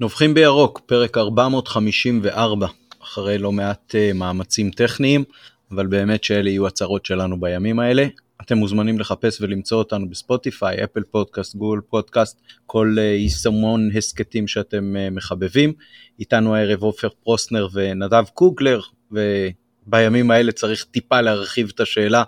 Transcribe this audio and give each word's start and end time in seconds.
נובחים 0.00 0.34
בירוק, 0.34 0.80
פרק 0.86 1.18
454, 1.18 2.66
אחרי 3.02 3.38
לא 3.38 3.52
מעט 3.52 3.94
uh, 3.94 4.16
מאמצים 4.16 4.70
טכניים, 4.70 5.24
אבל 5.70 5.86
באמת 5.86 6.24
שאלה 6.24 6.50
יהיו 6.50 6.66
הצהרות 6.66 7.06
שלנו 7.06 7.40
בימים 7.40 7.78
האלה. 7.78 8.06
אתם 8.42 8.56
מוזמנים 8.58 8.98
לחפש 8.98 9.40
ולמצוא 9.40 9.78
אותנו 9.78 10.08
בספוטיפיי, 10.08 10.84
אפל 10.84 11.02
פודקאסט, 11.10 11.56
גוגל 11.56 11.80
פודקאסט, 11.80 12.40
כל 12.66 12.94
uh, 12.98 13.00
יישומון 13.00 13.90
הסכתים 13.96 14.48
שאתם 14.48 14.94
uh, 14.96 15.14
מחבבים. 15.14 15.72
איתנו 16.18 16.54
הערב 16.54 16.82
עופר 16.82 17.08
פרוסנר 17.22 17.68
ונדב 17.72 18.24
קוגלר, 18.34 18.80
ובימים 19.12 20.30
האלה 20.30 20.52
צריך 20.52 20.84
טיפה 20.84 21.20
להרחיב 21.20 21.70
את 21.74 21.80
השאלה 21.80 22.22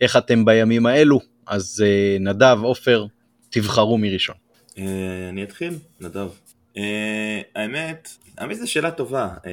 איך 0.00 0.16
אתם 0.16 0.44
בימים 0.44 0.86
האלו, 0.86 1.20
אז 1.46 1.84
uh, 1.84 2.22
נדב, 2.22 2.58
עופר, 2.62 3.06
תבחרו 3.50 3.98
מראשון. 3.98 4.36
אני 5.28 5.42
אתחיל, 5.42 5.74
נדב. 6.00 6.28
Uh, 6.76 6.80
האמת, 7.54 8.08
האמת 8.38 8.56
זו 8.56 8.70
שאלה 8.70 8.90
טובה. 8.90 9.28
Uh, 9.36 9.46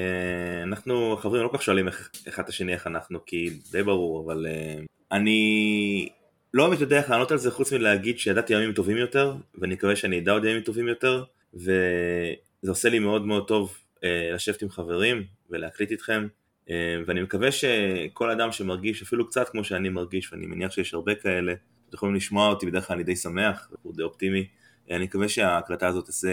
אנחנו 0.64 1.18
חברים 1.22 1.44
לא 1.44 1.48
כל 1.48 1.58
כך 1.58 1.64
שואלים 1.64 1.88
אחד 1.88 2.44
את 2.44 2.50
השני 2.50 2.74
איך 2.74 2.88
אנחנו, 2.88 3.26
כי 3.26 3.50
די 3.72 3.84
ברור, 3.84 4.26
אבל 4.26 4.46
uh, 4.46 4.86
אני 5.12 6.10
לא 6.54 6.68
באמת 6.68 6.82
יודע 6.82 6.98
איך 6.98 7.10
לענות 7.10 7.32
על 7.32 7.38
זה 7.38 7.52
חוץ 7.52 7.74
מלהגיד 7.74 8.20
שידעתי 8.20 8.54
ימים 8.54 8.74
טובים 8.74 8.98
יותר, 8.98 9.36
ואני 9.56 9.74
מקווה 9.74 9.96
שאני 9.96 10.20
אדע 10.20 10.32
עוד 10.32 10.46
ימים 10.46 10.62
טובים 10.62 10.88
יותר, 10.88 11.24
וזה 11.54 12.36
עושה 12.68 12.90
לי 12.90 13.00
מאוד 13.00 13.26
מאוד 13.26 13.48
טוב 13.48 13.78
uh, 13.96 14.04
לשבת 14.34 14.62
עם 14.62 14.70
חברים 14.70 15.24
ולהקליט 15.50 15.92
איתכם, 15.92 16.28
uh, 16.68 16.72
ואני 17.06 17.22
מקווה 17.22 17.52
שכל 17.52 18.30
אדם 18.30 18.52
שמרגיש 18.52 19.02
אפילו 19.02 19.28
קצת 19.28 19.50
כמו 19.50 19.64
שאני 19.64 19.90
מרגיש, 19.90 20.34
ואני 20.34 20.46
מניח 20.46 20.72
שיש 20.72 20.94
הרבה 20.94 21.16
כאלה, 21.16 21.52
אתם 21.52 21.96
יכולים 21.96 22.16
לשמוע 22.16 22.50
אותי, 22.50 22.66
בדרך 22.66 22.88
כלל 22.88 22.96
אני 22.96 23.04
די 23.04 23.16
שמח, 23.16 23.72
הוא 23.82 23.94
די 23.96 24.04
אופטימי. 24.04 24.48
אני 24.96 25.04
מקווה 25.04 25.30
שההקלטה 25.30 25.88
הזאת 25.88 26.06
תעשה 26.06 26.30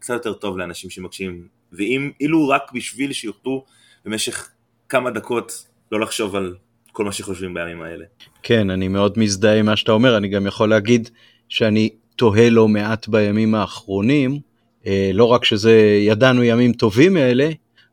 קצת 0.00 0.14
יותר 0.14 0.32
טוב 0.32 0.58
לאנשים 0.58 0.90
שמקשיבים, 0.90 1.48
ואם, 1.72 2.10
אילו 2.20 2.48
רק 2.48 2.72
בשביל 2.72 3.12
שיוכלו 3.12 3.64
במשך 4.04 4.50
כמה 4.88 5.10
דקות 5.10 5.66
לא 5.92 6.00
לחשוב 6.00 6.36
על 6.36 6.54
כל 6.92 7.04
מה 7.04 7.12
שחושבים 7.12 7.54
בימים 7.54 7.82
האלה. 7.82 8.04
כן, 8.42 8.70
אני 8.70 8.88
מאוד 8.88 9.18
מזדהה 9.18 9.58
עם 9.58 9.66
מה 9.66 9.76
שאתה 9.76 9.92
אומר, 9.92 10.16
אני 10.16 10.28
גם 10.28 10.46
יכול 10.46 10.68
להגיד 10.68 11.08
שאני 11.48 11.90
תוהה 12.16 12.50
לא 12.50 12.68
מעט 12.68 13.08
בימים 13.08 13.54
האחרונים, 13.54 14.40
אה, 14.86 15.10
לא 15.14 15.24
רק 15.24 15.44
שזה 15.44 15.72
ידענו 16.00 16.44
ימים 16.44 16.72
טובים 16.72 17.16
אלה, 17.16 17.48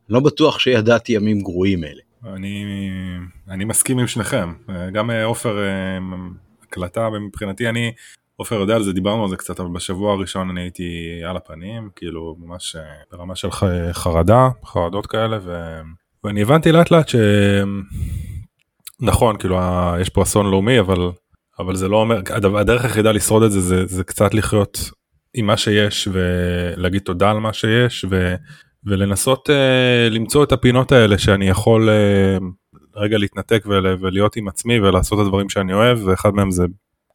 לא 0.08 0.20
בטוח 0.20 0.58
שידעתי 0.58 1.12
ימים 1.12 1.40
גרועים 1.40 1.84
אלה. 1.84 2.02
אני, 2.34 2.64
אני 3.48 3.64
מסכים 3.64 3.98
עם 3.98 4.06
שניכם, 4.06 4.52
גם 4.92 5.10
אה, 5.10 5.24
עופר 5.24 5.58
אה, 5.58 5.98
הקלטה 6.62 7.08
מבחינתי 7.10 7.68
אני 7.68 7.92
עופר 8.36 8.54
יודע 8.54 8.74
על 8.74 8.82
זה, 8.82 8.92
דיברנו 8.92 9.22
על 9.22 9.28
זה 9.28 9.36
קצת, 9.36 9.60
אבל 9.60 9.68
בשבוע 9.68 10.12
הראשון 10.12 10.50
אני 10.50 10.60
הייתי 10.60 11.20
על 11.28 11.36
הפנים, 11.36 11.88
כאילו 11.96 12.36
ממש 12.38 12.76
אה, 12.76 12.82
ברמה 13.12 13.36
של 13.36 13.48
חרדה, 13.92 14.48
חרדות 14.64 15.06
כאלה, 15.06 15.38
ו... 15.42 15.80
ואני 16.24 16.42
הבנתי 16.42 16.72
לאט 16.72 16.90
לאט 16.90 17.08
ש... 17.08 17.16
נכון, 19.00 19.36
כאילו 19.36 19.58
יש 20.00 20.08
פה 20.08 20.22
אסון 20.22 20.50
לאומי, 20.50 20.80
אבל, 20.80 21.10
אבל 21.58 21.76
זה 21.76 21.88
לא 21.88 21.96
אומר, 21.96 22.20
הדרך 22.56 22.84
היחידה 22.84 23.12
לשרוד 23.12 23.42
את 23.42 23.52
זה, 23.52 23.60
זה, 23.60 23.86
זה 23.86 24.04
קצת 24.04 24.34
לחיות 24.34 24.90
עם 25.34 25.46
מה 25.46 25.56
שיש 25.56 26.08
ולהגיד 26.12 27.02
תודה 27.02 27.30
על 27.30 27.38
מה 27.38 27.52
שיש, 27.52 28.04
ו... 28.10 28.34
ולנסות 28.86 29.48
uh, 29.48 30.14
למצוא 30.14 30.44
את 30.44 30.52
הפינות 30.52 30.92
האלה 30.92 31.18
שאני 31.18 31.48
יכול 31.48 31.88
uh, 31.88 32.42
רגע 32.96 33.18
להתנתק 33.18 33.64
ול, 33.66 33.96
ולהיות 34.00 34.36
עם 34.36 34.48
עצמי 34.48 34.80
ולעשות 34.80 35.20
את 35.20 35.24
הדברים 35.24 35.48
שאני 35.48 35.72
אוהב, 35.72 35.98
ואחד 36.06 36.30
מהם 36.34 36.50
זה 36.50 36.64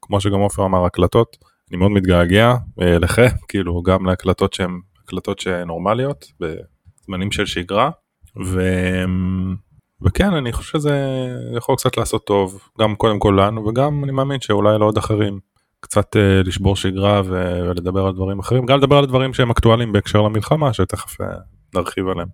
כמו 0.09 0.21
שגם 0.21 0.39
עופר 0.39 0.65
אמר, 0.65 0.85
הקלטות, 0.85 1.37
אני 1.69 1.77
מאוד 1.77 1.91
מתגעגע 1.91 2.55
אה, 2.81 2.99
לכם, 2.99 3.27
כאילו 3.49 3.81
גם 3.81 4.05
להקלטות 4.05 4.53
שהן 4.53 4.79
הקלטות 5.03 5.39
שנורמליות, 5.39 6.25
בזמנים 6.39 7.31
של 7.31 7.45
שגרה, 7.45 7.89
ו... 8.45 8.61
וכן, 10.01 10.33
אני 10.33 10.51
חושב 10.51 10.79
שזה 10.79 11.27
יכול 11.57 11.75
קצת 11.75 11.97
לעשות 11.97 12.25
טוב, 12.25 12.59
גם 12.79 12.95
קודם 12.95 13.19
כל 13.19 13.39
לנו, 13.41 13.65
וגם 13.65 14.03
אני 14.03 14.11
מאמין 14.11 14.41
שאולי 14.41 14.77
לעוד 14.79 14.97
אחרים. 14.97 15.39
קצת 15.79 16.15
uh, 16.15 16.47
לשבור 16.47 16.75
שגרה 16.75 17.21
ו- 17.25 17.59
ולדבר 17.69 18.05
על 18.05 18.13
דברים 18.13 18.39
אחרים, 18.39 18.65
גם 18.65 18.77
לדבר 18.77 18.97
על 18.97 19.05
דברים 19.05 19.33
שהם 19.33 19.49
אקטואליים 19.49 19.91
בהקשר 19.91 20.21
למלחמה, 20.21 20.73
שתכף 20.73 21.21
uh, 21.21 21.25
נרחיב 21.75 22.07
עליהם. 22.07 22.27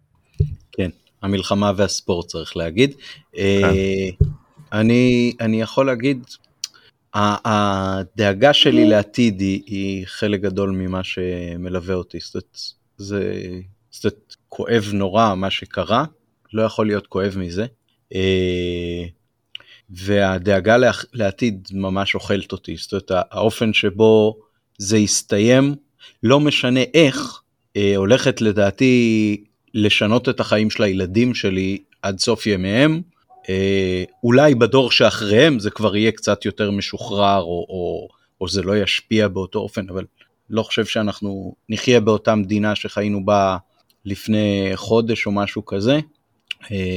כן, 0.72 0.90
המלחמה 1.22 1.72
והספורט 1.78 2.28
צריך 2.28 2.58
להגיד. 2.58 2.94
כן. 3.34 3.40
Uh, 4.22 4.28
אני, 4.74 5.34
אני 5.42 5.62
יכול 5.62 5.86
להגיד 5.86 6.26
הדאגה 7.16 8.54
שלי 8.54 8.90
לעתיד 8.90 9.40
היא, 9.40 9.64
היא 9.66 10.06
חלק 10.08 10.42
גדול 10.42 10.70
ממה 10.70 11.04
שמלווה 11.04 11.96
אותי. 11.96 12.18
זאת 12.22 12.36
אומרת, 12.36 12.58
זה, 12.98 13.50
זאת 13.92 14.36
כואב 14.50 14.90
נורא 14.94 15.36
מה 15.36 15.50
שקרה, 15.50 16.06
לא 16.54 16.62
יכול 16.62 16.88
להיות 16.88 17.08
כואב 17.08 17.36
מזה. 17.38 17.66
אה, 18.16 19.06
והדאגה 19.90 20.78
לעתיד 21.14 21.68
ממש 21.72 22.16
אוכלת 22.16 22.52
אותי. 22.52 22.76
זאת 22.78 22.92
אומרת, 22.92 23.12
האופן 23.32 23.74
שבו 23.74 24.38
זה 24.78 24.98
יסתיים, 24.98 25.76
לא 26.24 26.40
משנה 26.40 26.80
איך, 26.94 27.42
אה, 27.78 27.96
הולכת 27.96 28.42
לדעתי 28.42 29.44
לשנות 29.74 30.30
את 30.30 30.40
החיים 30.40 30.70
של 30.70 30.84
הילדים 30.84 31.34
שלי 31.34 31.78
עד 32.02 32.20
סוף 32.20 32.48
ימיהם. 32.48 33.02
אה, 33.50 34.04
אולי 34.24 34.56
בדור 34.56 34.92
שאחריהם 34.92 35.60
זה 35.60 35.70
כבר 35.72 35.96
יהיה 35.96 36.12
קצת 36.12 36.46
יותר 36.46 36.72
משוחרר 36.72 37.42
או, 37.42 37.66
או, 37.70 38.08
או 38.42 38.48
זה 38.48 38.62
לא 38.62 38.78
ישפיע 38.78 39.28
באותו 39.28 39.60
אופן, 39.60 39.90
אבל 39.90 40.06
לא 40.50 40.64
חושב 40.64 40.86
שאנחנו 40.86 41.56
נחיה 41.70 42.00
באותה 42.00 42.36
מדינה 42.36 42.76
שחיינו 42.76 43.26
בה 43.26 43.58
לפני 44.06 44.72
חודש 44.76 45.26
או 45.26 45.32
משהו 45.32 45.66
כזה, 45.66 46.00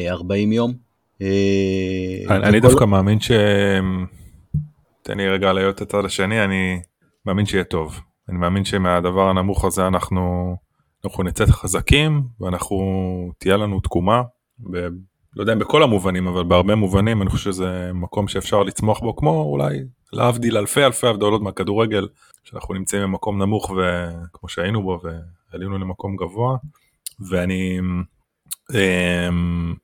40 0.09 0.51
אה, 0.51 0.57
יום. 0.57 0.75
אה, 1.23 2.37
אני, 2.37 2.45
אני 2.45 2.61
דווקא 2.61 2.85
מאמין 2.85 3.21
ש... 3.21 3.31
תן 5.03 5.17
לי 5.17 5.29
רגע 5.29 5.53
להיות 5.53 5.81
הצד 5.81 6.05
השני, 6.05 6.45
אני 6.45 6.81
מאמין 7.27 7.47
שיהיה 7.47 7.65
טוב. 7.65 8.01
אני 8.29 8.39
מאמין 8.39 8.65
שמהדבר 8.65 9.29
הנמוך 9.29 9.65
הזה 9.65 9.87
אנחנו, 9.87 10.57
אנחנו 11.05 11.23
נצא 11.23 11.47
חזקים 11.47 12.23
ואנחנו, 12.41 12.79
תהיה 13.39 13.57
לנו 13.57 13.81
תקומה. 13.81 14.23
לא 15.37 15.43
יודע 15.43 15.53
אם 15.53 15.59
בכל 15.59 15.83
המובנים, 15.83 16.27
אבל 16.27 16.45
בהרבה 16.45 16.75
מובנים 16.75 17.23
אני 17.23 17.31
חושב 17.31 17.45
שזה 17.51 17.91
מקום 17.95 18.29
שאפשר 18.29 18.63
לצמוח 18.63 19.01
בו, 19.01 19.17
כמו 19.17 19.43
אולי 19.43 19.79
להבדיל 20.13 20.57
אלפי 20.57 20.85
אלפי 20.85 21.07
הבדלות 21.07 21.43
מהכדורגל, 21.43 22.09
שאנחנו 22.45 22.75
נמצאים 22.75 23.03
במקום 23.03 23.43
נמוך 23.43 23.71
וכמו 23.71 24.49
שהיינו 24.49 24.83
בו 24.83 25.01
ועלינו 25.53 25.79
למקום 25.79 26.17
גבוה, 26.17 26.57
ואני 27.31 27.79
אמ, 28.75 29.75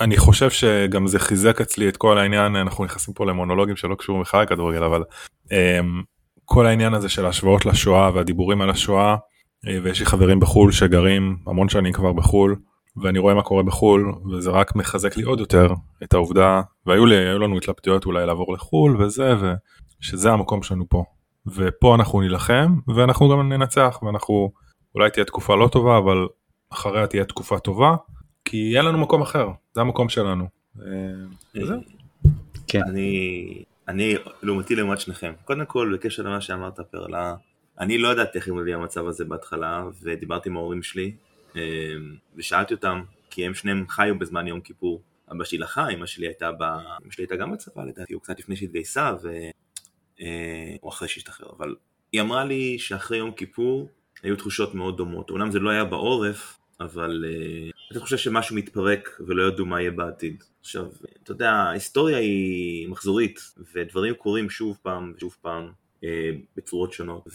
אני 0.00 0.16
חושב 0.16 0.50
שגם 0.50 1.06
זה 1.06 1.18
חיזק 1.18 1.60
אצלי 1.60 1.88
את 1.88 1.96
כל 1.96 2.18
העניין, 2.18 2.56
אנחנו 2.56 2.84
נכנסים 2.84 3.14
פה 3.14 3.26
למונולוגים 3.26 3.76
שלא 3.76 3.94
קשורים 3.94 4.22
בכלל 4.22 4.42
לכדורגל, 4.42 4.84
אבל 4.84 5.02
אמ, 5.52 6.02
כל 6.44 6.66
העניין 6.66 6.94
הזה 6.94 7.08
של 7.08 7.26
השוואות 7.26 7.66
לשואה 7.66 8.10
והדיבורים 8.14 8.60
על 8.60 8.70
השואה, 8.70 9.16
אה, 9.68 9.78
ויש 9.82 10.00
לי 10.00 10.06
חברים 10.06 10.40
בחו"ל 10.40 10.72
שגרים 10.72 11.36
המון 11.46 11.68
שנים 11.68 11.92
כבר 11.92 12.12
בחו"ל, 12.12 12.56
ואני 12.96 13.18
רואה 13.18 13.34
מה 13.34 13.42
קורה 13.42 13.62
בחו"ל, 13.62 14.12
וזה 14.32 14.50
רק 14.50 14.76
מחזק 14.76 15.16
לי 15.16 15.22
עוד 15.22 15.40
יותר 15.40 15.68
את 16.02 16.14
העובדה, 16.14 16.62
והיו 16.86 17.06
לי, 17.06 17.16
היו 17.16 17.38
לנו 17.38 17.56
התלבטויות 17.56 18.06
אולי 18.06 18.26
לעבור 18.26 18.54
לחו"ל 18.54 19.02
וזה, 19.02 19.34
ושזה 20.00 20.32
המקום 20.32 20.62
שלנו 20.62 20.88
פה. 20.88 21.04
ופה 21.46 21.94
אנחנו 21.94 22.20
נילחם, 22.20 22.78
ואנחנו 22.94 23.28
גם 23.28 23.52
ננצח, 23.52 24.00
ואנחנו, 24.02 24.52
אולי 24.94 25.10
תהיה 25.10 25.24
תקופה 25.24 25.56
לא 25.56 25.68
טובה, 25.68 25.98
אבל 25.98 26.26
אחריה 26.72 27.06
תהיה 27.06 27.24
תקופה 27.24 27.58
טובה, 27.58 27.96
כי 28.44 28.56
יהיה 28.56 28.82
לנו 28.82 28.98
מקום 28.98 29.22
אחר, 29.22 29.48
זה 29.74 29.80
המקום 29.80 30.08
שלנו. 30.08 30.44
אה, 30.80 30.86
וזהו. 31.54 31.80
כן. 32.66 32.80
אני, 32.88 33.62
אני 33.88 34.14
לעומתי 34.42 34.74
לעומת 34.74 35.00
שניכם. 35.00 35.32
קודם 35.44 35.64
כל, 35.64 35.92
בקשר 35.94 36.22
למה 36.22 36.40
שאמרת 36.40 36.80
פרלה, 36.80 37.34
אני 37.80 37.98
לא 37.98 38.08
ידעתי 38.08 38.38
איך 38.38 38.48
להתמודד 38.48 38.72
עם 38.72 38.80
המצב 38.80 39.06
הזה 39.06 39.24
בהתחלה, 39.24 39.84
ודיברתי 40.02 40.48
עם 40.48 40.56
ההורים 40.56 40.82
שלי, 40.82 41.12
ושאלתי 42.36 42.74
אותם, 42.74 43.02
כי 43.30 43.46
הם 43.46 43.54
שניהם 43.54 43.88
חיו 43.88 44.18
בזמן 44.18 44.46
יום 44.46 44.60
כיפור. 44.60 45.02
אבא 45.32 45.44
שלי 45.44 45.58
לחם, 45.58 45.86
אמא 45.92 46.06
שלי 46.06 46.26
הייתה 46.26 46.52
ב... 46.52 46.62
אמא 46.62 47.10
שלי 47.10 47.24
הייתה 47.24 47.36
גם 47.36 47.52
בצבא 47.52 47.84
לדעתי, 47.84 48.14
הוא 48.14 48.22
קצת 48.22 48.38
לפני 48.38 48.56
שהתגייסה, 48.56 49.12
ו... 49.22 49.28
אה, 50.20 50.76
או 50.82 50.88
אחרי 50.88 51.08
שהשתחרר, 51.08 51.50
אבל 51.58 51.74
היא 52.12 52.20
אמרה 52.20 52.44
לי 52.44 52.78
שאחרי 52.78 53.18
יום 53.18 53.32
כיפור 53.32 53.88
היו 54.22 54.36
תחושות 54.36 54.74
מאוד 54.74 54.96
דומות. 54.96 55.30
אומנם 55.30 55.50
זה 55.50 55.58
לא 55.58 55.70
היה 55.70 55.84
בעורף, 55.84 56.58
אבל 56.80 57.24
אה, 57.28 57.70
הייתה 57.90 57.98
תחושה 57.98 58.18
שמשהו 58.18 58.56
מתפרק 58.56 59.20
ולא 59.26 59.48
ידעו 59.48 59.66
מה 59.66 59.80
יהיה 59.80 59.90
בעתיד. 59.90 60.44
עכשיו, 60.60 60.86
אתה 61.22 61.32
יודע, 61.32 61.50
ההיסטוריה 61.50 62.18
היא 62.18 62.88
מחזורית, 62.88 63.40
ודברים 63.74 64.14
קורים 64.14 64.50
שוב 64.50 64.78
פעם 64.82 65.12
ושוב 65.16 65.36
פעם 65.42 65.70
אה, 66.04 66.30
בצורות 66.56 66.92
שונות, 66.92 67.28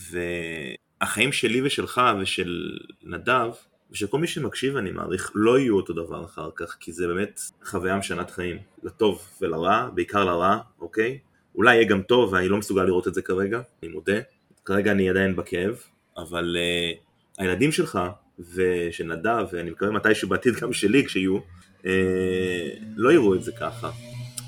והחיים 1.01 1.31
שלי 1.31 1.61
ושלך 1.61 2.01
ושל 2.21 2.77
נדב 3.03 3.49
ושכל 3.91 4.19
מי 4.19 4.27
שמקשיב 4.27 4.77
אני 4.77 4.91
מעריך 4.91 5.31
לא 5.35 5.59
יהיו 5.59 5.75
אותו 5.75 5.93
דבר 5.93 6.25
אחר 6.25 6.49
כך 6.55 6.77
כי 6.79 6.91
זה 6.91 7.07
באמת 7.07 7.41
חוויה 7.63 7.97
משנת 7.97 8.31
חיים 8.31 8.57
לטוב 8.83 9.21
ולרע, 9.41 9.89
בעיקר 9.93 10.25
לרע, 10.25 10.57
אוקיי? 10.79 11.19
אולי 11.55 11.75
יהיה 11.75 11.87
גם 11.87 12.01
טוב 12.01 12.33
ואני 12.33 12.49
לא 12.49 12.57
מסוגל 12.57 12.83
לראות 12.83 13.07
את 13.07 13.13
זה 13.13 13.21
כרגע, 13.21 13.61
אני 13.83 13.91
מודה 13.91 14.19
כרגע 14.65 14.91
אני 14.91 15.09
עדיין 15.09 15.35
בכאב 15.35 15.81
אבל 16.17 16.57
uh, 16.57 17.07
הילדים 17.37 17.71
שלך 17.71 17.99
ושל 18.53 19.03
נדב, 19.03 19.45
ואני 19.51 19.69
מקווה 19.69 19.91
מתישהו 19.91 20.29
בעתיד 20.29 20.53
גם 20.53 20.73
שלי 20.73 21.05
כשיהיו, 21.05 21.37
אה, 21.85 22.69
לא 22.95 23.11
יראו 23.11 23.35
את 23.35 23.43
זה 23.43 23.51
ככה. 23.51 23.91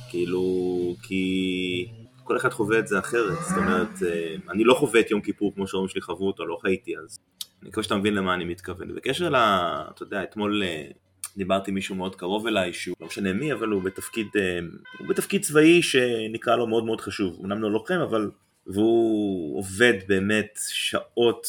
כאילו, 0.09 0.95
כי 1.03 1.87
כל 2.29 2.37
אחד 2.37 2.49
חווה 2.49 2.79
את 2.79 2.87
זה 2.87 2.99
אחרת, 2.99 3.37
זאת 3.41 3.57
אומרת, 3.57 4.03
אה, 4.05 4.35
אני 4.49 4.63
לא 4.63 4.73
חווה 4.73 4.99
את 4.99 5.11
יום 5.11 5.21
כיפור 5.21 5.55
כמו 5.55 5.67
שההורים 5.67 5.89
שלי 5.89 6.01
חוו 6.01 6.27
אותו, 6.27 6.45
לא 6.45 6.57
חייתי 6.61 6.97
אז. 6.97 7.19
אני 7.61 7.69
מקווה 7.69 7.83
שאתה 7.83 7.95
מבין 7.95 8.13
למה 8.13 8.33
אני 8.33 8.45
מתכוון. 8.45 8.95
בקשר 8.95 9.29
ל... 9.29 9.35
אתה 9.35 10.03
יודע, 10.03 10.23
אתמול 10.23 10.63
אה, 10.63 10.85
דיברתי 11.37 11.71
עם 11.71 11.75
מישהו 11.75 11.95
מאוד 11.95 12.15
קרוב 12.15 12.47
אליי, 12.47 12.73
שהוא 12.73 12.95
לא 13.01 13.07
משנה 13.07 13.33
מי, 13.33 13.53
אבל 13.53 13.67
הוא 13.67 13.83
בתפקיד, 13.83 14.27
אה, 14.35 14.59
הוא 14.99 15.07
בתפקיד 15.07 15.41
צבאי 15.41 15.81
שנקרא 15.81 16.55
לו 16.55 16.67
מאוד 16.67 16.85
מאוד 16.85 17.01
חשוב. 17.01 17.39
אמנם 17.43 17.61
לא 17.61 17.71
לוחם, 17.71 17.99
אבל... 17.99 18.31
והוא 18.67 19.59
עובד 19.59 19.93
באמת 20.07 20.59
שעות, 20.67 21.47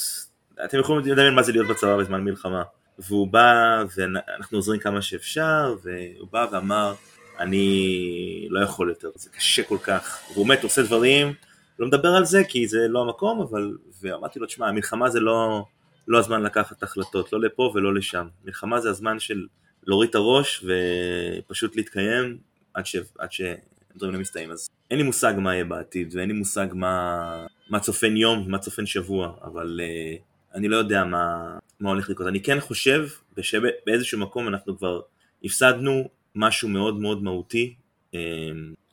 אתם 0.64 0.78
יכולים 0.78 1.02
לדמיין 1.04 1.34
מה 1.34 1.42
זה 1.42 1.52
להיות 1.52 1.68
בצבא 1.68 1.96
בזמן 1.96 2.24
מלחמה. 2.24 2.62
והוא 2.98 3.28
בא, 3.28 3.84
ואנחנו 3.96 4.58
עוזרים 4.58 4.80
כמה 4.80 5.02
שאפשר, 5.02 5.76
והוא 5.82 6.28
בא 6.30 6.46
ואמר, 6.52 6.94
אני 7.40 8.46
לא 8.50 8.60
יכול 8.64 8.88
יותר, 8.88 9.10
זה 9.14 9.30
קשה 9.30 9.62
כל 9.62 9.78
כך. 9.82 10.20
והוא 10.34 10.46
באמת 10.46 10.64
עושה 10.64 10.82
דברים, 10.82 11.32
לא 11.78 11.86
מדבר 11.86 12.08
על 12.08 12.24
זה 12.24 12.44
כי 12.44 12.68
זה 12.68 12.88
לא 12.88 13.00
המקום, 13.00 13.40
אבל, 13.40 13.76
ואמרתי 14.02 14.38
לו, 14.38 14.46
תשמע, 14.46 14.68
המלחמה 14.68 15.10
זה 15.10 15.20
לא, 15.20 15.64
לא 16.08 16.18
הזמן 16.18 16.42
לקחת 16.42 16.82
החלטות, 16.82 17.32
לא 17.32 17.40
לפה 17.40 17.72
ולא 17.74 17.94
לשם. 17.94 18.28
מלחמה 18.44 18.80
זה 18.80 18.90
הזמן 18.90 19.18
של 19.18 19.46
להוריד 19.86 20.10
את 20.10 20.14
הראש 20.14 20.64
ופשוט 20.64 21.76
להתקיים 21.76 22.38
עד, 22.74 22.86
ש... 22.86 22.96
עד 23.18 23.32
שדברים 23.32 24.14
לא 24.14 24.20
מסתיים. 24.20 24.50
אז 24.50 24.70
אין 24.90 24.98
לי 24.98 25.04
מושג 25.04 25.34
מה 25.38 25.54
יהיה 25.54 25.64
בעתיד, 25.64 26.14
ואין 26.16 26.28
לי 26.28 26.34
מושג 26.34 26.66
מה, 26.72 27.46
מה 27.70 27.80
צופן 27.80 28.16
יום 28.16 28.46
ומה 28.46 28.58
צופן 28.58 28.86
שבוע, 28.86 29.32
אבל 29.42 29.80
uh, 29.80 30.22
אני 30.54 30.68
לא 30.68 30.76
יודע 30.76 31.04
מה, 31.04 31.58
מה 31.80 31.90
הולך 31.90 32.10
לקרות. 32.10 32.28
אני 32.28 32.42
כן 32.42 32.60
חושב 32.60 33.08
שבאיזשהו 33.40 34.18
מקום 34.18 34.48
אנחנו 34.48 34.78
כבר 34.78 35.00
הפסדנו 35.44 36.08
משהו 36.34 36.68
מאוד 36.68 37.00
מאוד 37.00 37.22
מהותי. 37.22 37.74
אמ, 38.14 38.18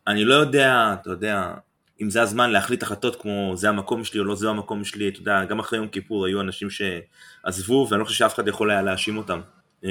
אני 0.07 0.25
לא 0.25 0.33
יודע, 0.35 0.95
אתה 1.01 1.09
יודע, 1.09 1.53
אם 2.01 2.09
זה 2.09 2.21
הזמן 2.21 2.49
להחליט 2.49 2.83
החלטות 2.83 3.21
כמו 3.21 3.53
זה 3.55 3.69
המקום 3.69 4.03
שלי 4.03 4.19
או 4.19 4.25
לא 4.25 4.35
זה 4.35 4.49
המקום 4.49 4.85
שלי, 4.85 5.07
אתה 5.09 5.19
יודע, 5.19 5.45
גם 5.45 5.59
אחרי 5.59 5.79
יום 5.79 5.87
כיפור 5.87 6.25
היו 6.25 6.41
אנשים 6.41 6.67
שעזבו 6.69 7.87
ואני 7.89 7.99
לא 7.99 8.05
חושב 8.05 8.17
שאף 8.17 8.35
אחד 8.35 8.47
יכול 8.47 8.71
היה 8.71 8.81
להאשים 8.81 9.17
אותם. 9.17 9.39
אמ, 9.83 9.89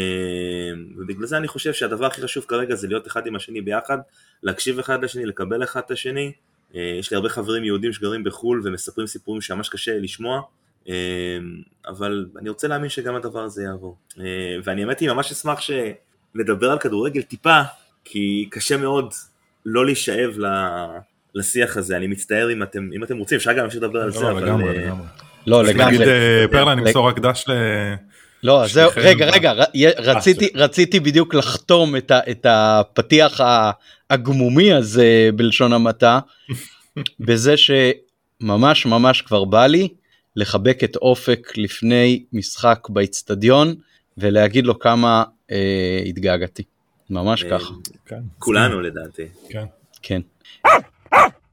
ובגלל 0.97 1.27
זה 1.27 1.37
אני 1.37 1.49
חושב 1.49 1.73
שהדבר 1.73 2.07
הכי 2.07 2.23
חשוב 2.23 2.45
כרגע 2.49 2.75
זה 2.75 2.89
להיות 2.89 3.07
אחד 3.07 3.27
עם 3.27 3.37
השני 3.37 3.61
ביחד, 3.61 3.99
להקשיב 4.43 4.79
אחד 4.79 5.05
לשני, 5.05 5.27
לקבל 5.27 5.65
אחד 5.65 5.81
את 5.87 5.91
השני. 5.91 6.33
אה, 6.75 6.97
יש 6.99 7.11
לי 7.11 7.17
הרבה 7.17 7.29
חברים 7.29 7.65
יהודים 7.65 7.93
שגרים 7.93 8.25
בחו"ל 8.25 8.63
ומספרים 8.65 9.07
סיפורים 9.07 9.41
שממש 9.41 9.69
קשה 9.69 9.99
לשמוע, 9.99 10.43
אמ, 10.87 10.93
אבל 11.87 12.27
אני 12.39 12.49
רוצה 12.49 12.69
להאמין 12.69 12.89
שגם 12.89 13.15
הדבר 13.15 13.41
הזה 13.41 13.63
יעבור. 13.63 13.97
אה, 14.21 14.25
ואני 14.65 14.83
האמת 14.83 15.01
היא 15.01 15.11
ממש 15.11 15.33
אשמח 15.33 15.61
ש... 15.61 15.71
לדבר 16.39 16.71
על 16.71 16.79
כדורגל 16.79 17.23
טיפה, 17.23 17.61
כי 18.05 18.49
קשה 18.51 18.77
מאוד 18.77 19.13
לא 19.67 19.87
להישאב 19.87 20.37
לשיח 21.35 21.77
הזה, 21.77 21.97
אני 21.97 22.07
מצטער 22.07 22.53
אם 22.53 22.63
אתם, 22.63 22.89
אם 22.97 23.05
אתם 23.05 23.19
רוצים, 23.19 23.37
אפשר 23.37 23.53
גם 23.53 23.59
להמשיך 23.59 23.83
לדבר 23.83 23.99
על 24.01 24.07
לא, 24.07 24.13
זה, 24.13 24.31
אבל... 24.31 24.45
לגמרי, 24.45 24.79
לגמרי. 24.79 25.07
לא, 25.47 25.65
לגמרי. 25.65 25.87
נגיד 25.87 26.09
אה, 26.09 26.45
פרלה 26.51 26.75
נמסור 26.75 27.09
רק 27.09 27.19
דש 27.19 27.45
ל... 27.49 27.53
לא, 28.43 28.67
זהו, 28.67 28.91
רגע, 28.97 29.27
רגע, 29.27 29.53
רציתי, 29.99 30.49
רציתי 30.55 31.01
בדיוק 31.01 31.35
לחתום 31.35 31.97
את, 31.97 32.11
ה, 32.11 32.21
את 32.31 32.47
הפתיח 32.49 33.41
הגמומי 34.11 34.73
הזה 34.73 35.31
בלשון 35.35 35.73
המעטה, 35.73 36.19
בזה 37.27 37.55
שממש 37.57 38.87
ממש 38.87 39.23
כבר 39.23 39.45
בא 39.45 39.67
לי 39.67 39.89
לחבק 40.37 40.85
את 40.85 40.97
אופק 40.97 41.53
לפני 41.57 42.25
משחק 42.33 42.89
באיצטדיון 42.89 43.75
ולהגיד 44.19 44.67
לו 44.67 44.79
כמה 44.79 45.25
אה, 45.51 46.03
התגעגעתי, 46.07 46.63
ממש 47.11 47.45
אה, 47.45 47.51
ככה. 47.51 47.73
כן. 48.07 48.21
כולנו 48.39 48.81
לדעתי. 48.81 49.27
כן. 49.49 49.65
כן. 50.03 50.21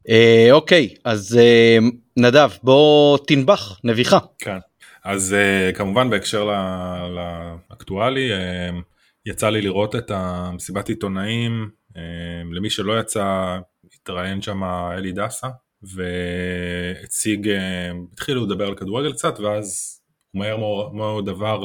אה, 0.09 0.47
אוקיי, 0.51 0.95
אז 1.03 1.37
אה, 1.41 1.77
נדב, 2.17 2.49
בוא 2.63 3.17
תנבח, 3.27 3.79
נביחה. 3.83 4.17
כן. 4.39 4.57
אז 5.03 5.33
אה, 5.33 5.71
כמובן 5.73 6.09
בהקשר 6.09 6.49
לאקטואלי, 7.69 8.33
אה, 8.33 8.69
יצא 9.25 9.49
לי 9.49 9.61
לראות 9.61 9.95
את 9.95 10.11
המסיבת 10.11 10.89
עיתונאים, 10.89 11.69
אה, 11.97 12.01
למי 12.51 12.69
שלא 12.69 12.99
יצא, 12.99 13.57
התראיין 13.95 14.41
שם 14.41 14.63
אלי 14.63 15.11
דסה, 15.11 15.47
והציג, 15.83 17.49
אה, 17.49 17.91
התחילו 18.13 18.45
לדבר 18.45 18.67
על 18.67 18.75
כדורגל 18.75 19.13
קצת, 19.13 19.39
ואז 19.39 19.99
הוא 20.31 20.39
מהר 20.39 20.57
מאוד 20.93 21.29
עבר 21.29 21.63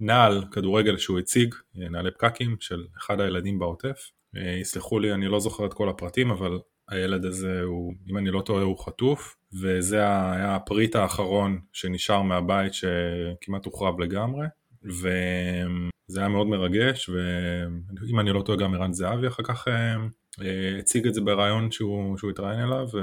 נעל 0.00 0.44
כדורגל 0.52 0.96
שהוא 0.96 1.18
הציג, 1.18 1.54
נעלי 1.74 2.10
פקקים 2.10 2.56
של 2.60 2.84
אחד 2.98 3.20
הילדים 3.20 3.58
בעוטף. 3.58 4.10
אה, 4.36 4.56
יסלחו 4.60 4.98
לי, 4.98 5.12
אני 5.12 5.28
לא 5.28 5.40
זוכר 5.40 5.66
את 5.66 5.74
כל 5.74 5.88
הפרטים, 5.88 6.30
אבל 6.30 6.58
הילד 6.90 7.24
הזה 7.24 7.60
הוא, 7.62 7.94
אם 8.10 8.18
אני 8.18 8.30
לא 8.30 8.40
טועה, 8.40 8.62
הוא 8.62 8.78
חטוף, 8.78 9.36
וזה 9.62 9.96
היה 10.00 10.54
הפריט 10.56 10.96
האחרון 10.96 11.60
שנשאר 11.72 12.22
מהבית 12.22 12.74
שכמעט 12.74 13.64
הוחרב 13.64 14.00
לגמרי, 14.00 14.46
וזה 14.84 16.20
היה 16.20 16.28
מאוד 16.28 16.46
מרגש, 16.46 17.08
ואם 17.08 18.20
אני 18.20 18.32
לא 18.32 18.42
טועה 18.42 18.58
גם 18.58 18.74
ערן 18.74 18.92
זהבי 18.92 19.28
אחר 19.28 19.42
כך 19.42 19.68
אה, 19.68 19.94
אה, 20.42 20.78
הציג 20.78 21.06
את 21.06 21.14
זה 21.14 21.20
ברעיון 21.20 21.70
שהוא, 21.70 22.18
שהוא 22.18 22.30
התראיין 22.30 22.60
אליו, 22.60 22.86
ו... 22.94 22.98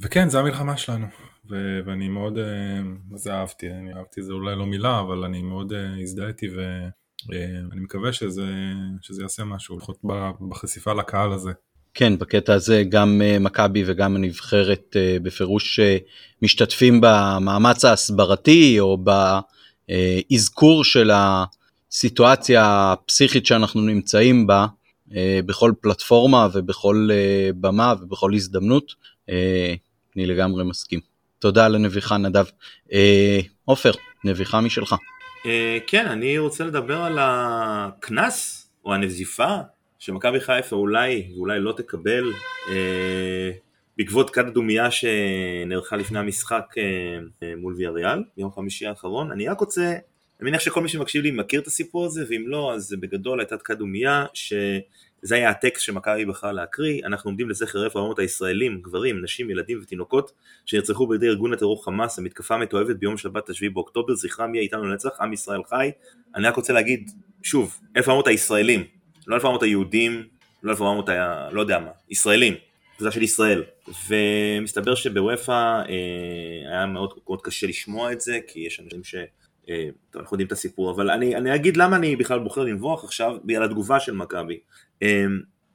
וכן, 0.00 0.28
זה 0.28 0.40
המלחמה 0.40 0.76
שלנו. 0.76 1.06
ו- 1.50 1.78
ואני 1.86 2.08
מאוד, 2.08 2.38
אה, 2.38 2.82
מה 3.10 3.18
זה 3.18 3.34
אהבתי? 3.34 3.70
אני 3.70 3.94
אהבתי 3.94 4.22
זה 4.22 4.32
אולי 4.32 4.56
לא 4.56 4.66
מילה, 4.66 5.00
אבל 5.00 5.24
אני 5.24 5.42
מאוד 5.42 5.72
אה, 5.72 6.00
הזדהיתי 6.02 6.46
ואני 6.48 7.40
אה, 7.72 7.80
מקווה 7.82 8.12
שזה, 8.12 8.46
שזה 9.02 9.22
יעשה 9.22 9.44
משהו, 9.44 9.76
לפחות 9.76 9.98
בחשיפה 10.48 10.92
לקהל 10.92 11.32
הזה. 11.32 11.50
כן, 11.94 12.18
בקטע 12.18 12.54
הזה 12.54 12.82
גם 12.88 13.22
מכבי 13.40 13.84
וגם 13.86 14.16
הנבחרת 14.16 14.96
בפירוש 15.22 15.80
משתתפים 16.42 17.00
במאמץ 17.00 17.84
ההסברתי 17.84 18.80
או 18.80 18.98
באזכור 19.88 20.84
של 20.84 21.10
הסיטואציה 21.14 22.92
הפסיכית 22.92 23.46
שאנחנו 23.46 23.80
נמצאים 23.80 24.46
בה 24.46 24.66
בכל 25.46 25.72
פלטפורמה 25.80 26.48
ובכל 26.54 27.08
במה 27.60 27.94
ובכל 28.00 28.34
הזדמנות. 28.34 28.94
אני 30.16 30.26
לגמרי 30.26 30.64
מסכים. 30.64 31.13
תודה 31.44 31.66
על 31.66 31.74
הנביחה 31.74 32.16
נדב. 32.16 32.44
אה, 32.92 33.40
עופר, 33.64 33.90
נביחה 34.24 34.60
משלך. 34.60 34.94
אה, 35.46 35.78
כן, 35.86 36.06
אני 36.06 36.38
רוצה 36.38 36.64
לדבר 36.64 36.96
על 36.96 37.18
הקנס 37.20 38.68
או 38.84 38.94
הנזיפה 38.94 39.56
שמכבי 39.98 40.40
חיפה 40.40 40.76
אולי 40.76 41.28
ואולי 41.34 41.60
לא 41.60 41.72
תקבל 41.72 42.32
אה, 42.68 43.50
בעקבות 43.98 44.30
כת 44.30 44.44
דומייה 44.44 44.90
שנערכה 44.90 45.96
לפני 45.96 46.18
המשחק 46.18 46.64
מול 47.56 47.74
ויאריאל 47.74 48.24
ביום 48.36 48.50
חמישי 48.52 48.86
האחרון. 48.86 49.30
אני 49.30 49.48
רק 49.48 49.60
רוצה, 49.60 49.90
אני 50.40 50.50
מניח 50.50 50.60
שכל 50.60 50.82
מי 50.82 50.88
שמקשיב 50.88 51.22
לי 51.22 51.30
מכיר 51.30 51.60
את 51.60 51.66
הסיפור 51.66 52.06
הזה 52.06 52.24
ואם 52.28 52.44
לא 52.46 52.74
אז 52.74 52.96
בגדול 53.00 53.40
הייתה 53.40 53.56
כת 53.64 53.78
דומייה 53.78 54.26
ש... 54.34 54.52
זה 55.26 55.34
היה 55.34 55.50
הטקסט 55.50 55.84
שמכבי 55.84 56.24
בחר 56.24 56.52
להקריא, 56.52 57.02
אנחנו 57.06 57.28
עומדים 57.28 57.50
לזכר 57.50 57.84
אלף 57.84 57.96
העולמות 57.96 58.18
הישראלים, 58.18 58.80
גברים, 58.80 59.22
נשים, 59.22 59.50
ילדים 59.50 59.80
ותינוקות 59.82 60.32
שנרצחו 60.66 61.06
בידי 61.06 61.26
ארגון 61.26 61.52
הטרור 61.52 61.84
חמאס, 61.84 62.18
המתקפה 62.18 62.54
המתועבת 62.54 62.96
ביום 62.96 63.16
שבת 63.16 63.50
השביעי 63.50 63.70
באוקטובר, 63.70 64.14
זכרם 64.14 64.54
יהיה 64.54 64.62
איתנו 64.62 64.84
לנצח, 64.84 65.20
עם 65.20 65.32
ישראל 65.32 65.60
חי. 65.64 65.90
אני 66.34 66.46
רק 66.48 66.56
רוצה 66.56 66.72
להגיד, 66.72 67.10
שוב, 67.42 67.80
אלף 67.96 68.08
העולמות 68.08 68.26
הישראלים, 68.26 68.84
לא 69.26 69.34
אלף 69.34 69.44
העולמות 69.44 69.62
היהודים, 69.62 70.22
לא 70.62 70.70
אלף 70.70 70.80
העולמות 70.80 71.08
ה... 71.08 71.48
לא 71.52 71.60
יודע 71.60 71.78
מה, 71.78 71.90
ישראלים, 72.10 72.54
קבוצה 72.96 73.10
של 73.10 73.22
ישראל. 73.22 73.62
ומסתבר 74.08 74.94
שבוופא 74.94 75.52
אה, 75.52 76.70
היה 76.70 76.86
מאוד, 76.86 77.14
מאוד 77.26 77.42
קשה 77.42 77.66
לשמוע 77.66 78.12
את 78.12 78.20
זה, 78.20 78.38
כי 78.46 78.60
יש 78.60 78.80
אנשים 78.80 79.04
ש... 79.04 79.14
אה, 79.68 79.88
טוב, 80.10 80.22
אנחנו 80.22 80.34
יודעים 80.34 80.46
את 80.46 80.52
הסיפור, 80.52 80.90
אבל 80.90 81.10
אני, 81.10 81.36
אני 81.36 81.54
אגיד 81.54 81.76
למה 81.76 81.96
אני 81.96 82.16
בכלל 82.16 82.38
בוחר 82.38 82.62
לנבוח 82.62 83.04
עכשיו 83.04 83.36
בגלל 83.44 83.62
התגובה 83.62 84.00
של 84.00 84.12
מכבי. 84.12 84.58
אה, 85.02 85.24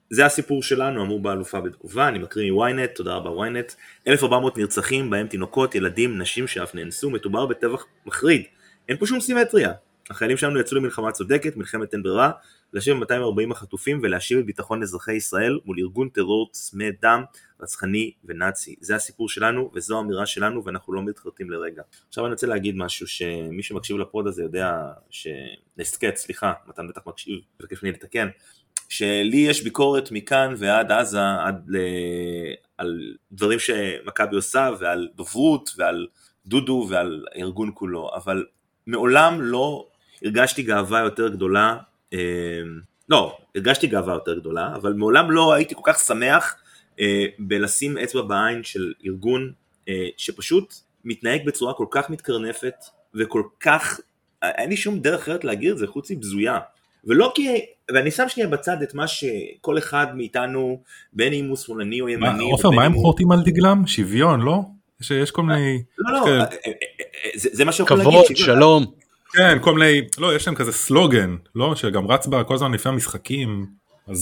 זה 0.10 0.26
הסיפור 0.26 0.64
שלנו, 0.64 1.02
אמרו 1.02 1.20
באלופה 1.20 1.62
בתגובה, 1.62 2.08
אני 2.08 2.20
מקריא 2.20 2.52
מוויינט, 2.52 2.96
תודה 2.96 3.16
רבה 3.16 3.30
וויינט. 3.30 3.74
1400 4.08 4.58
נרצחים, 4.58 5.10
בהם 5.10 5.28
תינוקות, 5.28 5.76
ילדים, 5.76 6.18
נשים 6.18 6.48
שאף 6.48 6.76
נאנסו, 6.76 7.10
מדובר 7.10 7.46
בטבח 7.46 7.86
מחריד. 8.06 8.44
אין 8.90 8.98
פה 8.98 9.06
שום 9.06 9.20
סימטריה. 9.20 9.74
החיילים 10.10 10.38
שלנו 10.38 10.60
יצאו 10.60 10.78
למלחמה 10.78 11.12
צודקת, 11.12 11.58
מלחמת 11.58 11.94
אין 11.94 12.04
ברירה, 12.04 12.32
להשיב 12.74 12.94
240 12.94 13.52
החטופים 13.52 14.00
ולהשיב 14.04 14.40
את 14.40 14.46
ביטחון 14.46 14.84
אזרחי 14.84 15.14
ישראל 15.14 15.60
מול 15.66 15.80
ארגון 15.80 16.10
טרור 16.10 16.50
צמא 16.52 16.86
דם, 17.02 17.24
רצחני 17.62 18.12
ונאצי. 18.26 18.76
זה 18.82 18.96
הסיפור 18.96 19.30
שלנו 19.30 19.72
וזו 19.74 19.98
האמירה 19.98 20.26
שלנו 20.26 20.66
ואנחנו 20.66 20.94
לא 20.94 21.04
מתחרטים 21.04 21.50
לרגע. 21.50 21.82
עכשיו 22.08 22.26
אני 22.26 22.32
רוצה 22.34 22.48
להגיד 22.48 22.76
משהו 22.78 23.08
שמי 23.08 23.64
שמקשיב 23.64 23.98
לפוד 23.98 24.28
הזה 24.28 24.44
יודע, 24.44 24.74
ש... 25.10 25.28
הסכת, 25.80 26.16
סליחה, 26.16 26.54
מתן 26.68 26.88
בטח 26.88 27.02
מקשיב, 27.08 27.40
מבקש 27.60 27.84
ממני 27.84 27.96
לתקן, 27.96 28.28
שלי 28.90 29.38
יש 29.38 29.64
ביקורת 29.64 30.12
מכאן 30.12 30.54
ועד 30.58 30.92
עזה, 30.92 31.20
עד 31.46 31.66
ל... 31.68 31.78
על 32.78 33.00
דברים 33.32 33.60
שמכבי 33.60 34.36
עושה 34.36 34.70
ועל 34.80 35.08
דוברות 35.16 35.70
ועל 35.78 36.08
דודו 36.46 36.88
ועל 36.90 37.26
הארגון 37.36 37.72
כולו, 37.74 38.12
אבל 38.16 38.46
מעולם 38.88 39.42
לא 39.42 39.89
הרגשתי 40.24 40.64
גאווה 40.64 41.00
יותר 41.00 41.28
גדולה, 41.28 41.78
אה, 42.14 42.20
לא, 43.10 43.38
הרגשתי 43.56 43.88
גאווה 43.88 44.14
יותר 44.14 44.40
גדולה, 44.40 44.76
אבל 44.76 44.94
מעולם 44.94 45.32
לא 45.32 45.54
הייתי 45.54 45.76
כל 45.76 45.82
כך 45.86 46.00
שמח 46.00 46.56
אה, 47.00 47.26
בלשים 47.40 47.98
אצבע 47.98 48.22
בעין 48.22 48.64
של 48.64 48.94
ארגון 49.06 49.52
אה, 49.90 50.08
שפשוט 50.18 50.74
מתנהג 51.06 51.46
בצורה 51.46 51.74
כל 51.74 51.86
כך 51.92 52.10
מתקרנפת 52.10 52.76
וכל 53.16 53.44
כך, 53.60 54.00
אין 54.44 54.70
לי 54.70 54.78
שום 54.78 55.00
דרך 55.00 55.20
אחרת 55.22 55.44
להגיד 55.44 55.72
את 55.72 55.78
זה 55.78 55.88
חוץ 55.88 56.12
מבזויה. 56.12 56.60
ולא 57.06 57.32
כי, 57.36 57.50
ואני 57.94 58.12
שם 58.12 58.30
שנייה 58.30 58.50
בצד 58.50 58.82
את 58.82 58.94
מה 58.94 59.08
שכל 59.08 59.78
אחד 59.78 60.08
מאיתנו, 60.16 60.82
בין 61.14 61.34
אם 61.34 61.48
הוא 61.48 61.58
שמאלני 61.58 62.02
או 62.02 62.10
ימני. 62.10 62.52
עופר, 62.52 62.70
מה 62.70 62.84
הם 62.84 62.94
חורטים 62.94 63.32
על 63.32 63.40
דגלם? 63.44 63.88
שוויון, 63.88 64.42
לא? 64.42 64.62
יש, 65.02 65.12
יש 65.12 65.32
כל 65.32 65.44
מיני... 65.44 65.84
לא, 65.98 66.14
לא, 66.14 66.46
זה, 67.36 67.50
זה 67.52 67.66
מה 67.66 67.72
שיכול 67.72 67.98
להגיד. 67.98 68.14
כבוד, 68.14 68.36
שלום. 68.36 68.86
כן, 69.34 69.58
כל 69.62 69.74
מיני, 69.74 70.02
לא, 70.18 70.36
יש 70.36 70.48
להם 70.48 70.56
כזה 70.56 70.72
סלוגן, 70.72 71.36
לא? 71.56 71.76
שגם 71.76 72.08
רץ 72.08 72.28
בה 72.28 72.44
כל 72.44 72.54
הזמן 72.54 72.72
לפני 72.72 72.92
המשחקים. 72.92 73.66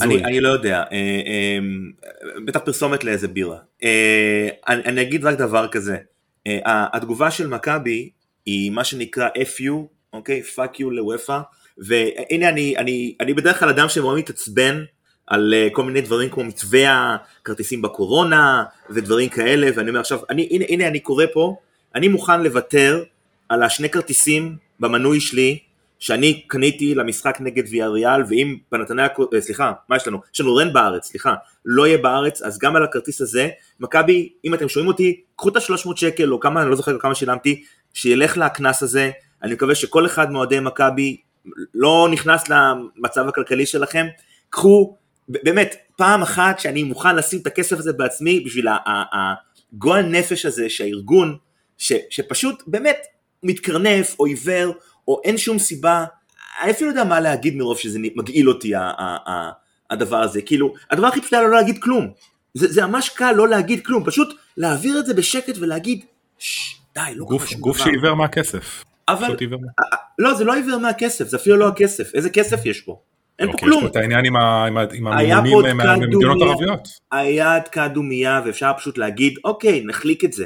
אני, 0.02 0.24
אני 0.24 0.40
לא 0.40 0.50
יודע, 0.50 0.84
אה, 0.92 0.98
אה, 1.28 1.60
בטח 2.46 2.60
פרסומת 2.60 3.04
לאיזה 3.04 3.28
בירה. 3.28 3.58
אה, 3.84 4.50
אני, 4.68 4.84
אני 4.84 5.02
אגיד 5.02 5.26
רק 5.26 5.38
דבר 5.38 5.68
כזה, 5.68 5.98
אה, 6.48 6.86
התגובה 6.94 7.32
של 7.32 7.48
מכבי 7.48 8.10
היא 8.46 8.72
מה 8.72 8.84
שנקרא 8.84 9.30
FU, 9.30 9.74
אוקיי? 10.14 10.44
fuck 10.44 10.80
you 10.80 10.92
ל-UEFA, 10.92 11.40
והנה 11.78 12.50
אני, 12.50 12.78
אני, 12.78 13.16
אני 13.22 13.34
בדרך 13.34 13.60
כלל 13.60 13.70
אדם 13.70 13.90
שמאוד 13.90 14.18
מתעצבן 14.18 14.84
על 15.28 15.54
uh, 15.54 15.74
כל 15.74 15.84
מיני 15.84 16.02
דברים 16.02 16.30
כמו 16.30 16.44
מתווה 16.44 17.16
הכרטיסים 17.42 17.82
בקורונה 17.82 18.64
ודברים 18.90 19.30
כאלה, 19.30 19.70
ואני 19.76 19.90
אומר 19.90 20.00
עכשיו, 20.00 20.20
אני, 20.30 20.48
הנה, 20.52 20.66
הנה 20.70 20.88
אני 20.88 21.00
קורא 21.00 21.26
פה, 21.34 21.56
אני 21.96 22.08
מוכן 22.08 22.44
לוותר 22.44 23.04
על 23.50 23.64
השני 23.64 23.90
כרטיסים 23.90 24.56
במנוי 24.80 25.20
שלי 25.20 25.60
שאני 26.00 26.42
קניתי 26.48 26.96
למשחק 26.96 27.38
נגד 27.42 27.64
ויאריאל 27.70 28.22
ועם 28.30 28.58
נתניה, 28.70 29.08
אה, 29.34 29.42
סליחה, 29.42 29.72
מה 29.90 29.96
יש 29.96 30.08
לנו? 30.08 30.22
יש 30.34 30.42
לנו 30.42 30.56
רן 30.56 30.74
בארץ, 30.74 31.06
סליחה, 31.06 31.36
לא 31.66 31.88
יהיה 31.88 31.98
בארץ, 31.98 32.42
אז 32.42 32.60
גם 32.60 32.76
על 32.76 32.84
הכרטיס 32.84 33.22
הזה, 33.22 33.50
מכבי, 33.80 34.30
אם 34.46 34.54
אתם 34.54 34.70
שומעים 34.70 34.88
אותי, 34.88 35.22
קחו 35.36 35.50
את 35.50 35.56
ה-300 35.56 35.96
שקל 35.96 36.34
או 36.34 36.40
כמה, 36.40 36.62
אני 36.62 36.70
לא 36.70 36.76
זוכר 36.76 37.00
כמה 37.00 37.16
שילמתי, 37.16 37.64
שילך 37.94 38.38
לקנס 38.38 38.84
הזה, 38.84 39.12
אני 39.44 39.54
מקווה 39.54 39.76
שכל 39.76 40.06
אחד 40.06 40.32
מאוהדי 40.32 40.60
מכבי 40.60 41.18
לא 41.74 42.08
נכנס 42.12 42.44
למצב 42.50 43.28
הכלכלי 43.28 43.66
שלכם, 43.66 44.06
קחו, 44.50 44.98
באמת, 45.30 45.76
פעם 45.96 46.22
אחת 46.22 46.60
שאני 46.60 46.84
מוכן 46.84 47.16
לשים 47.16 47.40
את 47.42 47.48
הכסף 47.48 47.80
הזה 47.80 47.94
בעצמי 47.94 48.40
בשביל 48.40 48.68
הגועל 49.74 50.06
נפש 50.06 50.46
הזה 50.46 50.70
שהארגון, 50.70 51.38
ש, 51.78 51.94
שפשוט 52.10 52.64
באמת 52.68 52.98
מתקרנף 53.48 54.16
או 54.20 54.26
עיוור 54.26 54.74
או 55.08 55.22
אין 55.24 55.38
שום 55.38 55.60
סיבה, 55.60 56.06
אני 56.64 56.72
אפילו 56.72 56.90
לא 56.90 56.92
יודע 56.92 57.10
מה 57.10 57.20
להגיד 57.20 57.56
מרוב 57.56 57.78
שזה 57.78 58.00
מגעיל 58.16 58.50
אותי 58.50 58.74
הדבר 59.90 60.18
הזה, 60.18 60.42
כאילו, 60.42 60.74
הדבר 60.92 61.08
הכי 61.08 61.22
פשוט 61.22 61.34
היה 61.34 61.42
לא 61.42 61.52
להגיד 61.52 61.78
כלום, 61.82 62.08
זה, 62.54 62.68
זה 62.68 62.86
ממש 62.86 63.10
קל 63.10 63.32
לא 63.32 63.48
להגיד 63.48 63.86
כלום, 63.86 64.04
פשוט 64.06 64.34
להעביר 64.58 65.00
את 65.00 65.06
זה 65.06 65.14
בשקט 65.14 65.58
ולהגיד, 65.60 66.06
ששש, 66.40 66.78
די, 66.96 67.02
לא 67.16 67.26
קורה 67.26 67.48
שום 67.48 67.58
דבר. 67.58 67.62
גוף 67.62 67.78
שעיוור 67.78 68.14
מהכסף. 68.14 68.84
אבל, 69.08 69.36
לא, 70.20 70.34
זה 70.34 70.44
לא 70.44 70.54
עיוור 70.54 70.78
מהכסף, 70.78 71.28
זה 71.28 71.38
אפילו 71.38 71.58
לא 71.58 71.68
הכסף, 71.68 72.16
איזה 72.16 72.30
כסף 72.30 72.66
יש 72.66 72.82
פה? 72.82 73.00
אין 73.40 73.48
פה 73.48 73.54
אוקיי, 73.54 73.68
כלום. 73.68 73.80
יש 73.80 73.84
פה 73.84 73.92
את 73.92 73.96
העניין 73.96 74.26
עם 74.26 74.36
הממונים 75.08 75.78
מהמדינות 75.78 76.42
הערביות. 76.42 76.88
היה 77.12 77.60
דקה 77.60 77.88
דומייה 77.88 78.42
ואפשר 78.46 78.72
פשוט 78.78 78.98
להגיד, 78.98 79.34
אוקיי, 79.44 79.84
נחליק 79.86 80.26
את 80.26 80.34
זה. 80.34 80.46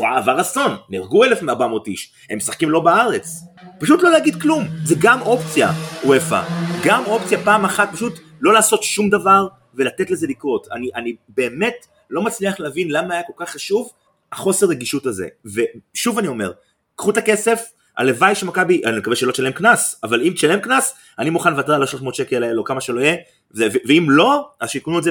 עבר 0.00 0.40
אסון, 0.40 0.76
נהרגו 0.88 1.24
1,400 1.24 1.86
איש, 1.86 2.12
הם 2.30 2.36
משחקים 2.36 2.70
לא 2.70 2.80
בארץ. 2.80 3.40
פשוט 3.78 4.02
לא 4.02 4.10
להגיד 4.10 4.42
כלום, 4.42 4.64
זה 4.84 4.94
גם 4.98 5.22
אופציה, 5.22 5.70
וופא. 6.04 6.42
גם 6.84 7.04
אופציה 7.06 7.44
פעם 7.44 7.64
אחת, 7.64 7.88
פשוט 7.92 8.18
לא 8.40 8.52
לעשות 8.52 8.82
שום 8.82 9.10
דבר 9.10 9.48
ולתת 9.74 10.10
לזה 10.10 10.26
לקרות. 10.26 10.68
אני, 10.72 10.90
אני 10.94 11.16
באמת 11.28 11.86
לא 12.10 12.22
מצליח 12.22 12.60
להבין 12.60 12.90
למה 12.90 13.14
היה 13.14 13.22
כל 13.22 13.32
כך 13.36 13.50
חשוב 13.50 13.92
החוסר 14.32 14.66
רגישות 14.66 15.06
הזה. 15.06 15.28
ושוב 15.44 16.18
אני 16.18 16.28
אומר, 16.28 16.52
קחו 16.96 17.10
את 17.10 17.16
הכסף, 17.16 17.70
הלוואי 17.96 18.34
שמכבי, 18.34 18.84
אני 18.84 18.98
מקווה 18.98 19.16
שלא 19.16 19.32
תשלם 19.32 19.52
קנס, 19.52 20.00
אבל 20.02 20.22
אם 20.22 20.32
תשלם 20.34 20.60
קנס, 20.60 20.94
אני 21.18 21.30
מוכן 21.30 21.50
לוותר 21.50 21.74
על 21.74 21.82
ה-300 21.82 22.12
שקל 22.12 22.42
האלו, 22.42 22.64
כמה 22.64 22.80
שלא 22.80 23.00
יהיה, 23.00 23.16
ואם 23.54 24.06
לא, 24.10 24.50
אז 24.60 24.70
שיקנו 24.70 24.98
את 24.98 25.04
זה 25.04 25.10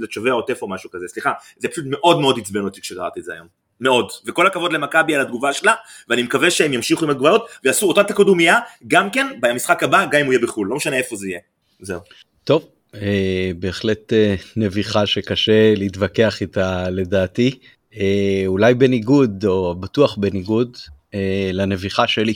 לתושבי 0.00 0.30
העוטף 0.30 0.62
או 0.62 0.68
משהו 0.68 0.90
כזה, 0.90 1.08
סליחה, 1.08 1.32
זה 1.58 1.68
פשוט 1.68 1.84
מאוד 1.88 2.20
מאוד 2.20 2.38
עצבן 2.38 2.60
אותי 2.60 2.80
כשקראתי 2.80 3.20
את 3.20 3.24
זה 3.24 3.32
היום. 3.32 3.63
מאוד, 3.80 4.10
וכל 4.26 4.46
הכבוד 4.46 4.72
למכבי 4.72 5.14
על 5.14 5.20
התגובה 5.20 5.52
שלה, 5.52 5.74
ואני 6.08 6.22
מקווה 6.22 6.50
שהם 6.50 6.72
ימשיכו 6.72 7.04
עם 7.04 7.10
התגובות 7.10 7.48
ויעשו 7.64 7.86
אותה 7.86 8.04
תקדומיה 8.04 8.58
גם 8.86 9.10
כן 9.10 9.26
במשחק 9.40 9.82
הבא, 9.82 10.04
גם 10.04 10.20
אם 10.20 10.26
הוא 10.26 10.32
יהיה 10.32 10.42
בחו"ל, 10.42 10.68
לא 10.68 10.76
משנה 10.76 10.96
איפה 10.96 11.16
זה 11.16 11.28
יהיה. 11.28 11.40
זהו. 11.80 12.00
טוב, 12.44 12.68
אה, 12.94 13.50
בהחלט 13.58 14.12
אה, 14.12 14.34
נביחה 14.56 15.06
שקשה 15.06 15.74
להתווכח 15.76 16.40
איתה 16.40 16.90
לדעתי. 16.90 17.58
אה, 17.96 18.42
אולי 18.46 18.74
בניגוד, 18.74 19.44
או 19.44 19.74
בטוח 19.74 20.16
בניגוד, 20.16 20.76
אה, 21.14 21.50
לנביחה 21.52 22.06
שלי. 22.06 22.34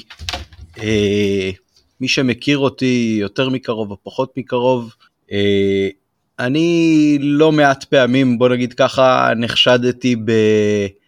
אה, 0.82 1.50
מי 2.00 2.08
שמכיר 2.08 2.58
אותי 2.58 3.16
יותר 3.20 3.48
מקרוב 3.48 3.90
או 3.90 3.96
פחות 4.02 4.32
מקרוב, 4.36 4.94
אה, 5.32 5.88
אני 6.38 7.18
לא 7.20 7.52
מעט 7.52 7.84
פעמים, 7.84 8.38
בוא 8.38 8.48
נגיד 8.48 8.72
ככה, 8.72 9.30
נחשדתי 9.36 10.16
בלאומנות, 10.16 11.07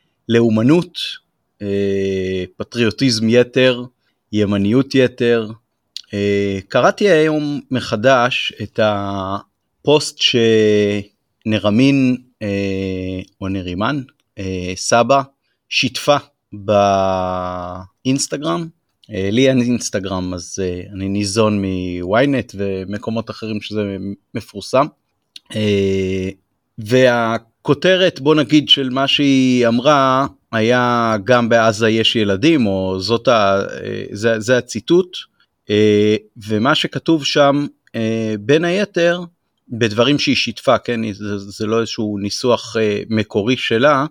אה, 1.63 2.45
פטריוטיזם 2.57 3.29
יתר, 3.29 3.85
ימניות 4.33 4.95
יתר. 4.95 5.51
אה, 6.15 6.59
קראתי 6.69 7.09
היום 7.09 7.61
מחדש 7.71 8.53
את 8.63 8.81
הפוסט 8.83 10.19
שנרמין 11.47 12.17
אה, 12.43 13.21
או 13.41 13.49
נרימן, 13.49 14.03
סבא, 14.75 15.23
שיתפה 15.69 16.17
באינסטגרם. 18.05 18.69
לי 19.09 19.49
אין 19.49 19.61
אינסטגרם 19.61 20.35
אז 20.35 20.59
אני 20.93 21.09
ניזון 21.09 21.65
מוויינט 21.65 22.53
ומקומות 22.57 23.31
אחרים 23.31 23.61
שזה 23.61 23.97
מפורסם. 24.35 24.87
והכותרת 27.61 28.21
בוא 28.21 28.35
נגיד 28.35 28.69
של 28.69 28.91
מה 28.91 29.09
שהיא 29.09 29.69
אמרה 29.69 30.27
היה 30.53 31.17
גם 31.25 31.49
בעזה 31.49 31.89
יש 31.89 32.17
ילדים 32.17 32.67
או 32.67 33.01
זאת 33.01 33.29
ה... 33.29 33.63
זה, 34.13 34.41
זה 34.41 34.59
הציטוט 34.59 35.17
ומה 36.49 36.75
שכתוב 36.75 37.25
שם 37.25 37.67
בין 38.41 38.65
היתר 38.65 39.21
בדברים 39.69 40.19
שהיא 40.19 40.37
שיתפה 40.37 40.79
כן 40.79 41.13
זה, 41.13 41.39
זה 41.39 41.67
לא 41.67 41.81
איזשהו 41.81 42.19
ניסוח 42.19 42.77
מקורי 43.11 43.57
שלה 43.57 44.07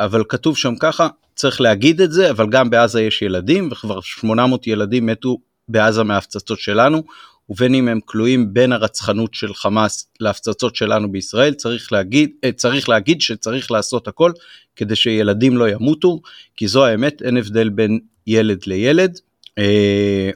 אבל 0.00 0.22
כתוב 0.28 0.56
שם 0.56 0.76
ככה 0.80 1.08
צריך 1.34 1.60
להגיד 1.60 2.00
את 2.00 2.12
זה 2.12 2.30
אבל 2.30 2.46
גם 2.50 2.70
בעזה 2.70 3.02
יש 3.02 3.22
ילדים 3.22 3.68
וכבר 3.72 4.00
800 4.00 4.66
ילדים 4.66 5.06
מתו 5.06 5.38
בעזה 5.68 6.02
מההפצצות 6.02 6.58
שלנו 6.58 7.02
ובין 7.50 7.74
אם 7.74 7.88
הם 7.88 8.00
כלואים 8.04 8.54
בין 8.54 8.72
הרצחנות 8.72 9.34
של 9.34 9.54
חמאס 9.54 10.08
להפצצות 10.20 10.76
שלנו 10.76 11.12
בישראל, 11.12 11.54
צריך 11.54 11.92
להגיד, 11.92 12.30
אה, 12.44 12.52
צריך 12.52 12.88
להגיד 12.88 13.20
שצריך 13.20 13.70
לעשות 13.70 14.08
הכל 14.08 14.32
כדי 14.76 14.96
שילדים 14.96 15.56
לא 15.56 15.68
ימותו, 15.68 16.20
כי 16.56 16.68
זו 16.68 16.84
האמת, 16.86 17.22
אין 17.22 17.36
הבדל 17.36 17.68
בין 17.68 17.98
ילד 18.26 18.60
לילד. 18.66 19.18
אה, 19.58 20.30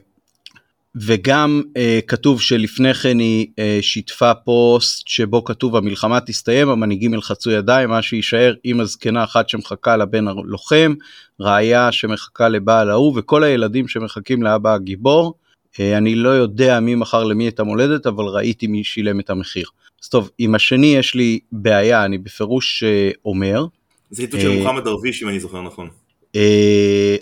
וגם 0.95 1.61
אה, 1.77 1.99
כתוב 2.07 2.41
שלפני 2.41 2.93
כן 2.93 3.19
היא 3.19 3.47
שיתפה 3.81 4.33
פוסט 4.33 5.07
שבו 5.07 5.43
כתוב 5.43 5.75
המלחמה 5.75 6.19
תסתיים, 6.19 6.69
המנהיגים 6.69 7.13
ילחצו 7.13 7.51
ידיים, 7.51 7.89
מה 7.89 8.01
שיישאר 8.01 8.53
עם 8.63 8.79
הזקנה 8.79 9.23
אחת 9.23 9.49
שמחכה 9.49 9.97
לבן 9.97 10.27
הלוחם, 10.27 10.93
רעיה 11.41 11.91
שמחכה 11.91 12.49
לבעל 12.49 12.89
ההוא 12.89 13.13
וכל 13.17 13.43
הילדים 13.43 13.87
שמחכים 13.87 14.43
לאבא 14.43 14.73
הגיבור. 14.73 15.33
אה, 15.79 15.97
אני 15.97 16.15
לא 16.15 16.29
יודע 16.29 16.79
מי 16.79 16.95
מכר 16.95 17.23
למי 17.23 17.47
את 17.47 17.59
המולדת, 17.59 18.07
אבל 18.07 18.25
ראיתי 18.25 18.67
מי 18.67 18.83
שילם 18.83 19.19
את 19.19 19.29
המחיר. 19.29 19.65
אז 20.03 20.09
טוב, 20.09 20.29
עם 20.37 20.55
השני 20.55 20.95
יש 20.95 21.15
לי 21.15 21.39
בעיה, 21.51 22.05
אני 22.05 22.17
בפירוש 22.17 22.83
אה, 22.83 23.11
אומר. 23.25 23.65
זה 24.09 24.21
ציטוט 24.23 24.39
של 24.39 24.51
אה, 24.51 24.57
מוחמד 24.57 24.83
דרוויש 24.83 25.23
אם 25.23 25.29
אני 25.29 25.39
זוכר 25.39 25.61
נכון. 25.61 25.89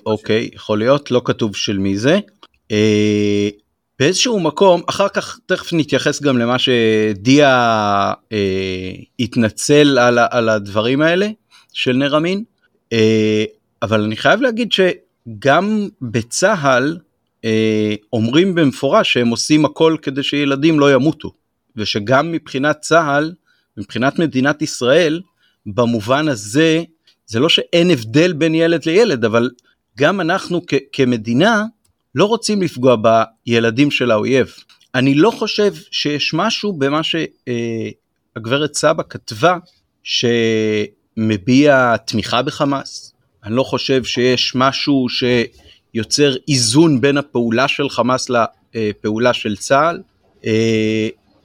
אוקיי, 0.05 0.49
יכול 0.53 0.79
להיות, 0.79 1.11
לא 1.11 1.21
כתוב 1.25 1.55
של 1.55 1.77
מי 1.77 1.97
זה. 1.97 2.19
באיזשהו 3.99 4.39
מקום, 4.39 4.81
אחר 4.89 5.09
כך 5.09 5.39
תכף 5.45 5.73
נתייחס 5.73 6.21
גם 6.21 6.37
למה 6.37 6.59
שדיה 6.59 7.53
אה, 8.31 8.91
התנצל 9.19 9.97
על, 9.99 10.19
על 10.31 10.49
הדברים 10.49 11.01
האלה 11.01 11.29
של 11.73 11.93
נרמין, 11.93 12.43
אה, 12.93 13.43
אבל 13.81 14.03
אני 14.03 14.17
חייב 14.17 14.41
להגיד 14.41 14.71
שגם 14.71 15.87
בצה"ל 16.01 16.97
אומרים 18.13 18.55
במפורש 18.55 19.13
שהם 19.13 19.27
עושים 19.27 19.65
הכל 19.65 19.97
כדי 20.01 20.23
שילדים 20.23 20.79
לא 20.79 20.93
ימותו, 20.93 21.31
ושגם 21.75 22.31
מבחינת 22.31 22.79
צה"ל, 22.81 23.33
מבחינת 23.77 24.19
מדינת 24.19 24.61
ישראל, 24.61 25.21
במובן 25.65 26.27
הזה, 26.27 26.83
זה 27.27 27.39
לא 27.39 27.49
שאין 27.49 27.91
הבדל 27.91 28.33
בין 28.33 28.55
ילד 28.55 28.85
לילד, 28.85 29.25
אבל 29.25 29.49
גם 29.97 30.21
אנחנו 30.21 30.61
כמדינה 30.91 31.65
לא 32.15 32.25
רוצים 32.25 32.61
לפגוע 32.61 32.95
בילדים 33.45 33.91
של 33.91 34.11
האויב. 34.11 34.55
אני 34.95 35.15
לא 35.15 35.31
חושב 35.31 35.73
שיש 35.91 36.33
משהו 36.33 36.73
במה 36.73 37.01
שהגברת 37.03 38.73
סבא 38.73 39.03
כתבה 39.09 39.57
שמביע 40.03 41.97
תמיכה 41.97 42.41
בחמאס. 42.41 43.13
אני 43.43 43.55
לא 43.55 43.63
חושב 43.63 44.03
שיש 44.03 44.55
משהו 44.55 45.07
שיוצר 45.93 46.35
איזון 46.47 47.01
בין 47.01 47.17
הפעולה 47.17 47.67
של 47.67 47.89
חמאס 47.89 48.27
לפעולה 48.75 49.33
של 49.33 49.55
צה"ל. 49.55 50.01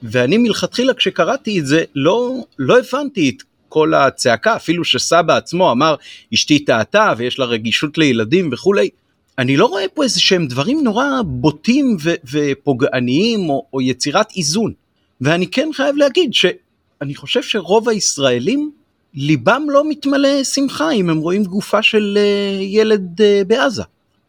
ואני 0.03 0.37
מלכתחילה 0.37 0.93
כשקראתי 0.93 1.59
את 1.59 1.65
זה 1.65 1.83
לא, 1.95 2.35
לא 2.59 2.79
הבנתי 2.79 3.29
את 3.29 3.43
כל 3.69 3.93
הצעקה, 3.93 4.55
אפילו 4.55 4.85
שסבא 4.85 5.37
עצמו 5.37 5.71
אמר 5.71 5.95
אשתי 6.33 6.59
טעתה 6.59 7.13
ויש 7.17 7.39
לה 7.39 7.45
רגישות 7.45 7.97
לילדים 7.97 8.49
וכולי. 8.51 8.89
אני 9.37 9.57
לא 9.57 9.65
רואה 9.65 9.85
פה 9.93 10.03
איזה 10.03 10.19
שהם 10.19 10.47
דברים 10.47 10.83
נורא 10.83 11.05
בוטים 11.25 11.97
ו- 12.03 12.13
ופוגעניים 12.31 13.49
או, 13.49 13.65
או 13.73 13.81
יצירת 13.81 14.27
איזון. 14.37 14.73
ואני 15.21 15.47
כן 15.47 15.69
חייב 15.73 15.95
להגיד 15.95 16.33
שאני 16.33 17.15
חושב 17.15 17.43
שרוב 17.43 17.89
הישראלים 17.89 18.71
ליבם 19.13 19.63
לא 19.69 19.89
מתמלא 19.89 20.43
שמחה 20.43 20.91
אם 20.91 21.09
הם 21.09 21.17
רואים 21.17 21.43
גופה 21.43 21.81
של 21.81 22.17
uh, 22.17 22.63
ילד 22.63 23.21
uh, 23.21 23.47
בעזה. 23.47 23.83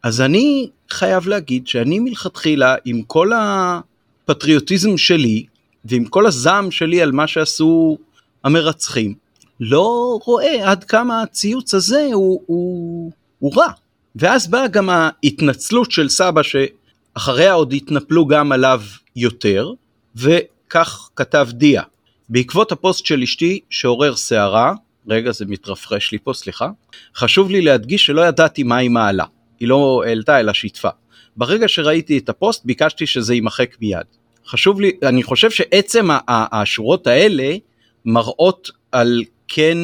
אז 0.07 0.21
אני 0.21 0.69
חייב 0.91 1.29
להגיד 1.29 1.67
שאני 1.67 1.99
מלכתחילה 1.99 2.75
עם 2.85 3.03
כל 3.03 3.31
הפטריוטיזם 3.35 4.99
שלי 4.99 5.47
ועם 5.85 6.05
כל 6.05 6.27
הזעם 6.27 6.71
שלי 6.71 7.03
על 7.03 7.13
מה 7.13 7.27
שעשו 7.27 7.99
המרצחים, 8.45 9.15
לא 9.61 10.19
רואה 10.25 10.71
עד 10.71 10.85
כמה 10.85 11.23
הציוץ 11.23 11.75
הזה 11.75 12.09
הוא, 12.13 12.43
הוא, 12.47 13.13
הוא 13.39 13.57
רע. 13.57 13.69
ואז 14.17 14.47
באה 14.47 14.69
גם 14.69 14.91
ההתנצלות 14.91 15.91
של 15.91 16.09
סבא 16.09 16.41
שאחריה 16.43 17.53
עוד 17.53 17.73
התנפלו 17.73 18.27
גם 18.27 18.53
עליו 18.53 18.83
יותר, 19.17 19.73
וכך 20.17 21.11
כתב 21.17 21.49
דיה. 21.53 21.83
בעקבות 22.29 22.73
הפוסט 22.73 23.07
של 23.07 23.23
אשתי 23.23 23.61
שעורר 23.71 24.17
סערה, 24.17 24.75
רגע 25.09 25.33
זה 25.33 25.45
מתרפרש 25.47 26.13
לי 26.13 26.19
פה 26.19 26.33
סליחה, 26.33 26.69
חשוב 27.17 27.51
לי 27.51 27.63
להדגיש 27.63 28.07
שלא 28.07 28.21
ידעתי 28.21 28.63
מה 28.63 28.77
היא 28.77 28.91
מעלה, 28.91 29.25
היא 29.61 29.69
לא 29.69 30.03
העלתה 30.07 30.41
אלא 30.41 30.53
שיתפה. 30.53 30.89
ברגע 31.37 31.69
שראיתי 31.69 32.19
את 32.19 32.29
הפוסט 32.29 32.65
ביקשתי 32.65 33.07
שזה 33.07 33.35
יימחק 33.35 33.77
מיד. 33.81 34.07
חשוב 34.47 34.81
לי, 34.81 34.93
אני 35.03 35.23
חושב 35.23 35.51
שעצם 35.51 36.09
השורות 36.29 37.07
האלה 37.07 37.57
מראות 38.05 38.71
על 38.93 39.23
כן 39.49 39.79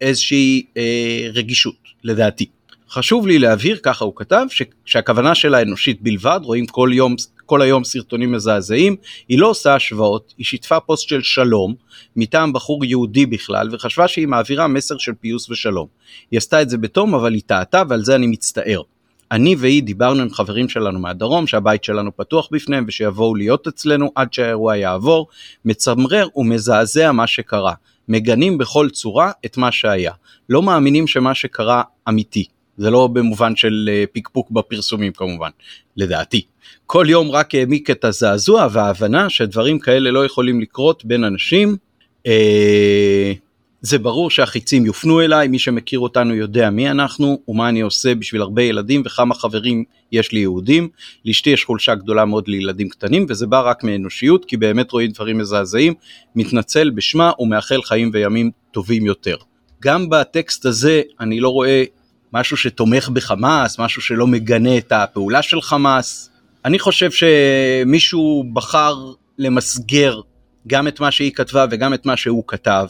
איזושהי 0.00 0.66
אה, 0.76 1.28
רגישות, 1.32 1.76
לדעתי. 2.04 2.46
חשוב 2.90 3.26
לי 3.26 3.38
להבהיר, 3.38 3.78
ככה 3.82 4.04
הוא 4.04 4.12
כתב, 4.16 4.46
שהכוונה 4.84 5.34
שלה 5.34 5.62
אנושית 5.62 6.02
בלבד, 6.02 6.40
רואים 6.42 6.66
כל 6.66 6.90
יום, 6.92 7.14
כל 7.46 7.62
היום 7.62 7.84
סרטונים 7.84 8.32
מזעזעים, 8.32 8.96
היא 9.28 9.38
לא 9.38 9.50
עושה 9.50 9.74
השוואות, 9.74 10.34
היא 10.38 10.46
שיתפה 10.46 10.80
פוסט 10.80 11.08
של 11.08 11.22
שלום, 11.22 11.74
מטעם 12.16 12.52
בחור 12.52 12.84
יהודי 12.84 13.26
בכלל, 13.26 13.68
וחשבה 13.72 14.08
שהיא 14.08 14.28
מעבירה 14.28 14.68
מסר 14.68 14.98
של 14.98 15.12
פיוס 15.20 15.50
ושלום. 15.50 15.86
היא 16.30 16.38
עשתה 16.38 16.62
את 16.62 16.70
זה 16.70 16.78
בתום, 16.78 17.14
אבל 17.14 17.34
היא 17.34 17.42
טעתה, 17.46 17.82
ועל 17.88 18.04
זה 18.04 18.14
אני 18.14 18.26
מצטער. 18.26 18.80
אני 19.32 19.54
והיא 19.58 19.82
דיברנו 19.82 20.22
עם 20.22 20.30
חברים 20.30 20.68
שלנו 20.68 20.98
מהדרום 20.98 21.46
שהבית 21.46 21.84
שלנו 21.84 22.16
פתוח 22.16 22.48
בפניהם 22.52 22.84
ושיבואו 22.88 23.34
להיות 23.34 23.66
אצלנו 23.66 24.12
עד 24.14 24.32
שהאירוע 24.32 24.76
יעבור. 24.76 25.26
מצמרר 25.64 26.26
ומזעזע 26.36 27.12
מה 27.12 27.26
שקרה. 27.26 27.72
מגנים 28.08 28.58
בכל 28.58 28.88
צורה 28.90 29.32
את 29.46 29.56
מה 29.56 29.72
שהיה. 29.72 30.12
לא 30.48 30.62
מאמינים 30.62 31.06
שמה 31.06 31.34
שקרה 31.34 31.82
אמיתי. 32.08 32.44
זה 32.76 32.90
לא 32.90 33.06
במובן 33.06 33.56
של 33.56 33.90
אה, 33.92 34.04
פיקפוק 34.12 34.50
בפרסומים 34.50 35.12
כמובן, 35.12 35.50
לדעתי. 35.96 36.42
כל 36.86 37.06
יום 37.08 37.30
רק 37.30 37.54
העמיק 37.54 37.90
את 37.90 38.04
הזעזוע 38.04 38.68
וההבנה 38.72 39.30
שדברים 39.30 39.78
כאלה 39.78 40.10
לא 40.10 40.24
יכולים 40.24 40.60
לקרות 40.60 41.04
בין 41.04 41.24
אנשים. 41.24 41.76
אה, 42.26 43.32
זה 43.86 43.98
ברור 43.98 44.30
שהחיצים 44.30 44.86
יופנו 44.86 45.20
אליי, 45.20 45.48
מי 45.48 45.58
שמכיר 45.58 45.98
אותנו 45.98 46.34
יודע 46.34 46.70
מי 46.70 46.90
אנחנו 46.90 47.38
ומה 47.48 47.68
אני 47.68 47.80
עושה 47.80 48.14
בשביל 48.14 48.42
הרבה 48.42 48.62
ילדים 48.62 49.02
וכמה 49.06 49.34
חברים 49.34 49.84
יש 50.12 50.32
לי 50.32 50.40
יהודים. 50.40 50.88
לאשתי 51.24 51.50
יש 51.50 51.64
חולשה 51.64 51.94
גדולה 51.94 52.24
מאוד 52.24 52.48
לילדים 52.48 52.88
קטנים 52.88 53.26
וזה 53.28 53.46
בא 53.46 53.60
רק 53.60 53.84
מאנושיות 53.84 54.44
כי 54.44 54.56
באמת 54.56 54.92
רואים 54.92 55.10
דברים 55.10 55.38
מזעזעים, 55.38 55.94
מתנצל 56.34 56.90
בשמה 56.90 57.30
ומאחל 57.38 57.82
חיים 57.82 58.10
וימים 58.12 58.50
טובים 58.70 59.06
יותר. 59.06 59.36
גם 59.82 60.10
בטקסט 60.10 60.66
הזה 60.66 61.02
אני 61.20 61.40
לא 61.40 61.48
רואה 61.48 61.84
משהו 62.32 62.56
שתומך 62.56 63.08
בחמאס, 63.08 63.78
משהו 63.78 64.02
שלא 64.02 64.26
מגנה 64.26 64.78
את 64.78 64.92
הפעולה 64.92 65.42
של 65.42 65.60
חמאס. 65.60 66.30
אני 66.64 66.78
חושב 66.78 67.10
שמישהו 67.10 68.44
בחר 68.52 68.94
למסגר 69.38 70.20
גם 70.66 70.88
את 70.88 71.00
מה 71.00 71.10
שהיא 71.10 71.32
כתבה 71.32 71.66
וגם 71.70 71.94
את 71.94 72.06
מה 72.06 72.16
שהוא 72.16 72.44
כתב. 72.46 72.86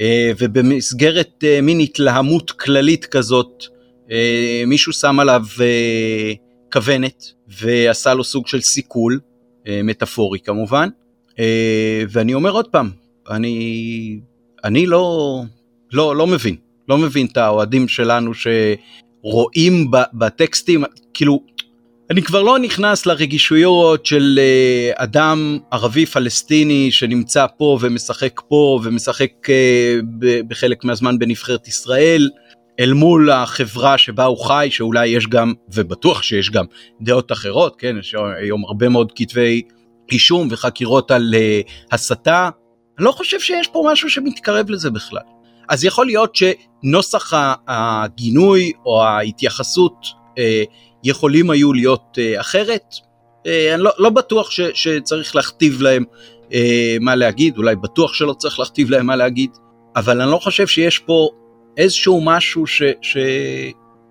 אה, 0.00 0.30
ובמסגרת 0.38 1.44
אה, 1.44 1.60
מין 1.60 1.80
התלהמות 1.80 2.50
כללית 2.50 3.06
כזאת 3.06 3.64
אה, 4.10 4.62
מישהו 4.66 4.92
שם 4.92 5.20
עליו 5.20 5.42
כוונת 6.72 7.24
ועשה 7.48 8.14
לו 8.14 8.24
סוג 8.24 8.46
של 8.46 8.60
סיכול, 8.60 9.20
מטאפורי 9.84 10.38
כמובן, 10.40 10.88
ואני 12.10 12.34
אומר 12.34 12.50
עוד 12.50 12.68
פעם, 12.68 12.90
אני, 13.30 14.20
אני 14.64 14.86
לא, 14.86 15.42
לא, 15.92 16.16
לא 16.16 16.26
מבין, 16.26 16.56
לא 16.88 16.98
מבין 16.98 17.26
את 17.26 17.36
האוהדים 17.36 17.88
שלנו 17.88 18.32
שרואים 18.34 19.90
בטקסטים, 20.12 20.84
כאילו 21.14 21.42
אני 22.10 22.22
כבר 22.22 22.42
לא 22.42 22.58
נכנס 22.58 23.06
לרגישויות 23.06 24.06
של 24.06 24.38
uh, 24.38 25.02
אדם 25.02 25.58
ערבי 25.70 26.06
פלסטיני 26.06 26.92
שנמצא 26.92 27.46
פה 27.58 27.78
ומשחק 27.80 28.40
פה 28.48 28.80
ומשחק 28.84 29.30
uh, 29.44 30.04
בחלק 30.48 30.84
מהזמן 30.84 31.18
בנבחרת 31.18 31.68
ישראל 31.68 32.30
אל 32.80 32.92
מול 32.92 33.30
החברה 33.30 33.98
שבה 33.98 34.24
הוא 34.24 34.44
חי 34.46 34.68
שאולי 34.70 35.06
יש 35.06 35.26
גם 35.26 35.52
ובטוח 35.74 36.22
שיש 36.22 36.50
גם 36.50 36.64
דעות 37.00 37.32
אחרות 37.32 37.76
כן? 37.78 37.96
יש 38.00 38.14
היום 38.40 38.64
הרבה 38.64 38.88
מאוד 38.88 39.12
כתבי 39.14 39.62
אישום 40.12 40.48
וחקירות 40.50 41.10
על 41.10 41.34
uh, 41.34 41.70
הסתה. 41.92 42.50
אני 42.98 43.04
לא 43.04 43.12
חושב 43.12 43.40
שיש 43.40 43.68
פה 43.68 43.88
משהו 43.92 44.10
שמתקרב 44.10 44.70
לזה 44.70 44.90
בכלל. 44.90 45.22
אז 45.68 45.84
יכול 45.84 46.06
להיות 46.06 46.36
שנוסח 46.36 47.32
הגינוי 47.68 48.72
או 48.86 49.04
ההתייחסות 49.04 50.18
יכולים 51.04 51.50
היו 51.50 51.72
להיות 51.72 52.18
uh, 52.18 52.40
אחרת. 52.40 52.94
Uh, 52.94 53.48
אני 53.74 53.82
לא, 53.82 53.90
לא 53.98 54.10
בטוח 54.10 54.50
ש, 54.50 54.60
שצריך 54.60 55.36
להכתיב 55.36 55.82
להם 55.82 56.04
uh, 56.48 56.52
מה 57.00 57.14
להגיד, 57.14 57.56
אולי 57.56 57.76
בטוח 57.76 58.14
שלא 58.14 58.32
צריך 58.32 58.58
להכתיב 58.58 58.90
להם 58.90 59.06
מה 59.06 59.16
להגיד, 59.16 59.50
אבל 59.96 60.20
אני 60.20 60.30
לא 60.30 60.38
חושב 60.38 60.66
שיש 60.66 60.98
פה 60.98 61.28
איזשהו 61.76 62.20
משהו 62.20 62.66
ש... 62.66 62.82
ש... 63.02 63.16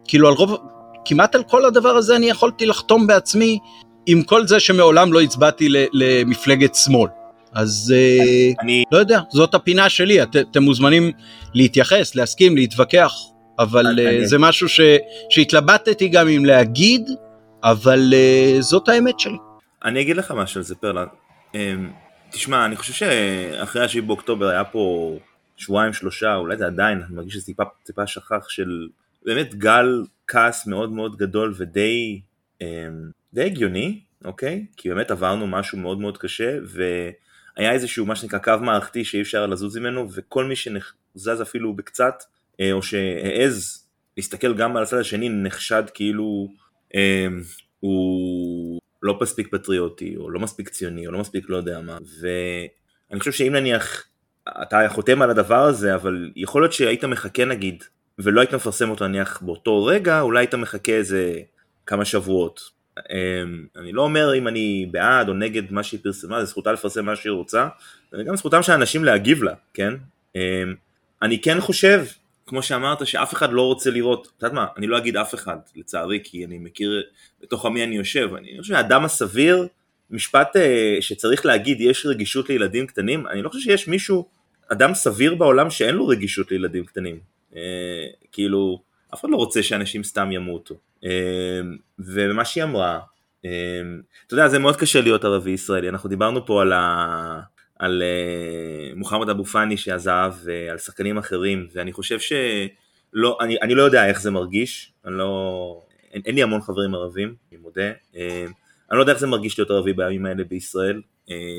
כאילו 0.07 0.27
על 0.27 0.33
רוב, 0.33 0.57
כמעט 1.05 1.35
על 1.35 1.43
כל 1.43 1.65
הדבר 1.65 1.89
הזה 1.89 2.15
אני 2.15 2.29
יכולתי 2.29 2.65
לחתום 2.65 3.07
בעצמי 3.07 3.59
עם 4.05 4.23
כל 4.23 4.47
זה 4.47 4.59
שמעולם 4.59 5.13
לא 5.13 5.21
הצבעתי 5.21 5.67
למפלגת 5.93 6.75
שמאל. 6.75 7.09
אז 7.53 7.93
אני... 8.61 8.83
לא 8.91 8.97
יודע, 8.97 9.19
זאת 9.29 9.53
הפינה 9.53 9.89
שלי, 9.89 10.23
את, 10.23 10.35
אתם 10.35 10.63
מוזמנים 10.63 11.11
להתייחס, 11.53 12.15
להסכים, 12.15 12.55
להתווכח, 12.55 13.13
אבל 13.59 13.87
אני... 13.87 14.27
זה 14.27 14.37
משהו 14.37 14.69
ש, 14.69 14.79
שהתלבטתי 15.29 16.07
גם 16.07 16.27
אם 16.27 16.45
להגיד, 16.45 17.09
אבל 17.63 18.13
uh, 18.13 18.61
זאת 18.61 18.89
האמת 18.89 19.19
שלי. 19.19 19.37
אני 19.85 20.01
אגיד 20.01 20.17
לך 20.17 20.31
משהו 20.31 20.59
על 20.59 20.63
זה 20.63 20.75
פרלה. 20.75 21.05
Um, 21.53 21.55
תשמע, 22.31 22.65
אני 22.65 22.75
חושב 22.75 22.93
שאחרי 22.93 23.81
ה-7 23.81 24.01
באוקטובר 24.01 24.47
היה 24.47 24.63
פה 24.63 25.15
שבועיים 25.57 25.93
שלושה, 25.93 26.35
אולי 26.35 26.57
זה 26.57 26.65
עדיין, 26.65 27.01
אני 27.07 27.15
מרגיש 27.15 27.33
שזה 27.33 27.45
טיפה, 27.45 27.63
טיפה 27.83 28.07
שכח 28.07 28.49
של 28.49 28.87
באמת 29.25 29.55
גל 29.55 30.03
כעס 30.27 30.67
מאוד 30.67 30.91
מאוד 30.91 31.17
גדול 31.17 31.53
ודי 31.57 32.21
um, 32.59 32.65
די 33.33 33.43
הגיוני, 33.43 33.99
אוקיי? 34.25 34.65
כי 34.77 34.89
באמת 34.89 35.11
עברנו 35.11 35.47
משהו 35.47 35.77
מאוד 35.77 35.99
מאוד 35.99 36.17
קשה 36.17 36.57
והיה 36.63 37.71
איזשהו 37.71 38.05
מה 38.05 38.15
שנקרא 38.15 38.39
קו 38.39 38.53
מערכתי 38.61 39.05
שאי 39.05 39.21
אפשר 39.21 39.45
לזוז 39.45 39.77
ממנו 39.77 40.07
וכל 40.11 40.45
מי 40.45 40.55
שזז 40.55 41.41
אפילו 41.41 41.73
בקצת 41.73 42.23
או 42.71 42.81
שהעז 42.83 43.87
להסתכל 44.17 44.53
גם 44.53 44.77
על 44.77 44.83
הצד 44.83 44.97
השני 44.97 45.29
נחשד 45.29 45.83
כאילו 45.93 46.47
אה, 46.95 47.27
הוא 47.79 48.81
לא 49.03 49.19
מספיק 49.21 49.47
פטריוטי 49.51 50.17
או 50.17 50.29
לא 50.29 50.39
מספיק 50.39 50.69
ציוני 50.69 51.07
או 51.07 51.11
לא 51.11 51.19
מספיק 51.19 51.49
לא 51.49 51.57
יודע 51.57 51.81
מה 51.81 51.97
ואני 52.21 53.19
חושב 53.19 53.31
שאם 53.31 53.55
נניח 53.55 54.05
אתה 54.61 54.89
חותם 54.89 55.21
על 55.21 55.29
הדבר 55.29 55.63
הזה 55.63 55.95
אבל 55.95 56.31
יכול 56.35 56.61
להיות 56.61 56.73
שהיית 56.73 57.03
מחכה 57.03 57.45
נגיד 57.45 57.83
ולא 58.19 58.41
היית 58.41 58.53
מפרסם 58.53 58.89
אותו 58.89 59.07
נניח 59.07 59.41
באותו 59.41 59.85
רגע 59.85 60.21
אולי 60.21 60.39
היית 60.39 60.55
מחכה 60.55 60.91
איזה 60.91 61.39
כמה 61.85 62.05
שבועות 62.05 62.77
אה, 62.97 63.43
אני 63.81 63.91
לא 63.91 64.01
אומר 64.01 64.35
אם 64.35 64.47
אני 64.47 64.87
בעד 64.91 65.29
או 65.29 65.33
נגד 65.33 65.71
מה 65.71 65.83
שהיא 65.83 65.99
פרסמה, 66.03 66.39
זה 66.39 66.45
זכותה 66.45 66.71
לפרסם 66.71 67.05
מה 67.05 67.15
שהיא 67.15 67.31
רוצה, 67.31 67.67
וגם 68.13 68.35
זכותם 68.35 68.63
של 68.63 68.71
אנשים 68.71 69.03
להגיב 69.03 69.43
לה, 69.43 69.53
כן? 69.73 69.93
אני 71.21 71.41
כן 71.41 71.61
חושב 71.61 72.05
כמו 72.47 72.63
שאמרת, 72.63 73.07
שאף 73.07 73.33
אחד 73.33 73.53
לא 73.53 73.61
רוצה 73.61 73.91
לראות, 73.91 74.27
את 74.37 74.43
יודעת 74.43 74.55
מה, 74.55 74.65
אני 74.77 74.87
לא 74.87 74.97
אגיד 74.97 75.17
אף 75.17 75.33
אחד, 75.33 75.57
לצערי, 75.75 76.19
כי 76.23 76.45
אני 76.45 76.57
מכיר 76.57 77.03
בתוך 77.41 77.65
עמי 77.65 77.83
אני 77.83 77.95
יושב, 77.95 78.29
אני 78.37 78.57
חושב 78.61 78.73
שהאדם 78.73 79.05
הסביר, 79.05 79.67
משפט 80.11 80.55
uh, 80.55 80.59
שצריך 81.01 81.45
להגיד, 81.45 81.81
יש 81.81 82.05
רגישות 82.05 82.49
לילדים 82.49 82.87
קטנים, 82.87 83.27
אני 83.27 83.41
לא 83.41 83.49
חושב 83.49 83.69
שיש 83.69 83.87
מישהו, 83.87 84.29
אדם 84.71 84.93
סביר 84.93 85.35
בעולם 85.35 85.69
שאין 85.69 85.95
לו 85.95 86.07
רגישות 86.07 86.51
לילדים 86.51 86.85
קטנים. 86.85 87.19
Uh, 87.51 87.55
כאילו, 88.31 88.81
אף 89.13 89.21
אחד 89.21 89.29
לא 89.29 89.35
רוצה 89.37 89.63
שאנשים 89.63 90.03
סתם 90.03 90.31
ימותו. 90.31 90.75
Uh, 91.01 91.07
ומה 91.99 92.45
שהיא 92.45 92.63
אמרה, 92.63 92.99
uh, 93.41 93.47
אתה 94.27 94.33
יודע, 94.33 94.47
זה 94.47 94.59
מאוד 94.59 94.75
קשה 94.75 95.01
להיות 95.01 95.25
ערבי 95.25 95.51
ישראלי, 95.51 95.89
אנחנו 95.89 96.09
דיברנו 96.09 96.45
פה 96.45 96.61
על 96.61 96.73
ה... 96.73 97.39
על 97.79 98.01
uh, 98.01 98.97
מוחמד 98.97 99.29
אבו 99.29 99.45
פאני 99.45 99.77
שעזב 99.77 100.33
ועל 100.43 100.77
שחקנים 100.77 101.17
אחרים 101.17 101.67
ואני 101.73 101.93
חושב 101.93 102.19
שלא, 102.19 103.37
אני, 103.41 103.57
אני 103.61 103.75
לא 103.75 103.83
יודע 103.83 104.07
איך 104.07 104.21
זה 104.21 104.31
מרגיש, 104.31 104.93
אני 105.05 105.13
לא, 105.13 105.81
אין, 106.11 106.21
אין 106.25 106.35
לי 106.35 106.43
המון 106.43 106.61
חברים 106.61 106.95
ערבים, 106.95 107.35
אני 107.51 107.59
מודה, 107.59 107.91
uh, 108.13 108.17
אני 108.91 108.97
לא 108.97 108.99
יודע 109.03 109.11
איך 109.11 109.19
זה 109.19 109.27
מרגיש 109.27 109.59
להיות 109.59 109.71
ערבי 109.71 109.93
בימים 109.93 110.25
האלה 110.25 110.43
בישראל, 110.43 111.01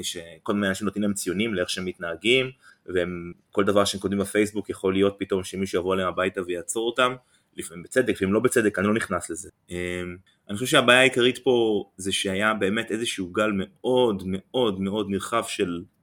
שכל 0.02 0.54
מיני 0.54 0.68
אנשים 0.68 0.84
נותנים 0.84 1.02
להם 1.02 1.14
ציונים 1.14 1.54
לאיך 1.54 1.70
שהם 1.70 1.84
מתנהגים 1.84 2.50
וכל 2.86 3.64
דבר 3.64 3.84
שהם 3.84 4.00
כותבים 4.00 4.20
בפייסבוק 4.20 4.70
יכול 4.70 4.92
להיות 4.92 5.16
פתאום 5.18 5.44
שמישהו 5.44 5.80
יבוא 5.80 5.94
אליהם 5.94 6.08
הביתה 6.08 6.40
ויעצור 6.46 6.86
אותם, 6.86 7.14
לפעמים 7.56 7.82
בצדק, 7.82 8.08
לפעמים 8.08 8.34
לא 8.34 8.40
בצדק, 8.40 8.78
אני 8.78 8.86
לא 8.86 8.94
נכנס 8.94 9.30
לזה. 9.30 9.50
אני 10.48 10.54
חושב 10.56 10.66
שהבעיה 10.66 11.00
העיקרית 11.00 11.38
פה 11.38 11.84
זה 11.96 12.12
שהיה 12.12 12.54
באמת 12.54 12.90
איזשהו 12.90 13.26
גל 13.32 13.50
מאוד 13.54 14.22
מאוד 14.26 14.80
מאוד 14.80 15.06
נרחב 15.10 15.44
של 15.48 15.82
אה, 15.82 15.97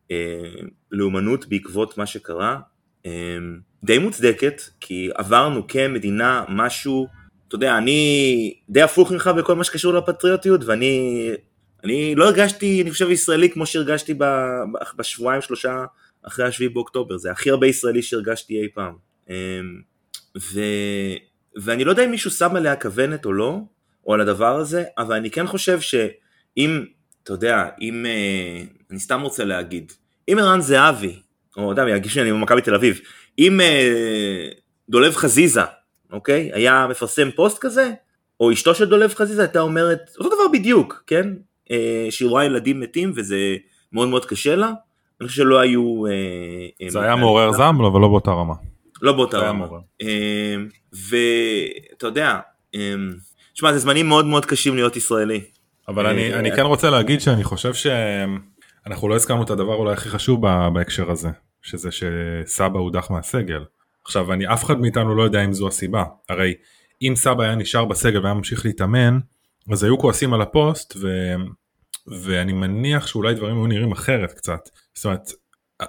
לאומנות 0.91 1.46
בעקבות 1.46 1.98
מה 1.98 2.06
שקרה, 2.06 2.60
אה, 3.06 3.38
די 3.84 3.98
מוצדקת, 3.98 4.62
כי 4.80 5.10
עברנו 5.15 5.68
כמדינה 5.68 6.44
משהו, 6.50 7.08
אתה 7.48 7.56
יודע, 7.56 7.78
אני 7.78 8.54
די 8.70 8.82
הפוך 8.82 9.12
ממך 9.12 9.30
בכל 9.38 9.56
מה 9.56 9.63
שקשור 9.63 9.94
לפטריוטיות, 9.94 10.63
ואני 10.65 11.32
אני 11.84 12.15
לא 12.15 12.26
הרגשתי, 12.26 12.82
אני 12.82 12.91
חושב, 12.91 13.10
ישראלי 13.10 13.50
כמו 13.50 13.65
שהרגשתי 13.65 14.13
בשבועיים 14.98 15.41
שלושה 15.41 15.86
אחרי 16.24 16.46
השביעי 16.46 16.70
באוקטובר, 16.70 17.18
זה 17.18 17.32
הכי 17.32 17.50
הרבה 17.50 17.68
ישראלי 17.68 18.02
שהרגשתי 18.02 18.62
אי 18.62 18.68
פעם. 18.74 18.94
אה, 19.30 19.60
ו... 20.38 20.60
ואני 21.56 21.84
לא 21.84 21.91
יודע 21.91 22.06
אם 22.06 22.12
מישהו 22.12 22.32
שם 22.32 22.56
עליה 22.56 22.76
כוונת 22.76 23.26
או 23.26 23.34
לא, 23.34 23.60
או 24.06 24.13
על 24.13 24.22
הדבר 24.22 24.56
הזה, 24.56 24.84
אבל 24.98 25.15
אני 25.15 25.32
כן 25.32 25.48
חושב 25.48 25.80
שאם 25.82 26.86
אתה 27.24 27.34
יודע, 27.34 27.70
אם, 27.82 28.06
אה, 28.06 28.63
אני 28.91 29.00
סתם 29.00 29.21
רוצה 29.21 29.43
להגיד, 29.43 29.91
אם 30.32 30.38
ערן 30.39 30.62
זהבי, 30.62 31.19
או 31.58 31.69
יודע, 31.69 31.89
ירגיש 31.89 32.13
שאני 32.13 32.32
במכבי 32.32 32.62
תל 32.62 32.76
אביב, 32.76 33.00
אם 33.39 33.62
אה, 33.62 34.48
דולב 34.89 35.15
חזיזה, 35.15 35.62
אוקיי, 36.12 36.52
היה 36.54 36.88
מפרסם 36.89 37.30
פוסט 37.36 37.58
כזה, 37.58 37.91
או 38.39 38.52
אשתו 38.52 38.76
של 38.76 38.86
דולב 38.86 39.13
חזיזה 39.13 39.41
הייתה 39.41 39.60
אומרת, 39.60 40.00
אותו 40.17 40.30
דבר 40.30 40.48
בדיוק, 40.54 41.04
כן, 41.08 41.34
אה, 41.71 42.08
שהיא 42.10 42.30
רואה 42.30 42.45
ילדים 42.45 42.80
מתים 42.80 43.12
וזה 43.15 43.56
מאוד 43.93 44.08
מאוד 44.08 44.26
קשה 44.26 44.56
לה, 44.56 44.71
אני 45.21 45.28
חושב 45.28 45.41
שלא 45.41 45.60
היו... 45.60 46.04
זה 46.88 47.02
היה 47.02 47.15
מעורר 47.15 47.52
זעם, 47.52 47.86
אבל 47.86 48.02
לא 48.02 48.08
באותה 48.08 48.32
רמה. 48.32 48.54
לא 49.02 49.12
באותה 49.13 49.38
רמה. 49.38 49.65
ואתה 50.93 52.08
יודע, 52.08 52.39
תשמע, 53.54 53.74
זה 53.74 53.80
זמנים 53.80 54.08
מאוד 54.08 54.26
מאוד 54.26 54.45
קשים 54.45 54.76
להיות 54.76 54.95
ישראלי. 54.95 55.41
אבל 55.88 56.08
אני, 56.08 56.34
אני 56.34 56.52
כן 56.52 56.62
רוצה 56.62 56.89
להגיד 56.89 57.21
שאני 57.21 57.43
חושב 57.43 57.74
שאנחנו 58.88 59.10
לא 59.10 59.15
הזכרנו 59.15 59.43
את 59.43 59.50
הדבר 59.50 59.76
אולי 59.76 59.93
הכי 59.93 60.10
חשוב 60.10 60.41
בהקשר 60.74 61.12
הזה, 61.12 61.30
שזה 61.62 61.89
שסבא 61.91 62.80
הודח 62.80 63.12
מהסגל. 63.12 63.65
עכשיו, 64.06 64.34
אני, 64.34 64.54
אף 64.54 64.63
אחד 64.63 64.80
מאיתנו 64.80 65.15
לא 65.15 65.24
יודע 65.24 65.45
אם 65.45 65.54
זו 65.54 65.67
הסיבה. 65.67 66.04
הרי 66.30 66.54
אם 67.02 67.13
סבא 67.15 67.43
היה 67.43 67.56
נשאר 67.56 67.86
בסגל 67.86 68.19
והיה 68.19 68.34
ממשיך 68.34 68.65
להתאמן, 68.65 69.19
אז 69.71 69.84
היו 69.84 69.98
כועסים 69.98 70.34
על 70.34 70.41
הפוסט, 70.41 70.93
ו, 71.02 71.34
ואני 72.08 72.54
מניח 72.54 73.08
שאולי 73.08 73.34
דברים 73.34 73.56
היו 73.56 73.67
נראים 73.67 73.91
אחרת 73.91 74.32
קצת. 74.32 74.69
זאת 74.93 75.06
אומרת, 75.06 75.32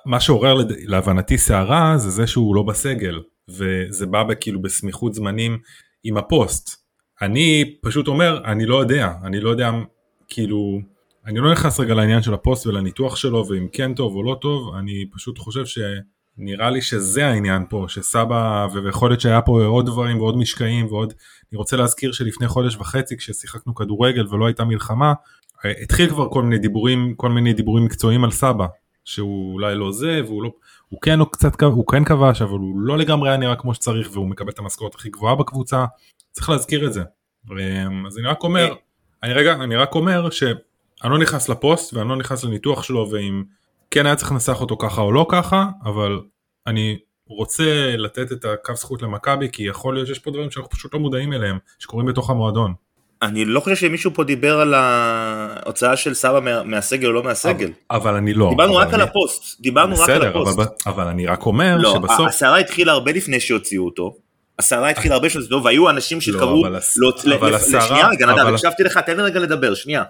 מה 0.07 0.21
שעורר 0.21 0.57
להבנתי 0.87 1.39
סערה 1.39 1.99
זה 1.99 2.11
זה 2.11 2.27
שהוא 2.27 2.57
לא 2.57 2.63
בסגל, 2.63 3.23
וזה 3.49 4.07
בא 4.07 4.25
כאילו 4.41 4.63
בסמיכות 4.63 5.15
זמנים 5.15 5.59
עם 6.05 6.17
הפוסט. 6.17 6.87
אני 7.23 7.77
פשוט 7.83 8.09
אומר, 8.09 8.41
אני 8.45 8.67
לא 8.67 8.81
יודע, 8.81 9.13
אני 9.25 9.41
לא 9.41 9.51
יודע, 9.51 9.71
כאילו, 10.29 10.81
אני 11.27 11.39
לא 11.39 11.53
נכנס 11.53 11.81
רגע 11.81 11.95
לעניין 11.95 12.23
של 12.23 12.35
הפוסט 12.35 12.67
ולניתוח 12.67 13.17
שלו, 13.17 13.47
ואם 13.49 13.67
כן 13.73 13.95
טוב 13.95 14.15
או 14.15 14.23
לא 14.23 14.37
טוב, 14.41 14.75
אני 14.75 15.05
פשוט 15.13 15.39
חושב 15.39 15.65
שנראה 15.67 16.71
לי 16.71 16.83
שזה 16.83 17.27
העניין 17.27 17.65
פה, 17.69 17.85
שסבא, 17.89 18.67
ויכול 18.73 19.11
להיות 19.11 19.21
שהיה 19.21 19.43
פה 19.43 19.65
עוד 19.65 19.87
דברים 19.87 20.21
ועוד 20.21 20.37
משקעים 20.37 20.87
ועוד, 20.87 21.13
אני 21.53 21.59
רוצה 21.59 21.77
להזכיר 21.77 22.13
שלפני 22.13 22.49
חודש 22.49 22.77
וחצי 22.77 23.17
כששיחקנו 23.17 23.75
כדורגל 23.75 24.27
ולא 24.31 24.47
הייתה 24.47 24.65
מלחמה, 24.65 25.13
התחיל 25.83 26.11
כבר 26.11 26.29
כל 26.29 26.43
מיני 26.43 26.59
דיבורים, 26.59 27.15
כל 27.17 27.31
מיני 27.31 27.53
דיבורים 27.53 27.85
מקצועיים 27.85 28.25
על 28.25 28.31
סבא, 28.31 28.67
שהוא 29.05 29.53
אולי 29.53 29.75
לא 29.75 29.93
זה, 29.93 30.21
והוא 30.25 30.43
לא, 30.43 30.51
הוא 30.89 31.01
כן, 31.01 31.19
הוא 31.19 31.29
קצת, 31.31 31.63
הוא 31.63 31.87
כן 31.87 32.05
כבש, 32.05 32.43
אבל 32.43 32.59
הוא 32.59 32.81
לא 32.81 32.99
לגמרי 32.99 33.29
היה 33.29 33.39
נראה 33.39 33.57
כמו 33.57 33.75
שצריך, 33.75 34.09
והוא 34.13 34.29
מקבל 34.29 34.51
את 34.51 34.59
המשכורת 34.59 34.95
הכי 34.95 35.09
גבוהה 35.09 35.35
בקבוצה, 35.35 35.85
צריך 36.33 36.49
להזכיר 36.51 36.87
את 36.87 36.93
זה. 36.93 37.03
אמ, 37.51 38.07
אז 38.07 38.19
אני 38.19 38.27
רק 38.27 38.43
אומר, 38.43 38.75
אני 39.23 39.33
רגע, 39.33 39.53
אני 39.53 39.77
רק 39.77 39.95
אומר 39.95 40.29
שאני 40.97 41.13
לא 41.13 41.19
נכנס 41.19 41.49
לפוסט 41.49 41.95
ואני 41.95 42.09
לא 42.09 42.17
נכנס 42.17 42.45
לניתוח 42.45 42.83
שלו 42.83 43.09
ואם 43.11 43.43
כן 43.91 44.07
היה 44.07 44.17
צריך 44.17 44.33
לנסח 44.33 44.61
אותו 44.61 44.77
ככה 44.77 45.01
או 45.01 45.13
לא 45.13 45.27
ככה, 45.29 45.65
אבל 45.85 46.21
אני 46.67 46.99
רוצה 47.29 47.97
לתת 47.97 48.33
את 48.33 48.45
הקו 48.45 48.75
זכות 48.77 49.03
למכבי 49.03 49.49
כי 49.53 49.63
יכול 49.63 49.95
להיות 49.95 50.07
שיש 50.07 50.19
פה 50.19 50.31
דברים 50.31 50.51
שאנחנו 50.51 50.71
פשוט 50.71 50.95
לא 50.95 51.01
מודעים 51.01 51.33
אליהם, 51.33 51.59
שקורים 51.79 52.07
בתוך 52.07 52.31
המועדון. 52.31 52.75
אני 53.23 53.45
לא 53.45 53.61
חושב 53.61 53.77
שמישהו 53.77 54.11
פה 54.15 54.25
דיבר 54.25 54.61
על 54.61 54.75
ההוצאה 54.75 55.97
של 55.97 56.15
סבא 56.15 56.41
מה, 56.41 56.63
מהסגל 56.63 57.07
או 57.09 57.13
לא 57.13 57.23
מהסגל. 57.23 57.71
אבל, 57.91 58.01
אבל 58.01 58.15
אני 58.15 58.35
לא. 58.35 58.49
דיברנו 58.51 58.77
רק 58.77 58.87
אני... 58.87 58.95
על 58.95 59.01
הפוסט, 59.01 59.61
דיברנו 59.61 59.97
בסדר, 59.97 60.15
רק 60.15 60.23
על 60.23 60.29
הפוסט. 60.29 60.59
אבל, 60.59 60.67
אבל 60.87 61.07
אני 61.07 61.27
רק 61.27 61.47
אומר 61.47 61.77
לא, 61.79 61.95
שבסוף... 61.95 62.29
הסערה 62.29 62.59
התחילה 62.59 62.93
הרבה 62.93 63.13
לפני 63.13 63.41
שהוציאו 63.41 63.85
אותו. 63.85 64.17
הסערה 64.59 64.89
התחילה 64.89 65.15
הרבה 65.15 65.31
שנים 65.31 65.65
והיו 65.65 65.91
אנשים 65.91 66.21
שקראו, 66.21 66.63
לשנייה 66.67 68.09
רגע 68.09 68.27
נדב, 68.27 68.47
הקשבתי 68.47 68.83
לך, 68.83 68.99
תן 68.99 69.17
לי 69.17 69.23
רגע 69.23 69.41
לדבר, 69.41 69.75
שנייה. 69.75 70.03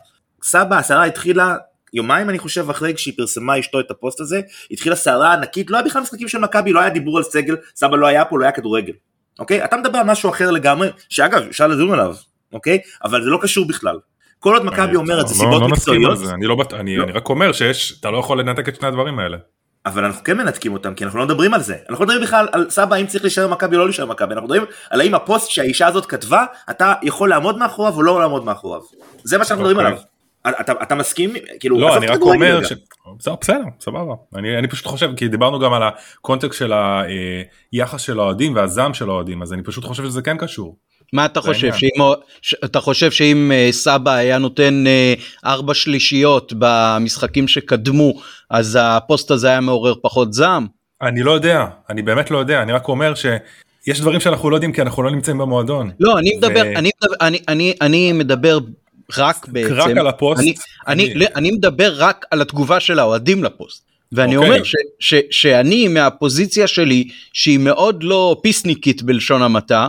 סבא, 0.42 0.78
הסערה 0.78 1.04
התחילה 1.04 1.56
יומיים 1.94 2.30
אני 2.30 2.38
חושב 2.38 2.70
אחרי 2.70 2.92
שהיא 2.96 3.14
פרסמה 3.16 3.58
אשתו 3.58 3.80
את 3.80 3.90
הפוסט 3.90 4.20
הזה, 4.20 4.40
התחילה 4.70 4.96
סערה 4.96 5.32
ענקית, 5.32 5.70
לא 5.70 5.76
היה 5.76 5.86
בכלל 5.86 6.02
משחקים 6.02 6.28
של 6.28 6.38
מכבי, 6.38 6.72
לא 6.72 6.80
היה 6.80 6.90
דיבור 6.90 7.18
על 7.18 7.24
סגל, 7.24 7.56
סבא 7.76 7.96
לא 7.96 8.06
היה 8.06 8.24
פה, 8.24 8.38
לא 8.38 8.44
היה 8.44 8.52
כדורגל. 8.52 8.92
אוקיי? 9.38 9.64
אתה 9.64 9.76
מדבר 9.76 9.98
על 9.98 10.06
משהו 10.06 10.30
אחר 10.30 10.50
לגמרי, 10.50 10.88
שאגב, 11.08 11.42
אפשר 11.50 11.66
לדון 11.66 11.92
עליו, 11.92 12.14
אוקיי? 12.52 12.78
אבל 13.04 13.22
זה 13.22 13.30
לא 13.30 13.38
קשור 13.42 13.68
בכלל. 13.68 13.98
כל 14.38 14.54
עוד 14.54 14.64
מכבי 14.64 14.96
אומרת 14.96 15.28
זה 15.28 15.34
לא- 15.34 15.38
סיבות 15.38 15.62
לא 15.62 15.68
מקצועיות. 15.68 16.18
אני 16.72 16.96
רק 16.96 17.28
אומר 17.28 17.52
שיש, 17.52 17.96
אתה 18.00 18.10
לא 18.10 18.18
יכול 18.18 18.40
לנתק 18.40 18.68
את 18.68 18.76
שני 18.76 18.88
הדברים 18.88 19.18
האלה. 19.18 19.36
אבל 19.86 20.04
אנחנו 20.04 20.24
כן 20.24 20.36
מנתקים 20.36 20.72
אותם 20.72 20.94
כי 20.94 21.04
אנחנו 21.04 21.18
לא 21.18 21.24
מדברים 21.24 21.54
על 21.54 21.60
זה 21.60 21.76
אנחנו 21.90 22.04
לא 22.04 22.08
מדברים 22.10 22.26
בכלל 22.26 22.48
על 22.52 22.70
סבא 22.70 22.96
אם 22.96 23.06
צריך 23.06 23.24
להישאר 23.24 23.48
במכבי 23.48 23.76
או 23.76 23.80
לא 23.80 23.86
להישאר 23.86 24.06
במכבי 24.06 24.34
אנחנו 24.34 24.48
מדברים 24.48 24.64
על 24.90 25.00
האם 25.00 25.14
הפוסט 25.14 25.50
שהאישה 25.50 25.86
הזאת 25.86 26.06
כתבה 26.06 26.44
אתה 26.70 26.94
יכול 27.02 27.28
לעמוד 27.28 27.58
מאחוריו 27.58 27.94
או 27.94 28.02
לא 28.02 28.20
לעמוד 28.20 28.44
מאחוריו 28.44 28.80
זה 29.24 29.38
מה 29.38 29.44
שאנחנו 29.44 29.64
מדברים 29.64 29.86
אוקיי. 29.86 29.92
עליו. 29.92 30.15
אתה, 30.60 30.72
אתה 30.82 30.94
מסכים 30.94 31.34
כאילו 31.60 31.80
לא 31.80 31.96
אני 31.96 32.06
רק 32.06 32.20
אומר 32.20 32.64
ש... 32.64 32.72
בסדר 33.40 33.62
סבבה 33.80 34.14
אני, 34.34 34.58
אני 34.58 34.68
פשוט 34.68 34.86
חושב 34.86 35.10
כי 35.16 35.28
דיברנו 35.28 35.58
גם 35.58 35.72
על 35.72 35.82
הקונטקסט 35.82 36.58
של 36.58 36.72
היחס 37.72 38.00
של 38.00 38.20
האוהדים 38.20 38.54
והזעם 38.54 38.94
של 38.94 39.08
האוהדים 39.08 39.42
אז 39.42 39.52
אני 39.52 39.62
פשוט 39.62 39.84
חושב 39.84 40.04
שזה 40.04 40.22
כן 40.22 40.36
קשור. 40.36 40.76
מה 41.12 41.24
אתה 41.24 41.40
חושב 41.40 41.72
שאם 41.74 42.02
אתה 42.64 42.80
חושב 42.80 43.10
שאם 43.10 43.52
אה, 43.54 43.68
סבא 43.70 44.10
היה 44.10 44.38
נותן 44.38 44.84
אה, 44.86 45.14
ארבע 45.44 45.74
שלישיות 45.74 46.52
במשחקים 46.58 47.48
שקדמו 47.48 48.14
אז 48.50 48.78
הפוסט 48.80 49.30
הזה 49.30 49.48
היה 49.48 49.60
מעורר 49.60 49.94
פחות 50.02 50.32
זעם? 50.32 50.66
אני 51.02 51.22
לא 51.22 51.30
יודע 51.30 51.66
אני 51.90 52.02
באמת 52.02 52.30
לא 52.30 52.38
יודע 52.38 52.62
אני 52.62 52.72
רק 52.72 52.88
אומר 52.88 53.14
שיש 53.14 54.00
דברים 54.00 54.20
שאנחנו 54.20 54.50
לא 54.50 54.56
יודעים 54.56 54.72
כי 54.72 54.82
אנחנו 54.82 55.02
לא 55.02 55.10
נמצאים 55.10 55.38
במועדון. 55.38 55.90
לא 56.00 56.18
אני 56.18 56.36
מדבר 56.36 56.62
ו... 56.66 56.78
אני 56.78 56.90
אני 57.20 57.40
אני 57.48 57.74
אני 57.80 58.12
מדבר 58.12 58.58
רק 59.16 59.48
בעצם 59.48 59.72
רק 59.72 59.96
על 59.96 60.06
הפוסט 60.06 60.40
אני, 60.40 60.54
אני, 60.86 61.12
אני, 61.14 61.26
אני 61.34 61.50
מדבר 61.50 61.94
רק 61.96 62.26
על 62.30 62.42
התגובה 62.42 62.80
של 62.80 62.98
האוהדים 62.98 63.44
לפוסט. 63.44 63.86
ואני 64.12 64.36
okay. 64.36 64.38
אוקיי. 64.38 64.50
אומר 64.50 64.64
ש, 64.64 64.74
ש, 65.00 65.14
שאני 65.30 65.88
מהפוזיציה 65.88 66.66
שלי 66.66 67.08
שהיא 67.32 67.58
מאוד 67.58 68.02
לא 68.02 68.36
פיסניקית 68.42 69.02
בלשון 69.02 69.42
המעטה 69.42 69.88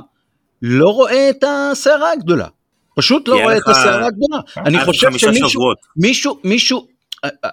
לא 0.62 0.90
רואה 0.90 1.30
את 1.30 1.44
הסערה 1.48 2.12
הגדולה. 2.12 2.48
פשוט 2.96 3.28
לא 3.28 3.42
רואה 3.42 3.58
את 3.58 3.68
הסערה 3.68 4.08
הגדולה. 4.08 4.40
אני 4.58 4.86
חושב 4.86 5.18
שמישהו, 5.18 5.62
מישהו, 5.96 6.40
מישהו, 6.44 6.88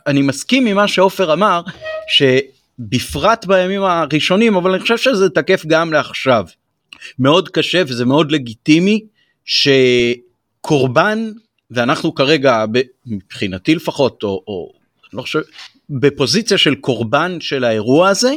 אני 0.07 0.23
מסכים 0.23 0.67
עם 0.67 0.77
מה 0.77 0.89
שעופר 0.89 1.33
אמר, 1.33 1.63
שבפרט 2.09 3.47
בימים 3.47 3.83
הראשונים, 3.83 4.57
אבל 4.57 4.71
אני 4.71 4.81
חושב 4.81 4.97
שזה 4.97 5.31
תקף 5.31 5.67
גם 5.67 5.93
לעכשיו. 5.93 6.45
מאוד 7.19 7.49
קשה 7.49 7.83
וזה 7.87 8.05
מאוד 8.05 8.33
לגיטימי 8.33 9.05
שקורבן, 9.45 11.31
ואנחנו 11.71 12.15
כרגע, 12.15 12.65
מבחינתי 13.07 13.75
לפחות, 13.75 14.23
או, 14.23 14.43
או 14.47 14.73
לא 15.13 15.23
חושב, 15.23 15.41
בפוזיציה 15.91 16.59
של 16.59 16.75
קורבן 16.75 17.41
של 17.41 17.65
האירוע 17.65 18.09
הזה, 18.09 18.35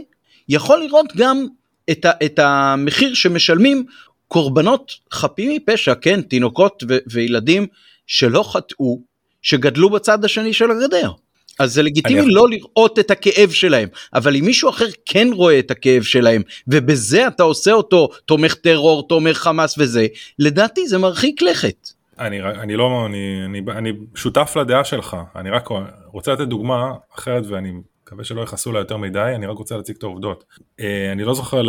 יכול 0.49 0.79
לראות 0.79 1.15
גם 1.15 1.45
את, 1.91 2.05
ה, 2.05 2.11
את 2.25 2.39
המחיר 2.39 3.13
שמשלמים 3.13 3.85
קורבנות 4.27 4.91
חפים 5.11 5.51
מפשע, 5.55 5.95
כן, 5.95 6.21
תינוקות 6.21 6.83
ו, 6.89 6.97
וילדים 7.07 7.67
שלא 8.07 8.43
חטאו, 8.53 9.01
שגדלו 9.41 9.89
בצד 9.89 10.25
השני 10.25 10.53
של 10.53 10.71
הגדר. 10.71 11.11
אז 11.59 11.73
זה 11.73 11.83
לגיטימי. 11.83 12.33
לא 12.33 12.49
לראות 12.49 12.99
את 12.99 13.11
הכאב 13.11 13.51
שלהם, 13.51 13.89
אבל 14.13 14.35
אם 14.35 14.45
מישהו 14.45 14.69
אחר 14.69 14.85
כן 15.05 15.27
רואה 15.33 15.59
את 15.59 15.71
הכאב 15.71 16.03
שלהם, 16.03 16.41
ובזה 16.67 17.27
אתה 17.27 17.43
עושה 17.43 17.71
אותו 17.71 18.09
תומך 18.25 18.53
טרור, 18.53 19.07
תומך 19.07 19.37
חמאס 19.37 19.75
וזה, 19.77 20.07
לדעתי 20.39 20.87
זה 20.87 20.97
מרחיק 20.97 21.41
לכת. 21.41 21.86
אני, 22.19 22.41
אני 22.41 22.75
לא, 22.75 23.05
אני, 23.05 23.45
אני, 23.45 23.61
אני 23.69 23.91
שותף 24.15 24.55
לדעה 24.55 24.83
שלך, 24.83 25.17
אני 25.35 25.49
רק 25.49 25.69
רוצה 26.05 26.33
לתת 26.33 26.47
דוגמה 26.47 26.93
אחרת 27.15 27.43
ואני 27.47 27.73
מקווה 28.03 28.23
שלא 28.23 28.41
יכעסו 28.41 28.71
לה 28.71 28.79
יותר 28.79 28.97
מדי, 28.97 29.31
אני 29.35 29.45
רק 29.45 29.57
רוצה 29.57 29.77
להציג 29.77 29.95
את 29.97 30.03
העובדות. 30.03 30.43
אה, 30.79 31.11
אני 31.11 31.23
לא 31.23 31.33
זוכר 31.33 31.61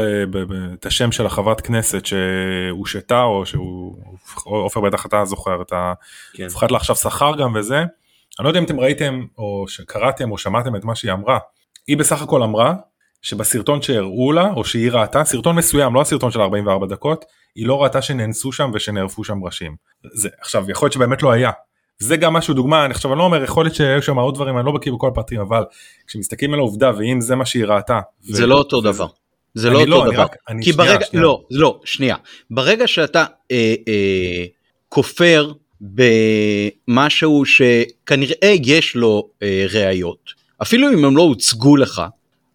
את 0.75 0.87
השם 0.87 1.13
של 1.13 1.27
החברת 1.27 1.61
כנסת 1.61 2.07
שהושתה 2.07 3.23
או 3.23 3.47
שהוא, 3.47 3.97
עופר 4.45 4.81
בטח 4.81 5.07
אתה 5.07 5.25
זוכר 5.25 5.63
את 5.63 5.73
ה... 5.73 5.93
כן. 6.33 6.45
הופכת 6.45 6.71
לה 6.71 6.77
עכשיו 6.77 6.97
שכר 6.97 7.37
גם 7.39 7.53
וזה. 7.55 7.79
אני 7.79 8.45
לא 8.45 8.49
יודע 8.49 8.61
אם 8.61 8.65
אתם 8.65 8.81
ראיתם 8.81 9.25
או 9.39 9.65
שקראתם 9.69 10.31
או 10.31 10.39
שמעתם 10.39 10.77
את 10.77 10.85
מה 10.85 10.95
שהיא 10.95 11.13
אמרה. 11.13 11.39
היא 11.87 11.97
בסך 11.97 12.23
הכל 12.23 12.43
אמרה 12.43 12.75
שבסרטון 13.23 13.83
שהראו 13.83 14.33
לה 14.33 14.51
או 14.57 14.65
שהיא 14.65 14.91
ראתה, 14.91 15.25
סרטון 15.25 15.57
מסוים, 15.57 15.95
לא 15.95 16.01
הסרטון 16.01 16.31
של 16.31 16.41
44 16.41 16.87
דקות, 16.87 17.25
היא 17.55 17.67
לא 17.67 17.83
ראתה 17.83 18.03
שנאנסו 18.03 18.53
שם 18.53 18.71
ושנערפו 18.75 19.25
שם 19.25 19.45
ראשים. 19.45 19.77
זה, 20.13 20.29
עכשיו 20.41 20.71
יכול 20.71 20.87
להיות 20.87 20.93
שבאמת 20.93 21.23
לא 21.23 21.33
היה. 21.33 21.51
זה 21.99 22.17
גם 22.17 22.33
משהו 22.33 22.55
דוגמה, 22.55 22.85
אני 22.85 22.95
עכשיו 22.95 23.13
אני 23.13 23.19
לא 23.19 23.25
אומר 23.25 23.45
יכול 23.45 23.65
להיות 23.65 23.75
שהיו 23.75 24.03
שם 24.03 24.19
עוד 24.19 24.35
דברים, 24.35 24.59
אני 24.59 24.67
לא 24.67 24.73
בקיא 24.73 24.93
בכל 24.93 25.09
הפרטים, 25.09 25.41
אבל 25.41 25.63
כשמסתכלים 26.07 26.55
על 26.55 26.59
העובדה 26.59 26.91
ואם 26.99 27.21
זה 27.21 27.37
מה 27.37 27.47
שהיא 27.47 27.65
ראתה. 27.65 28.01
זה 28.21 28.45
ו... 28.45 28.47
לא 28.47 28.55
אותו 28.55 28.81
דבר. 28.81 29.07
זה 29.55 29.71
לא 29.71 29.81
אותו 29.81 29.91
לא, 29.91 30.13
דבר. 30.13 30.23
רק, 30.23 30.37
כי 30.63 30.73
שנייה, 30.73 30.77
ברגע, 30.77 31.07
שנייה. 31.07 31.25
לא, 31.25 31.45
לא, 31.51 31.81
שנייה. 31.85 32.17
ברגע 32.51 32.87
שאתה 32.87 33.25
אה, 33.51 33.75
אה, 33.89 34.45
כופר 34.89 35.53
במשהו 35.81 37.45
שכנראה 37.45 38.55
יש 38.65 38.97
לו 38.97 39.29
אה, 39.43 39.67
ראיות, 39.73 40.31
אפילו 40.63 40.93
אם 40.93 41.05
הם 41.05 41.17
לא 41.17 41.23
הוצגו 41.23 41.77
לך, 41.77 42.03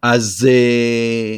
אז 0.02 0.48
אה, 0.50 1.36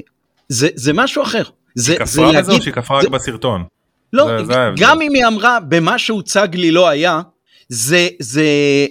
זה, 0.49 0.69
זה 0.75 0.93
משהו 0.93 1.23
אחר. 1.23 1.43
זה, 1.77 1.93
היא 1.93 2.01
כפרה 2.01 2.33
בזה 2.41 2.53
או 2.53 2.63
שהיא 2.63 2.75
כפרה 2.75 2.99
רק 2.99 3.09
בסרטון? 3.09 3.65
לא, 4.13 4.39
זה, 4.39 4.45
זה 4.45 4.55
גם 4.77 5.03
אם 5.03 5.15
היא 5.15 5.27
אמרה 5.27 5.61
במה 5.61 5.99
שהוצג 5.99 6.49
לי 6.55 6.71
לא 6.71 6.89
היה, 6.89 7.21
זה, 7.69 8.09
זה, 8.21 8.47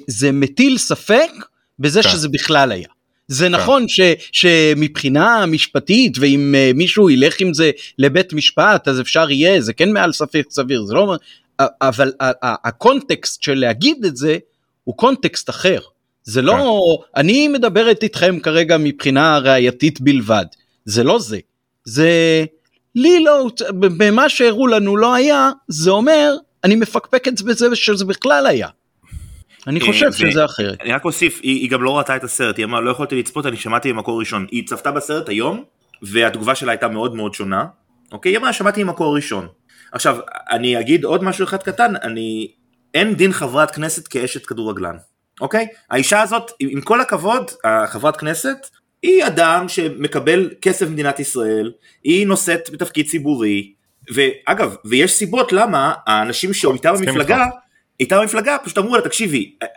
זה 0.07 0.31
מטיל 0.31 0.77
ספק 0.77 1.31
בזה 1.79 2.03
כן. 2.03 2.09
שזה 2.09 2.29
בכלל 2.29 2.71
היה. 2.71 2.87
זה 3.27 3.45
כן. 3.45 3.51
נכון 3.51 3.87
ש, 3.87 3.99
שמבחינה 4.31 5.45
משפטית 5.45 6.17
ואם 6.19 6.55
uh, 6.55 6.77
מישהו 6.77 7.09
ילך 7.09 7.39
עם 7.39 7.53
זה 7.53 7.71
לבית 7.97 8.33
משפט 8.33 8.87
אז 8.87 9.01
אפשר 9.01 9.31
יהיה 9.31 9.61
זה 9.61 9.73
כן 9.73 9.91
מעל 9.91 10.13
ספק 10.13 10.43
סביר 10.49 10.83
זה 10.83 10.93
לא 10.93 11.15
אבל 11.59 12.11
הקונטקסט 12.43 13.43
של 13.43 13.53
להגיד 13.53 14.05
את 14.05 14.17
זה 14.17 14.37
הוא 14.83 14.97
קונטקסט 14.97 15.49
אחר 15.49 15.79
זה 16.23 16.41
לא 16.41 16.53
כן. 16.53 17.19
אני 17.19 17.47
מדברת 17.47 18.03
איתכם 18.03 18.39
כרגע 18.39 18.77
מבחינה 18.77 19.37
ראייתית 19.37 20.01
בלבד 20.01 20.45
זה 20.85 21.03
לא 21.03 21.19
זה 21.19 21.39
זה 21.85 22.09
לי 22.95 23.23
לא 23.23 23.47
במה 23.97 24.29
שהראו 24.29 24.67
לנו 24.67 24.97
לא 24.97 25.13
היה 25.13 25.51
זה 25.67 25.91
אומר 25.91 26.35
אני 26.63 26.75
מפקפק 26.75 27.27
את 27.27 27.37
זה 27.37 27.45
בזה 27.45 27.75
שזה 27.75 28.05
בכלל 28.05 28.47
היה. 28.47 28.67
אני 29.67 29.79
אה, 29.79 29.85
חושב 29.85 30.11
שזה 30.11 30.45
אחרת. 30.45 30.81
אני 30.81 30.93
רק 30.93 31.05
אוסיף, 31.05 31.39
היא 31.43 31.69
גם 31.69 31.83
לא 31.83 31.97
ראתה 31.97 32.15
את 32.15 32.23
הסרט, 32.23 32.57
היא 32.57 32.65
אמרה 32.65 32.81
לא 32.81 32.91
יכולתי 32.91 33.19
לצפות, 33.19 33.45
אני 33.45 33.57
שמעתי 33.57 33.91
ממקור 33.91 34.19
ראשון. 34.19 34.45
היא 34.51 34.67
צפתה 34.67 34.91
בסרט 34.91 35.29
היום, 35.29 35.63
והתגובה 36.01 36.55
שלה 36.55 36.71
הייתה 36.71 36.87
מאוד 36.87 37.15
מאוד 37.15 37.33
שונה. 37.33 37.65
אוקיי, 38.11 38.31
היא 38.31 38.37
אמרה 38.37 38.53
שמעתי 38.53 38.83
ממקור 38.83 39.15
ראשון. 39.15 39.47
עכשיו, 39.91 40.17
אני 40.51 40.79
אגיד 40.79 41.03
עוד 41.03 41.23
משהו 41.23 41.43
אחד 41.43 41.63
קטן, 41.63 41.93
אני... 42.03 42.51
אין 42.93 43.15
דין 43.15 43.31
חברת 43.31 43.71
כנסת 43.71 44.07
כאשת 44.07 44.45
כדורגלן. 44.45 44.95
אוקיי? 45.41 45.67
האישה 45.89 46.21
הזאת, 46.21 46.51
עם 46.59 46.81
כל 46.81 47.01
הכבוד, 47.01 47.51
חברת 47.87 48.17
כנסת, 48.17 48.57
היא 49.05 49.27
אדם 49.27 49.69
שמקבל 49.69 50.49
כסף 50.61 50.85
במדינת 50.85 51.19
ישראל, 51.19 51.71
היא 52.03 52.27
נושאת 52.27 52.69
בתפקיד 52.73 53.07
ציבורי, 53.07 53.73
ואגב, 54.13 54.75
ויש 54.85 55.13
סיבות 55.13 55.53
למה 55.53 55.93
האנשים 56.07 56.53
שאיתה 56.53 56.93
במפלגה, 56.93 57.45
איתה 57.99 58.19
במפלגה 58.19 58.57
פשוט 58.63 58.77
אמרו 58.77 58.95
לה 58.95 59.01
תקשיבי, 59.01 59.55
אה, 59.61 59.67
אה, 59.67 59.73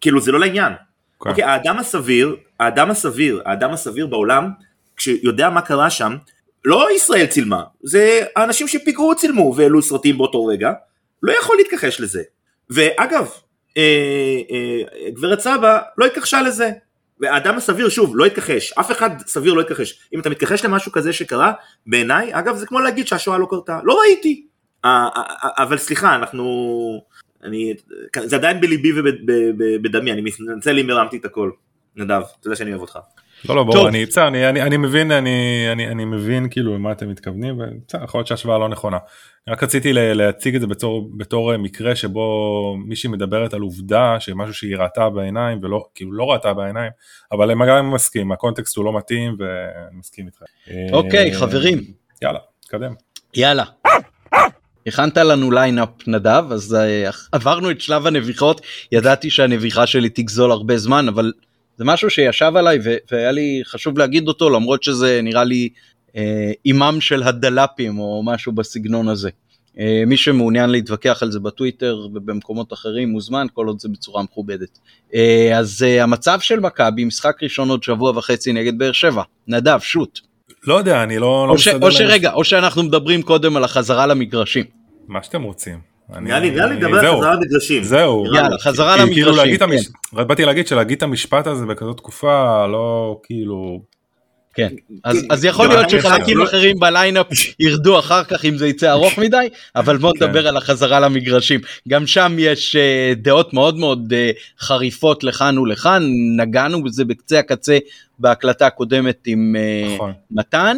כאילו 0.00 0.20
זה 0.20 0.32
לא 0.32 0.40
לעניין. 0.40 0.72
כן. 0.72 1.30
אוקיי, 1.30 1.44
האדם 1.44 1.78
הסביר, 1.78 2.36
האדם 2.60 2.90
הסביר, 2.90 3.42
האדם 3.46 3.72
הסביר 3.72 4.06
בעולם, 4.06 4.50
כשיודע 4.96 5.50
מה 5.50 5.60
קרה 5.60 5.90
שם, 5.90 6.16
לא 6.64 6.88
ישראל 6.96 7.26
צילמה, 7.26 7.62
זה 7.82 8.24
האנשים 8.36 8.68
שפיגרו 8.68 9.14
צילמו 9.14 9.54
והעלו 9.56 9.82
סרטים 9.82 10.18
באותו 10.18 10.46
רגע, 10.46 10.72
לא 11.22 11.32
יכול 11.40 11.56
להתכחש 11.56 12.00
לזה. 12.00 12.22
ואגב, 12.70 13.30
אה, 13.76 13.82
אה, 14.50 15.10
גברת 15.10 15.40
סבא 15.40 15.78
לא 15.98 16.06
התכחשה 16.06 16.42
לזה. 16.42 16.70
והאדם 17.20 17.56
הסביר, 17.56 17.88
שוב, 17.88 18.16
לא 18.16 18.26
יתכחש, 18.26 18.72
אף 18.72 18.90
אחד 18.90 19.10
סביר 19.26 19.52
לא 19.52 19.60
יתכחש. 19.60 20.00
אם 20.14 20.20
אתה 20.20 20.30
מתכחש 20.30 20.64
למשהו 20.64 20.92
כזה 20.92 21.12
שקרה, 21.12 21.52
בעיניי, 21.86 22.30
אגב, 22.32 22.56
זה 22.56 22.66
כמו 22.66 22.80
להגיד 22.80 23.06
שהשואה 23.06 23.38
לא 23.38 23.46
קרתה, 23.50 23.80
לא 23.84 23.98
ראיתי. 24.00 24.46
אבל 25.58 25.78
סליחה, 25.78 26.14
אנחנו... 26.14 27.02
אני... 27.44 27.74
זה 28.24 28.36
עדיין 28.36 28.60
בליבי 28.60 28.92
ובדמי, 28.96 30.12
אני 30.12 30.20
מתנצל 30.20 30.78
אם 30.78 30.90
הרמתי 30.90 31.16
את 31.16 31.24
הכל. 31.24 31.50
נדב, 31.96 32.22
אתה 32.40 32.46
יודע 32.46 32.56
שאני 32.56 32.70
אוהב 32.70 32.80
אותך. 32.80 32.98
לא 33.48 33.56
לא 33.56 33.64
ברור 33.64 33.88
אני 33.88 34.06
בסדר 34.06 34.28
אני, 34.28 34.48
אני, 34.48 34.62
אני 34.62 34.76
מבין 34.76 35.12
אני, 35.12 35.66
אני, 35.72 35.88
אני 35.88 36.04
מבין 36.04 36.48
כאילו 36.50 36.78
מה 36.78 36.92
אתם 36.92 37.08
מתכוונים 37.08 37.60
ויכול 37.60 38.18
להיות 38.18 38.26
שהשוואה 38.26 38.58
לא 38.58 38.68
נכונה. 38.68 38.98
רק 39.48 39.62
רציתי 39.62 39.92
להציג 39.92 40.54
את 40.54 40.60
זה 40.60 40.66
בתור, 40.66 41.10
בתור 41.16 41.56
מקרה 41.56 41.96
שבו 41.96 42.76
מישהי 42.86 43.10
מדברת 43.10 43.54
על 43.54 43.60
עובדה 43.60 44.16
שמשהו 44.20 44.54
שהיא 44.54 44.76
ראתה 44.76 45.10
בעיניים 45.10 45.58
ולא 45.62 45.84
כאילו 45.94 46.12
לא 46.12 46.24
ראתה 46.24 46.54
בעיניים 46.54 46.90
אבל 47.32 47.54
גם 47.68 47.90
מסכים 47.90 48.32
הקונטקסט 48.32 48.76
הוא 48.76 48.84
לא 48.84 48.96
מתאים 48.96 49.36
ואני 49.38 49.98
מסכים 49.98 50.26
איתך. 50.26 50.42
אוקיי 50.92 51.34
חברים. 51.34 51.78
יאללה 52.22 52.38
תקדם. 52.60 52.94
יאללה. 53.34 53.64
הכנת 54.86 55.16
לנו 55.16 55.50
lineup 55.50 55.88
נדב 56.06 56.44
אז 56.50 56.76
uh, 56.76 57.14
עברנו 57.32 57.70
את 57.70 57.80
שלב 57.80 58.06
הנביחות 58.06 58.60
ידעתי 58.92 59.30
שהנביחה 59.30 59.86
שלי 59.86 60.08
תגזול 60.08 60.52
הרבה 60.52 60.78
זמן 60.78 61.08
אבל 61.08 61.32
זה 61.80 61.84
משהו 61.84 62.10
שישב 62.10 62.52
עליי 62.56 62.78
והיה 63.12 63.32
לי 63.32 63.62
חשוב 63.64 63.98
להגיד 63.98 64.28
אותו 64.28 64.50
למרות 64.50 64.82
שזה 64.82 65.20
נראה 65.22 65.44
לי 65.44 65.68
אה, 66.16 66.52
אימם 66.66 66.98
של 67.00 67.22
הדלפים 67.22 67.98
או 67.98 68.22
משהו 68.24 68.52
בסגנון 68.52 69.08
הזה. 69.08 69.30
אה, 69.78 70.02
מי 70.06 70.16
שמעוניין 70.16 70.70
להתווכח 70.70 71.22
על 71.22 71.30
זה 71.30 71.40
בטוויטר 71.40 71.98
ובמקומות 72.14 72.72
אחרים 72.72 73.08
מוזמן 73.08 73.46
כל 73.54 73.66
עוד 73.66 73.80
זה 73.80 73.88
בצורה 73.88 74.22
מכובדת. 74.22 74.78
אה, 75.14 75.58
אז 75.58 75.82
המצב 75.82 76.40
של 76.40 76.60
מכבי 76.60 77.04
משחק 77.04 77.42
ראשון 77.42 77.68
עוד 77.68 77.82
שבוע 77.82 78.10
וחצי 78.10 78.52
נגד 78.52 78.78
באר 78.78 78.92
שבע 78.92 79.22
נדב 79.48 79.78
שוט. 79.80 80.20
לא 80.64 80.74
יודע 80.74 81.02
אני 81.02 81.18
לא, 81.18 81.46
לא 81.48 81.52
או, 81.52 81.58
ש, 81.58 81.68
או 81.68 81.92
שרגע 81.92 82.32
או 82.32 82.44
שאנחנו 82.44 82.82
מדברים 82.82 83.22
קודם 83.22 83.56
על 83.56 83.64
החזרה 83.64 84.06
למגרשים. 84.06 84.64
מה 85.08 85.22
שאתם 85.22 85.42
רוצים. 85.42 85.89
נראה 86.20 86.40
לי, 86.40 86.50
נראה 86.50 86.66
לי 86.66 86.76
לדבר 86.76 86.98
על 86.98 87.16
חזרה 87.16 87.34
למגרשים. 87.34 87.82
זהו. 87.82 88.24
יאללה, 88.34 88.58
חזרה 88.58 88.96
למגרשים. 88.96 89.80
רק 90.14 90.26
באתי 90.26 90.44
להגיד 90.44 90.66
שלהגיד 90.66 90.96
את 90.96 91.02
המשפט 91.02 91.46
הזה 91.46 91.66
בכזאת 91.66 91.96
תקופה, 91.96 92.66
לא 92.66 93.16
כאילו... 93.22 93.80
כן, 94.54 94.68
אז 95.30 95.44
יכול 95.44 95.68
להיות 95.68 95.90
שחלקים 95.90 96.42
אחרים 96.42 96.76
בליינאפ 96.80 97.26
ירדו 97.60 97.98
אחר 97.98 98.24
כך 98.24 98.44
אם 98.44 98.56
זה 98.58 98.68
יצא 98.68 98.90
ארוך 98.90 99.18
מדי, 99.22 99.48
אבל 99.76 99.96
בוא 99.96 100.12
כן. 100.18 100.24
נדבר 100.24 100.48
על 100.48 100.56
החזרה 100.56 101.00
למגרשים. 101.00 101.60
גם 101.88 102.06
שם 102.06 102.36
יש 102.38 102.76
אה, 102.76 103.12
דעות 103.16 103.54
מאוד 103.54 103.76
מאוד 103.76 104.12
אה, 104.12 104.30
חריפות 104.60 105.24
לכאן 105.24 105.58
ולכאן, 105.58 106.02
נגענו 106.36 106.84
בזה 106.84 107.04
בקצה 107.04 107.38
הקצה 107.38 107.78
בהקלטה 108.18 108.66
הקודמת 108.66 109.22
עם 109.26 109.56
אה, 109.58 109.94
נכון. 109.94 110.12
מתן. 110.30 110.76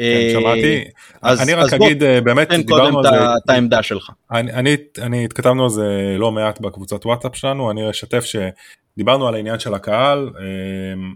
כן, 0.00 0.40
שמעתי. 0.40 0.84
אז, 1.22 1.40
אני 1.40 1.54
רק 1.54 1.64
אז 1.64 1.74
אגיד, 1.74 2.04
בוא, 2.04 2.20
באמת, 2.20 2.52
דיברנו 2.52 2.98
על 2.98 3.04
זה. 3.04 3.16
את 3.44 3.50
העמדה 3.50 3.82
שלך. 3.82 4.10
אני, 4.32 4.52
אני, 4.52 4.76
אני 4.98 5.24
התכתבנו 5.24 5.64
על 5.64 5.70
זה 5.70 6.16
לא 6.18 6.32
מעט 6.32 6.60
בקבוצת 6.60 7.06
וואטסאפ 7.06 7.36
שלנו, 7.36 7.70
אני 7.70 7.90
אשתף 7.90 8.24
שדיברנו 8.24 9.28
על 9.28 9.34
העניין 9.34 9.58
של 9.58 9.74
הקהל. 9.74 10.30
אמ, 10.38 11.14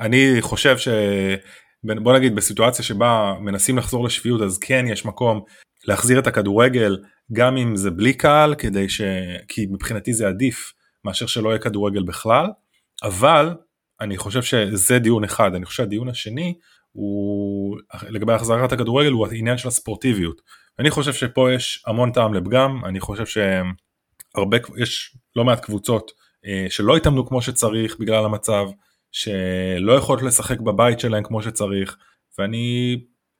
אני 0.00 0.36
חושב 0.40 0.78
ש... 0.78 0.88
בוא 1.84 2.16
נגיד 2.16 2.34
בסיטואציה 2.34 2.84
שבה 2.84 3.34
מנסים 3.40 3.78
לחזור 3.78 4.04
לשפיות 4.04 4.40
אז 4.40 4.58
כן 4.58 4.84
יש 4.88 5.04
מקום 5.04 5.40
להחזיר 5.84 6.18
את 6.18 6.26
הכדורגל 6.26 6.98
גם 7.32 7.56
אם 7.56 7.76
זה 7.76 7.90
בלי 7.90 8.14
קהל 8.14 8.54
כדי 8.54 8.88
ש... 8.88 9.00
כי 9.48 9.66
מבחינתי 9.70 10.12
זה 10.12 10.28
עדיף 10.28 10.72
מאשר 11.04 11.26
שלא 11.26 11.48
יהיה 11.48 11.58
כדורגל 11.58 12.02
בכלל 12.02 12.46
אבל 13.02 13.54
אני 14.00 14.18
חושב 14.18 14.42
שזה 14.42 14.98
דיון 14.98 15.24
אחד 15.24 15.54
אני 15.54 15.64
חושב 15.64 15.82
שהדיון 15.82 16.08
השני 16.08 16.54
הוא 16.92 17.78
לגבי 18.08 18.32
החזרת 18.32 18.72
הכדורגל 18.72 19.12
הוא 19.12 19.26
העניין 19.26 19.58
של 19.58 19.68
הספורטיביות. 19.68 20.42
אני 20.78 20.90
חושב 20.90 21.12
שפה 21.12 21.52
יש 21.52 21.84
המון 21.86 22.12
טעם 22.12 22.34
לפגם, 22.34 22.84
אני 22.84 23.00
חושב 23.00 23.26
שהרבה, 23.26 24.56
יש 24.78 25.16
לא 25.36 25.44
מעט 25.44 25.60
קבוצות 25.60 26.10
אה, 26.46 26.66
שלא 26.70 26.96
התאמנו 26.96 27.26
כמו 27.26 27.42
שצריך 27.42 27.96
בגלל 28.00 28.24
המצב, 28.24 28.66
שלא 29.12 29.92
יכולות 29.92 30.22
לשחק 30.22 30.60
בבית 30.60 31.00
שלהם 31.00 31.22
כמו 31.22 31.42
שצריך, 31.42 31.96
ואני 32.38 32.96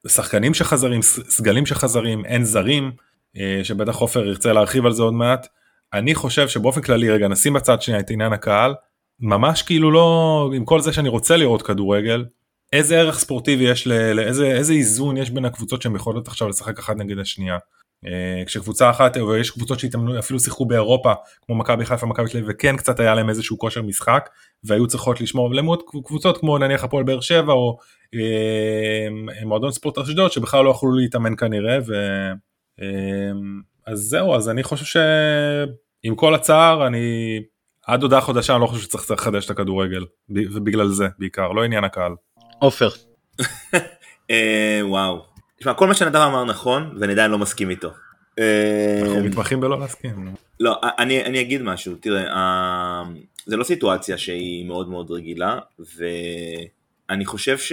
שחקנים 0.08 0.54
שחזרים, 0.54 1.02
סגלים 1.02 1.66
שחזרים, 1.66 2.24
אין 2.24 2.44
זרים, 2.44 2.92
אה, 3.36 3.60
שבטח 3.64 3.96
עופר 3.96 4.26
ירצה 4.26 4.52
להרחיב 4.52 4.86
על 4.86 4.92
זה 4.92 5.02
עוד 5.02 5.14
מעט. 5.14 5.46
אני 5.92 6.14
חושב 6.14 6.48
שבאופן 6.48 6.80
כללי, 6.80 7.10
רגע, 7.10 7.28
נשים 7.28 7.52
בצד 7.52 7.82
שנייה 7.82 8.00
את 8.00 8.10
עניין 8.10 8.32
הקהל, 8.32 8.74
ממש 9.20 9.62
כאילו 9.62 9.90
לא, 9.90 10.50
עם 10.54 10.64
כל 10.64 10.80
זה 10.80 10.92
שאני 10.92 11.08
רוצה 11.08 11.36
לראות 11.36 11.62
כדורגל, 11.62 12.24
איזה 12.72 13.00
ערך 13.00 13.18
ספורטיבי 13.18 13.64
יש, 13.64 13.86
לאיזה 13.86 14.46
איזה 14.46 14.72
איזון 14.72 15.16
יש 15.16 15.30
בין 15.30 15.44
הקבוצות 15.44 15.82
שהן 15.82 15.96
יכולות 15.96 16.28
עכשיו 16.28 16.48
לשחק 16.48 16.78
אחת 16.78 16.96
נגד 16.96 17.18
השנייה. 17.18 17.58
אה, 18.06 18.42
כשקבוצה 18.46 18.90
אחת, 18.90 19.16
ויש 19.16 19.50
קבוצות 19.50 19.78
שהתאמנו, 19.78 20.18
אפילו 20.18 20.40
שיחקו 20.40 20.66
באירופה, 20.66 21.12
כמו 21.46 21.54
מכבי 21.54 21.84
חיפה, 21.84 22.06
מכבי 22.06 22.28
תל 22.28 22.38
אביב, 22.38 22.50
וכן 22.50 22.76
קצת 22.76 23.00
היה 23.00 23.14
להם 23.14 23.28
איזשהו 23.28 23.58
כושר 23.58 23.82
משחק, 23.82 24.28
והיו 24.64 24.86
צריכות 24.86 25.20
לשמור, 25.20 25.54
למרות 25.54 25.82
קבוצות 26.04 26.38
כמו 26.38 26.58
נניח 26.58 26.84
הפועל 26.84 27.04
באר 27.04 27.20
שבע, 27.20 27.52
או 27.52 27.78
אה, 28.14 29.44
מועדון 29.44 29.70
ספורט 29.70 29.98
אשדוד, 29.98 30.32
שבכלל 30.32 30.64
לא 30.64 30.70
יכלו 30.70 30.92
להתאמן 30.92 31.36
כנראה, 31.36 31.78
ו... 31.86 31.94
אה, 32.80 33.32
אז 33.86 33.98
זהו, 33.98 34.34
אז 34.34 34.48
אני 34.48 34.62
חושב 34.62 34.84
שעם 34.84 36.14
כל 36.14 36.34
הצער, 36.34 36.86
אני 36.86 37.38
עד 37.86 38.02
הודעה 38.02 38.20
חודשה 38.20 38.52
אני 38.52 38.62
לא 38.62 38.66
חושב 38.66 38.82
שצריך 38.82 39.10
לחדש 39.10 39.46
את 39.46 39.50
הכדורגל, 39.50 40.04
ובגלל 40.30 40.88
זה 40.88 41.08
בעיקר, 41.18 41.48
לא 41.48 41.64
עניין 41.64 41.84
הקהל. 41.84 42.12
עופר. 42.62 42.88
אה, 44.30 44.80
וואו. 44.82 45.22
תשמע, 45.58 45.74
כל 45.74 45.86
מה 45.86 45.94
שנדב 45.94 46.16
אמר 46.16 46.44
נכון, 46.44 46.96
ואני 47.00 47.12
עדיין 47.12 47.30
לא 47.30 47.38
מסכים 47.38 47.70
איתו. 47.70 47.88
אנחנו 47.88 49.16
אה, 49.16 49.22
מתמחים 49.22 49.60
בלא 49.60 49.80
להסכים. 49.80 50.34
לא, 50.60 50.80
אני, 50.98 51.24
אני 51.24 51.40
אגיד 51.40 51.62
משהו, 51.62 51.94
תראה, 52.00 52.32
אה, 52.32 53.02
זה 53.46 53.56
לא 53.56 53.64
סיטואציה 53.64 54.18
שהיא 54.18 54.66
מאוד 54.66 54.88
מאוד 54.88 55.10
רגילה, 55.10 55.58
ואני 55.78 57.24
חושב 57.24 57.58
ש... 57.58 57.72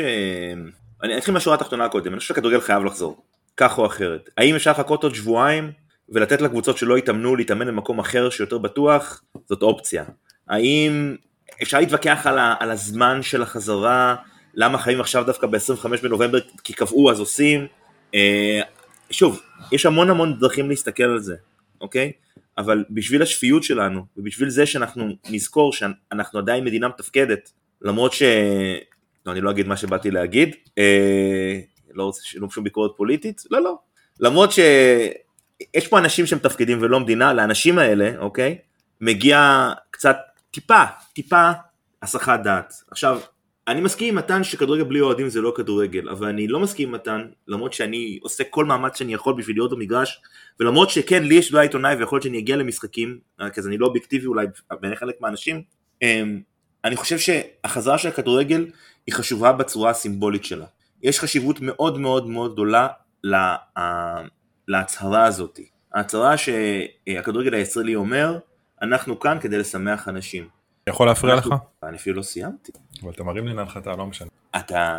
אני 1.04 1.17
אתחיל 1.17 1.34
מהשורה 1.34 1.56
התחתונה 1.56 1.89
קודם, 1.89 2.12
אני 2.12 2.19
חושב 2.19 2.34
שהכדורגל 2.34 2.62
חייב 2.62 2.84
לחזור, 2.84 3.23
כך 3.58 3.78
או 3.78 3.86
אחרת. 3.86 4.30
האם 4.38 4.56
אפשר 4.56 4.71
לחכות 4.71 5.04
עוד 5.04 5.15
שבועיים 5.15 5.71
ולתת 6.10 6.41
לקבוצות 6.41 6.78
שלא 6.78 6.97
התאמנו 6.97 7.36
להתאמן 7.36 7.67
במקום 7.67 7.99
אחר 7.99 8.30
שיותר 8.30 8.58
בטוח? 8.58 9.23
זאת 9.49 9.62
אופציה. 9.62 10.04
האם 10.47 11.15
אפשר 11.62 11.80
להתווכח 11.80 12.28
על, 12.28 12.39
ה, 12.39 12.56
על 12.60 12.71
הזמן 12.71 13.21
של 13.21 13.41
החזרה, 13.41 14.15
למה 14.53 14.77
חיים 14.77 15.01
עכשיו 15.01 15.23
דווקא 15.25 15.47
ב-25 15.47 16.01
בנובמבר 16.03 16.39
כי 16.63 16.73
קבעו 16.73 17.12
אז 17.12 17.19
עושים. 17.19 17.67
אה, 18.15 18.62
שוב, 19.12 19.41
יש 19.71 19.85
המון 19.85 20.09
המון 20.09 20.39
דרכים 20.39 20.69
להסתכל 20.69 21.03
על 21.03 21.19
זה, 21.19 21.35
אוקיי? 21.81 22.12
אבל 22.57 22.83
בשביל 22.89 23.21
השפיות 23.21 23.63
שלנו, 23.63 24.05
ובשביל 24.17 24.49
זה 24.49 24.65
שאנחנו 24.65 25.09
נזכור 25.29 25.73
שאנחנו 25.73 26.39
עדיין 26.39 26.63
מדינה 26.63 26.88
מתפקדת, 26.88 27.51
למרות 27.81 28.13
ש... 28.13 28.23
לא, 29.25 29.31
אני 29.31 29.41
לא 29.41 29.51
אגיד 29.51 29.67
מה 29.67 29.77
שבאתי 29.77 30.12
להגיד, 30.12 30.55
אה, 30.77 31.59
לא 31.93 32.03
רוצה 32.03 32.21
לא 32.35 32.49
שום 32.49 32.63
ביקורת 32.63 32.91
פוליטית, 32.97 33.43
לא, 33.51 33.63
לא. 33.63 33.77
למרות 34.19 34.51
שיש 34.51 35.88
פה 35.89 35.99
אנשים 35.99 36.25
שמתפקדים 36.25 36.77
ולא 36.81 36.99
מדינה, 36.99 37.33
לאנשים 37.33 37.79
האלה, 37.79 38.12
אוקיי? 38.17 38.57
מגיע 39.01 39.69
קצת, 39.91 40.17
טיפה, 40.51 40.83
טיפה 41.13 41.51
הסחת 42.01 42.39
דעת. 42.43 42.73
עכשיו, 42.91 43.19
אני 43.69 43.82
מסכים 43.82 44.08
עם 44.08 44.15
מתן 44.15 44.43
שכדורגל 44.43 44.84
בלי 44.84 45.01
אוהדים 45.01 45.29
זה 45.29 45.41
לא 45.41 45.53
כדורגל, 45.55 46.10
אבל 46.10 46.27
אני 46.27 46.47
לא 46.47 46.60
מסכים 46.60 46.88
עם 46.89 46.95
מתן, 46.95 47.27
למרות 47.47 47.73
שאני 47.73 48.19
עושה 48.21 48.43
כל 48.49 48.65
מאמץ 48.65 48.97
שאני 48.97 49.13
יכול 49.13 49.34
בשביל 49.38 49.55
להיות 49.55 49.71
במגרש, 49.71 50.21
ולמרות 50.60 50.89
שכן, 50.89 51.23
לי 51.23 51.36
יש 51.36 51.51
דעה 51.51 51.62
עיתונאי 51.62 51.95
ויכול 51.95 52.15
להיות 52.15 52.23
שאני 52.23 52.39
אגיע 52.39 52.55
למשחקים, 52.55 53.19
כי 53.53 53.62
אני 53.67 53.77
לא 53.77 53.86
אובייקטיבי 53.88 54.25
אולי 54.25 54.45
בעיני 54.71 54.95
חלק 54.95 55.15
מהאנשים, 55.21 55.62
אמ, 56.01 56.41
אני 56.86 56.95
חושב 56.95 57.17
שהחזרה 57.19 57.97
של 57.97 58.08
הכדורגל 58.08 58.65
היא 59.08 59.15
חשובה 59.15 59.51
בצורה 59.51 59.89
הסימבולית 59.89 60.45
שלה. 60.45 60.65
יש 61.03 61.19
חשיבות 61.19 61.62
מאוד 61.62 61.97
מאוד 61.97 62.27
מאוד 62.27 62.53
גדולה 62.53 62.88
לה, 63.23 63.55
להצהרה 64.67 65.25
הזאת. 65.25 65.60
ההצהרה 65.93 66.36
שהכדורגל 66.38 67.53
הישראלי 67.53 67.95
אומר, 67.95 68.38
אנחנו 68.82 69.19
כאן 69.19 69.38
כדי 69.41 69.58
לשמח 69.58 70.08
אנשים. 70.08 70.58
יכול 70.89 71.08
להפריע 71.08 71.36
לך? 71.36 71.47
אני 71.84 71.97
אפילו 71.97 72.15
לא 72.15 72.21
סיימתי. 72.21 72.71
אבל 73.04 73.12
אתה 73.12 73.23
מרים 73.23 73.47
לי 73.47 73.54
להנחתה, 73.54 73.95
לא 73.95 74.06
משנה. 74.06 74.28
אתה 74.56 74.95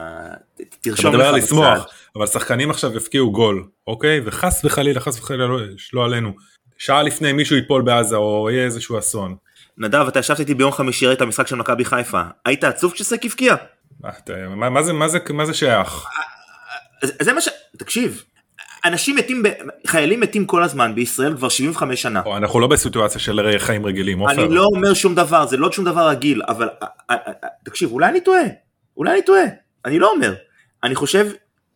תרשום 0.80 1.14
לך 1.14 1.26
בצד. 1.26 1.36
לשמוח, 1.36 1.86
אבל 2.16 2.26
שחקנים 2.26 2.70
עכשיו 2.70 2.96
הפקיעו 2.96 3.32
גול, 3.32 3.68
אוקיי? 3.86 4.20
וחס 4.24 4.64
וחלילה, 4.64 5.00
חס 5.00 5.18
וחלילה, 5.18 5.46
לא, 5.46 5.58
לא 5.92 6.04
עלינו. 6.04 6.32
שעה 6.78 7.02
לפני 7.02 7.32
מישהו 7.32 7.56
ייפול 7.56 7.82
בעזה 7.82 8.16
או 8.16 8.50
יהיה 8.50 8.64
איזשהו 8.64 8.98
אסון. 8.98 9.36
נדב, 9.78 10.06
אתה 10.08 10.18
ישבת 10.18 10.40
איתי 10.40 10.54
ביום 10.54 10.72
חמישי, 10.72 11.06
ראית 11.06 11.20
המשחק 11.20 11.46
של 11.46 11.56
מכבי 11.56 11.84
חיפה. 11.84 12.22
היית 12.44 12.64
עצוב 12.64 12.92
כשסק 12.92 13.24
הבקיע? 13.24 13.54
מה 15.32 15.46
זה 15.46 15.54
שייך? 15.54 16.04
זה 17.22 17.32
מה 17.32 17.40
ש... 17.40 17.48
תקשיב, 17.76 18.24
אנשים 18.84 19.16
מתים, 19.16 19.42
ב... 19.42 19.48
חיילים 19.86 20.20
מתים 20.20 20.46
כל 20.46 20.62
הזמן 20.62 20.94
בישראל 20.94 21.36
כבר 21.36 21.48
75 21.48 22.02
שנה. 22.02 22.22
אנחנו 22.36 22.60
לא 22.60 22.66
בסיטואציה 22.66 23.20
של 23.20 23.58
חיים 23.58 23.86
רגילים, 23.86 24.18
עופר. 24.18 24.44
אני 24.44 24.54
לא 24.54 24.64
אומר 24.74 24.94
שום 24.94 25.14
דבר, 25.14 25.46
זה 25.46 25.56
לא 25.56 25.72
שום 25.72 25.84
דבר 25.84 26.08
רגיל, 26.08 26.42
אבל 26.48 26.68
תקשיב, 27.64 27.92
אולי 27.92 28.08
אני 28.08 28.20
טועה, 28.20 28.42
אולי 28.96 29.12
אני 29.12 29.22
טועה, 29.22 29.42
אני 29.84 29.98
לא 29.98 30.10
אומר. 30.10 30.34
אני 30.84 30.94
חושב 30.94 31.26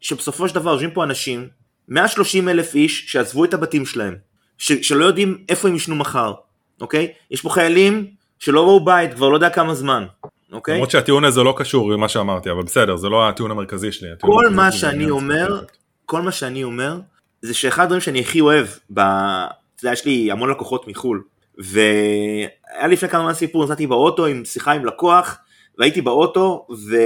שבסופו 0.00 0.48
של 0.48 0.54
דבר 0.54 0.70
יושבים 0.70 0.90
פה 0.90 1.04
אנשים, 1.04 1.48
130 1.88 2.48
אלף 2.48 2.74
איש 2.74 3.04
שעזבו 3.06 3.44
את 3.44 3.54
הבתים 3.54 3.86
שלהם, 3.86 4.16
ש... 4.58 4.72
שלא 4.72 5.04
יודעים 5.04 5.38
איפה 5.48 5.68
הם 5.68 5.74
ישנו 5.74 5.96
מחר, 5.96 6.32
אוקיי? 6.80 7.12
יש 7.30 7.40
פה 7.40 7.50
חיילים 7.50 8.06
שלא 8.38 8.60
ראו 8.60 8.84
בית 8.84 9.14
כבר 9.14 9.28
לא 9.28 9.34
יודע 9.34 9.50
כמה 9.50 9.74
זמן, 9.74 10.04
אוקיי? 10.52 10.74
למרות 10.74 10.90
שהטיעון 10.90 11.24
הזה 11.24 11.42
לא 11.42 11.54
קשור 11.56 11.92
למה 11.92 12.08
שאמרתי, 12.08 12.50
אבל 12.50 12.62
בסדר, 12.62 12.96
זה 12.96 13.08
לא 13.08 13.28
הטיעון 13.28 13.50
המרכזי 13.50 13.92
שלי. 13.92 14.08
כל 14.20 14.48
מה 14.50 14.72
שאני 14.72 15.10
אומר, 15.10 15.60
כל 16.06 16.22
מה 16.22 16.32
שאני 16.32 16.64
אומר, 16.64 17.00
זה 17.42 17.54
שאחד 17.54 17.82
הדברים 17.82 18.00
שאני 18.00 18.20
הכי 18.20 18.40
אוהב, 18.40 18.66
ב... 18.90 19.00
אתה 19.00 19.84
יודע, 19.84 19.92
יש 19.92 20.04
לי 20.04 20.32
המון 20.32 20.50
לקוחות 20.50 20.88
מחו"ל, 20.88 21.22
והיה 21.58 22.86
לפני 22.88 23.08
כמה 23.08 23.22
זמן 23.22 23.34
סיפור, 23.34 23.64
נסעתי 23.64 23.86
באוטו 23.86 24.26
עם 24.26 24.44
שיחה 24.44 24.72
עם 24.72 24.84
לקוח, 24.84 25.38
והייתי 25.78 26.00
באוטו, 26.00 26.66
ו... 26.88 26.96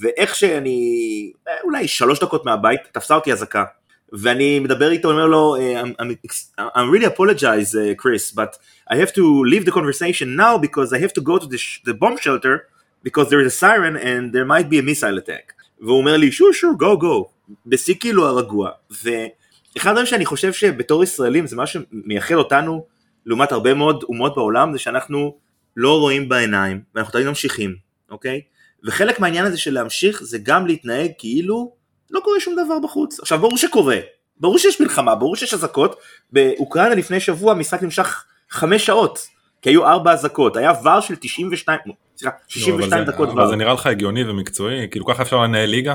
ואיך 0.00 0.34
שאני, 0.34 1.32
אולי 1.64 1.88
שלוש 1.88 2.20
דקות 2.20 2.44
מהבית, 2.44 2.80
תפסה 2.92 3.14
אותי 3.14 3.32
אזעקה. 3.32 3.64
ואני 4.12 4.58
מדבר 4.58 4.90
איתו, 4.90 5.10
אומר 5.10 5.26
לו, 5.26 5.56
I'm, 5.56 6.02
I'm, 6.02 6.62
I'm 6.76 6.90
really 6.90 7.04
apologize, 7.04 7.74
uh, 7.74 7.94
Chris, 8.02 8.32
but 8.34 8.56
I 8.90 8.96
have 8.96 9.12
to 9.12 9.44
leave 9.44 9.64
the 9.66 9.72
conversation 9.72 10.36
now 10.36 10.56
because 10.58 10.92
I 10.92 10.98
have 10.98 11.12
to 11.12 11.20
go 11.20 11.38
to 11.38 11.46
the, 11.46 11.58
the 11.84 11.94
bomb 11.94 12.16
shelter 12.16 12.56
because 13.02 13.28
there 13.30 13.40
is 13.40 13.46
a 13.52 13.56
siren 13.62 13.96
and 13.96 14.32
there 14.34 14.46
might 14.46 14.68
be 14.70 14.78
a 14.78 14.82
missile 14.82 15.18
attack. 15.18 15.52
והוא 15.80 15.98
אומר 15.98 16.16
לי, 16.16 16.32
sure, 16.32 16.52
sure, 16.52 16.74
go, 16.76 16.96
go. 16.96 17.37
בשיא 17.66 17.94
כאילו 18.00 18.26
הרגוע. 18.26 18.70
ואחד 18.90 19.90
הדברים 19.90 20.06
שאני 20.06 20.26
חושב 20.26 20.52
שבתור 20.52 21.02
ישראלים 21.02 21.46
זה 21.46 21.56
מה 21.56 21.64
שמייחד 21.66 22.34
אותנו 22.34 22.86
לעומת 23.26 23.52
הרבה 23.52 23.74
מאוד 23.74 24.02
אומות 24.08 24.34
בעולם 24.34 24.72
זה 24.72 24.78
שאנחנו 24.78 25.34
לא 25.76 25.98
רואים 26.00 26.28
בעיניים 26.28 26.80
ואנחנו 26.94 27.12
תמיד 27.12 27.26
ממשיכים, 27.26 27.74
אוקיי? 28.10 28.40
וחלק 28.84 29.20
מהעניין 29.20 29.44
הזה 29.44 29.58
של 29.58 29.74
להמשיך 29.74 30.22
זה 30.22 30.38
גם 30.42 30.66
להתנהג 30.66 31.10
כאילו 31.18 31.72
לא 32.10 32.20
קורה 32.20 32.40
שום 32.40 32.54
דבר 32.64 32.78
בחוץ. 32.78 33.20
עכשיו 33.20 33.38
ברור 33.38 33.56
שקורה, 33.56 33.98
ברור 34.40 34.58
שיש 34.58 34.80
מלחמה, 34.80 35.14
ברור 35.14 35.36
שיש 35.36 35.54
אזעקות. 35.54 35.96
באוקראינה 36.32 36.94
לפני 36.94 37.20
שבוע 37.20 37.52
המשחק 37.52 37.82
נמשך 37.82 38.24
חמש 38.50 38.86
שעות, 38.86 39.26
כי 39.62 39.70
היו 39.70 39.86
ארבע 39.86 40.12
אזעקות, 40.12 40.56
היה 40.56 40.72
ור 40.84 41.00
של 41.00 41.14
92, 41.20 41.78
סליחה, 42.16 42.36
62 42.48 43.04
לא, 43.04 43.12
דקות 43.12 43.28
ור. 43.28 43.34
אבל 43.34 43.48
זה 43.48 43.56
נראה 43.56 43.74
לך 43.74 43.86
הגיוני 43.86 44.30
ומקצועי? 44.30 44.88
כאילו 44.90 45.06
ככה 45.06 45.22
אפשר 45.22 45.36
לנהל 45.36 45.68
ליגה? 45.68 45.94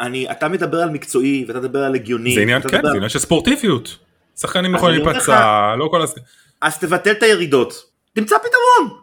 אני, 0.00 0.30
אתה 0.30 0.48
מדבר 0.48 0.82
על 0.82 0.90
מקצועי 0.90 1.44
ואתה 1.48 1.58
מדבר 1.58 1.84
על 1.84 1.94
הגיוני. 1.94 2.34
זה 2.34 2.40
עניין, 2.40 2.62
כן, 2.62 2.68
מדבר... 2.68 2.88
זה 2.88 2.96
עניין 2.96 3.08
של 3.08 3.18
ספורטיביות. 3.18 3.96
שחקנים 4.36 4.74
יכולים 4.74 5.06
להיפצע, 5.06 5.74
לא 5.78 5.88
כל 5.90 6.02
הז... 6.02 6.14
אז 6.60 6.78
תבטל 6.78 7.10
את 7.10 7.22
הירידות, 7.22 7.84
תמצא 8.12 8.36
פתרון. 8.38 8.98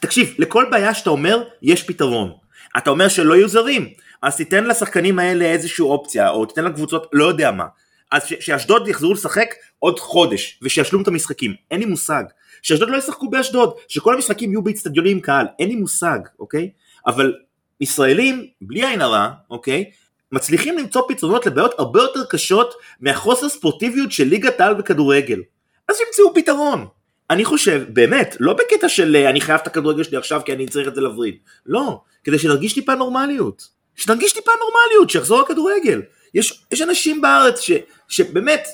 תקשיב, 0.00 0.34
לכל 0.38 0.66
בעיה 0.70 0.94
שאתה 0.94 1.10
אומר, 1.10 1.42
יש 1.62 1.82
פתרון. 1.82 2.32
אתה 2.76 2.90
אומר 2.90 3.08
שלא 3.08 3.34
יהיו 3.34 3.48
זרים, 3.48 3.88
אז 4.22 4.36
תיתן 4.36 4.64
לשחקנים 4.64 5.18
האלה 5.18 5.44
איזושהי 5.44 5.82
אופציה, 5.82 6.30
או 6.30 6.46
תיתן 6.46 6.64
לקבוצות, 6.64 7.06
לא 7.12 7.24
יודע 7.24 7.50
מה. 7.50 7.64
אז 8.12 8.26
שאשדוד 8.40 8.88
יחזרו 8.88 9.12
לשחק 9.12 9.54
עוד 9.78 10.00
חודש, 10.00 10.58
ושישלום 10.62 11.02
את 11.02 11.08
המשחקים, 11.08 11.54
אין 11.70 11.80
לי 11.80 11.86
מושג. 11.86 12.24
שאשדוד 12.62 12.90
לא 12.90 12.96
ישחקו 12.96 13.30
באשדוד, 13.30 13.74
שכל 13.88 14.14
המשחקים 14.14 14.50
יהיו 14.50 14.62
באיצטדיונים 14.62 15.16
עם 15.16 15.20
קהל, 15.20 15.46
אין 15.58 15.68
לי 15.68 15.74
מושג, 15.74 16.18
אוקיי? 16.40 16.70
אבל 17.06 17.34
ישראלים, 17.80 18.46
בלי 18.60 18.86
עין 18.86 19.00
הרע, 19.00 19.28
אוקיי? 19.50 19.90
מצליחים 20.32 20.78
למצוא 20.78 21.02
פתרונות 21.08 21.46
לבעיות 21.46 21.74
הרבה 21.78 22.02
יותר 22.02 22.24
קשות 22.24 22.74
מהחוסר 23.00 23.48
ספורטיביות 23.48 24.12
של 24.12 24.24
ליגת 24.24 24.60
העל 24.60 24.74
בכדורגל. 24.74 25.42
אז 25.88 25.96
ימצאו 26.06 26.34
פתרון. 26.34 26.86
אני 27.30 27.44
חושב, 27.44 27.82
באמת, 27.88 28.36
לא 28.40 28.52
בקטע 28.52 28.88
של 28.88 29.16
אה, 29.16 29.30
אני 29.30 29.40
חייב 29.40 29.60
את 29.62 29.66
הכדורגל 29.66 30.02
שלי 30.02 30.16
עכשיו 30.16 30.40
כי 30.44 30.52
אני 30.52 30.68
צריך 30.68 30.88
את 30.88 30.94
זה 30.94 31.00
לווריד. 31.00 31.36
לא, 31.66 32.00
כדי 32.24 32.38
שנרגיש 32.38 32.72
טיפה 32.72 32.94
נורמליות. 32.94 33.68
שנרגיש 33.96 34.32
טיפה 34.32 34.52
נורמליות, 34.60 35.10
שיחזור 35.10 35.40
הכדורגל. 35.40 36.02
יש, 36.34 36.64
יש 36.72 36.82
אנשים 36.82 37.20
בארץ 37.20 37.60
ש, 37.60 37.70
שבאמת 38.08 38.68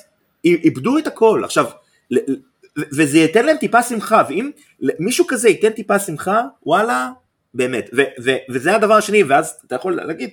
איבדו 0.45 0.97
את 0.97 1.07
הכל. 1.07 1.41
עכשיו, 1.43 1.65
וזה 2.77 3.17
ייתן 3.17 3.45
להם 3.45 3.57
טיפה 3.57 3.83
שמחה, 3.83 4.23
ואם 4.29 4.51
מישהו 4.99 5.27
כזה 5.27 5.49
ייתן 5.49 5.69
טיפה 5.69 5.99
שמחה, 5.99 6.41
וואלה, 6.65 7.09
באמת. 7.53 7.89
ו, 7.97 8.01
ו, 8.23 8.31
וזה 8.49 8.75
הדבר 8.75 8.93
השני, 8.93 9.23
ואז 9.23 9.53
אתה 9.67 9.75
יכול 9.75 9.95
להגיד, 9.95 10.29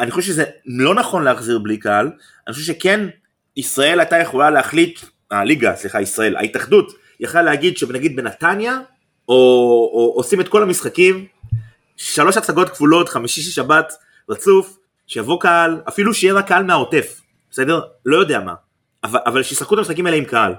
אני 0.00 0.10
חושב 0.10 0.26
שזה 0.26 0.44
לא 0.66 0.94
נכון 0.94 1.22
להחזיר 1.24 1.58
בלי 1.58 1.76
קהל, 1.76 2.10
אני 2.46 2.54
חושב 2.54 2.66
שכן, 2.66 3.08
ישראל 3.56 4.00
הייתה 4.00 4.18
יכולה 4.18 4.50
להחליט, 4.50 5.00
הליגה, 5.30 5.76
סליחה, 5.76 6.00
ישראל, 6.00 6.36
ההתאחדות, 6.36 6.92
יכלה 7.20 7.42
להגיד 7.42 7.78
שנגיד 7.78 8.16
בנתניה, 8.16 8.78
או, 9.28 9.34
או 9.94 10.12
עושים 10.16 10.40
את 10.40 10.48
כל 10.48 10.62
המשחקים, 10.62 11.26
שלוש 11.96 12.36
הצגות 12.36 12.70
כפולות, 12.70 13.08
חמישי 13.08 13.42
שבת, 13.42 13.92
רצוף, 14.28 14.78
שיבוא 15.06 15.40
קהל, 15.40 15.80
אפילו 15.88 16.14
שיהיה 16.14 16.34
רק 16.34 16.48
קהל 16.48 16.64
מהעוטף, 16.64 17.20
בסדר? 17.50 17.80
לא 18.06 18.16
יודע 18.16 18.40
מה. 18.40 18.54
אבל, 19.04 19.20
אבל 19.26 19.42
שישחקו 19.42 19.74
את 19.74 19.78
המשחקים 19.78 20.06
האלה 20.06 20.16
עם 20.16 20.24
קהל. 20.24 20.54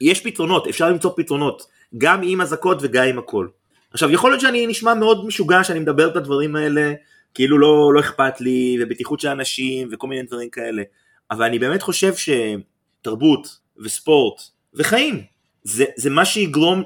יש 0.00 0.20
פתרונות, 0.20 0.66
אפשר 0.66 0.90
למצוא 0.90 1.12
פתרונות, 1.16 1.66
גם 1.98 2.20
עם 2.22 2.40
אזעקות 2.40 2.78
וגם 2.80 3.04
עם 3.04 3.18
הכל. 3.18 3.46
עכשיו, 3.92 4.10
יכול 4.10 4.30
להיות 4.30 4.40
שאני 4.40 4.66
נשמע 4.66 4.94
מאוד 4.94 5.26
משוגע 5.26 5.64
שאני 5.64 5.80
מדבר 5.80 6.08
את 6.08 6.16
הדברים 6.16 6.56
האלה, 6.56 6.92
כאילו 7.34 7.58
לא, 7.58 7.92
לא 7.94 8.00
אכפת 8.00 8.40
לי, 8.40 8.78
ובטיחות 8.80 9.20
של 9.20 9.28
אנשים, 9.28 9.88
וכל 9.92 10.06
מיני 10.06 10.22
דברים 10.22 10.50
כאלה. 10.50 10.82
אבל 11.30 11.44
אני 11.44 11.58
באמת 11.58 11.82
חושב 11.82 12.12
שתרבות, 12.14 13.58
וספורט, 13.78 14.42
וחיים, 14.74 15.22
זה, 15.64 15.84
זה 15.96 16.10
מה 16.10 16.24
שיגרום, 16.24 16.82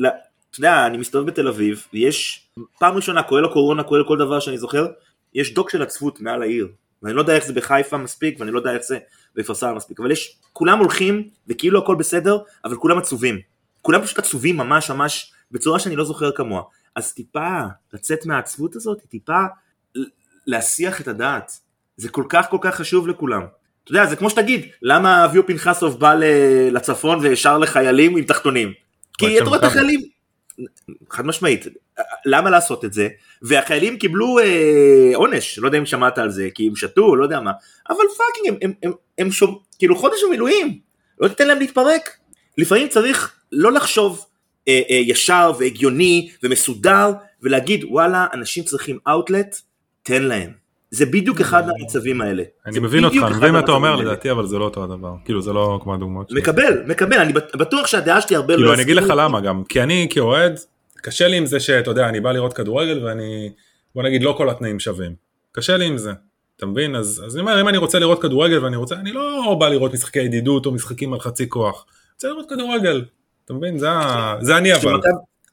אתה 0.00 0.58
יודע, 0.58 0.86
אני 0.86 0.98
מסתובב 0.98 1.26
בתל 1.26 1.48
אביב, 1.48 1.86
ויש, 1.92 2.48
פעם 2.78 2.96
ראשונה, 2.96 3.22
כולל 3.22 3.44
הקורונה, 3.44 3.82
כולל 3.82 4.04
כל 4.08 4.18
דבר 4.18 4.40
שאני 4.40 4.58
זוכר, 4.58 4.86
יש 5.34 5.54
דוק 5.54 5.70
של 5.70 5.82
עצבות 5.82 6.20
מעל 6.20 6.42
העיר. 6.42 6.68
ואני 7.02 7.14
לא 7.14 7.20
יודע 7.20 7.34
איך 7.36 7.44
זה 7.44 7.52
בחיפה 7.52 7.96
מספיק, 7.96 8.40
ואני 8.40 8.50
לא 8.50 8.58
יודע 8.58 8.74
איך 8.74 8.82
זה 8.82 8.98
בכפר 9.34 9.54
סבא 9.54 9.74
מספיק, 9.74 10.00
אבל 10.00 10.10
יש, 10.10 10.38
כולם 10.52 10.78
הולכים, 10.78 11.28
וכאילו 11.48 11.78
הכל 11.78 11.96
בסדר, 11.96 12.38
אבל 12.64 12.76
כולם 12.76 12.98
עצובים. 12.98 13.40
כולם 13.82 14.02
פשוט 14.02 14.18
עצובים 14.18 14.56
ממש 14.56 14.90
ממש, 14.90 15.32
בצורה 15.50 15.78
שאני 15.78 15.96
לא 15.96 16.04
זוכר 16.04 16.32
כמוה. 16.32 16.62
אז 16.96 17.12
טיפה 17.12 17.60
לצאת 17.92 18.26
מהעצבות 18.26 18.76
הזאת, 18.76 19.00
טיפה 19.08 19.44
להסיח 20.46 21.00
את 21.00 21.08
הדעת. 21.08 21.52
זה 21.96 22.08
כל 22.08 22.24
כך 22.28 22.50
כל 22.50 22.58
כך 22.60 22.74
חשוב 22.74 23.08
לכולם. 23.08 23.42
אתה 23.84 23.92
יודע, 23.92 24.06
זה 24.06 24.16
כמו 24.16 24.30
שתגיד, 24.30 24.66
למה 24.82 25.24
אביו 25.24 25.46
פנחסוב 25.46 26.00
בא 26.00 26.14
לצפון 26.70 27.18
וישר 27.18 27.58
לחיילים 27.58 28.16
עם 28.16 28.24
תחתונים? 28.24 28.72
כי 29.18 29.38
אתה 29.38 29.44
רואה 29.44 29.58
את 29.58 29.64
החיילים, 29.64 30.00
חד 31.10 31.26
משמעית, 31.26 31.66
למה 32.26 32.50
לעשות 32.50 32.84
את 32.84 32.92
זה? 32.92 33.08
והחיילים 33.42 33.98
קיבלו 33.98 34.38
אה, 34.38 35.10
עונש, 35.14 35.58
לא 35.58 35.68
יודע 35.68 35.78
אם 35.78 35.86
שמעת 35.86 36.18
על 36.18 36.30
זה, 36.30 36.48
כי 36.54 36.68
הם 36.68 36.76
שתו, 36.76 37.16
לא 37.16 37.24
יודע 37.24 37.40
מה, 37.40 37.52
אבל 37.88 38.04
fucking, 38.16 38.48
הם, 38.48 38.56
הם, 38.62 38.72
הם, 38.82 38.92
הם 39.18 39.30
שום, 39.30 39.58
כאילו 39.78 39.96
חודש 39.96 40.18
במילואים, 40.26 40.78
לא 41.20 41.28
תיתן 41.28 41.48
להם 41.48 41.58
להתפרק. 41.58 42.10
לפעמים 42.58 42.88
צריך 42.88 43.34
לא 43.52 43.72
לחשוב 43.72 44.26
אה, 44.68 44.82
אה, 44.90 44.96
ישר 44.96 45.52
והגיוני 45.58 46.30
ומסודר, 46.42 47.12
ולהגיד 47.42 47.84
וואלה, 47.88 48.26
אנשים 48.32 48.64
צריכים 48.64 48.98
אאוטלט, 49.08 49.60
תן 50.04 50.22
להם. 50.22 50.50
זה 50.90 51.06
בדיוק 51.06 51.40
אחד 51.40 51.66
מהמצבים 51.66 52.20
האלה. 52.20 52.42
אני 52.66 52.78
מבין 52.78 53.04
אותך, 53.04 53.16
אני 53.26 53.36
מבין 53.36 53.52
מה 53.52 53.60
אתה 53.60 53.72
אומר 53.72 53.96
לדעתי, 53.96 54.30
אבל 54.30 54.46
זה 54.46 54.58
לא 54.58 54.64
אותו 54.64 54.84
הדבר. 54.84 55.14
כאילו 55.24 55.42
זה 55.42 55.52
לא 55.52 55.80
כמו 55.82 55.94
הדוגמאות 55.94 56.30
שלי. 56.30 56.40
מקבל, 56.40 56.82
מקבל, 56.86 57.18
אני 57.18 57.32
בטוח 57.32 57.86
שהדעה 57.86 58.20
שלי 58.20 58.36
הרבה 58.36 58.54
לא... 58.54 58.58
כאילו 58.58 58.74
אני 58.74 58.82
אגיד 58.82 58.96
לך 58.96 59.12
למה 59.16 59.40
גם, 59.40 59.64
כי 59.64 59.82
אני 59.82 60.06
כאוהד, 60.10 60.58
קשה 60.96 61.28
לי 61.28 61.36
עם 61.36 61.46
זה 61.46 61.60
שאתה 61.60 61.90
יודע, 61.90 62.08
אני 62.08 62.20
בא 62.20 62.32
לראות 62.32 62.52
כדורגל 62.52 63.04
ואני, 63.04 63.50
בוא 63.94 64.02
נגיד 64.02 64.22
לא 64.22 64.34
כל 64.38 64.50
התנאים 64.50 64.80
שווים. 64.80 65.14
קשה 65.52 65.76
לי 65.76 65.84
עם 65.84 65.98
זה. 65.98 66.12
אתה 66.56 66.66
מבין? 66.66 66.96
אז, 66.96 67.22
אז 67.26 67.36
אני 67.36 67.40
אומר, 67.40 67.60
אם 67.60 67.68
אני 67.68 67.78
רוצה 67.78 67.98
לראות 67.98 68.22
כדורגל 68.22 68.64
ואני 68.64 68.76
רוצה, 68.76 68.94
אני 68.94 69.12
לא 69.12 69.56
בא 69.60 69.68
לראות 69.68 69.92
משחקי 69.92 70.18
ידידות 70.18 70.66
או 70.66 70.72
משחקים 70.72 71.12
על 71.12 71.20
חצי 71.20 71.48
כוח. 71.48 71.86
אני 71.86 72.14
רוצה 72.14 72.28
לראות 72.28 72.50
כדורגל. 72.50 73.04
אתה 73.44 73.54
מבין? 73.54 73.78
זה, 73.78 73.88
זה 74.40 74.56
אני 74.56 74.74
אבל. 74.74 75.00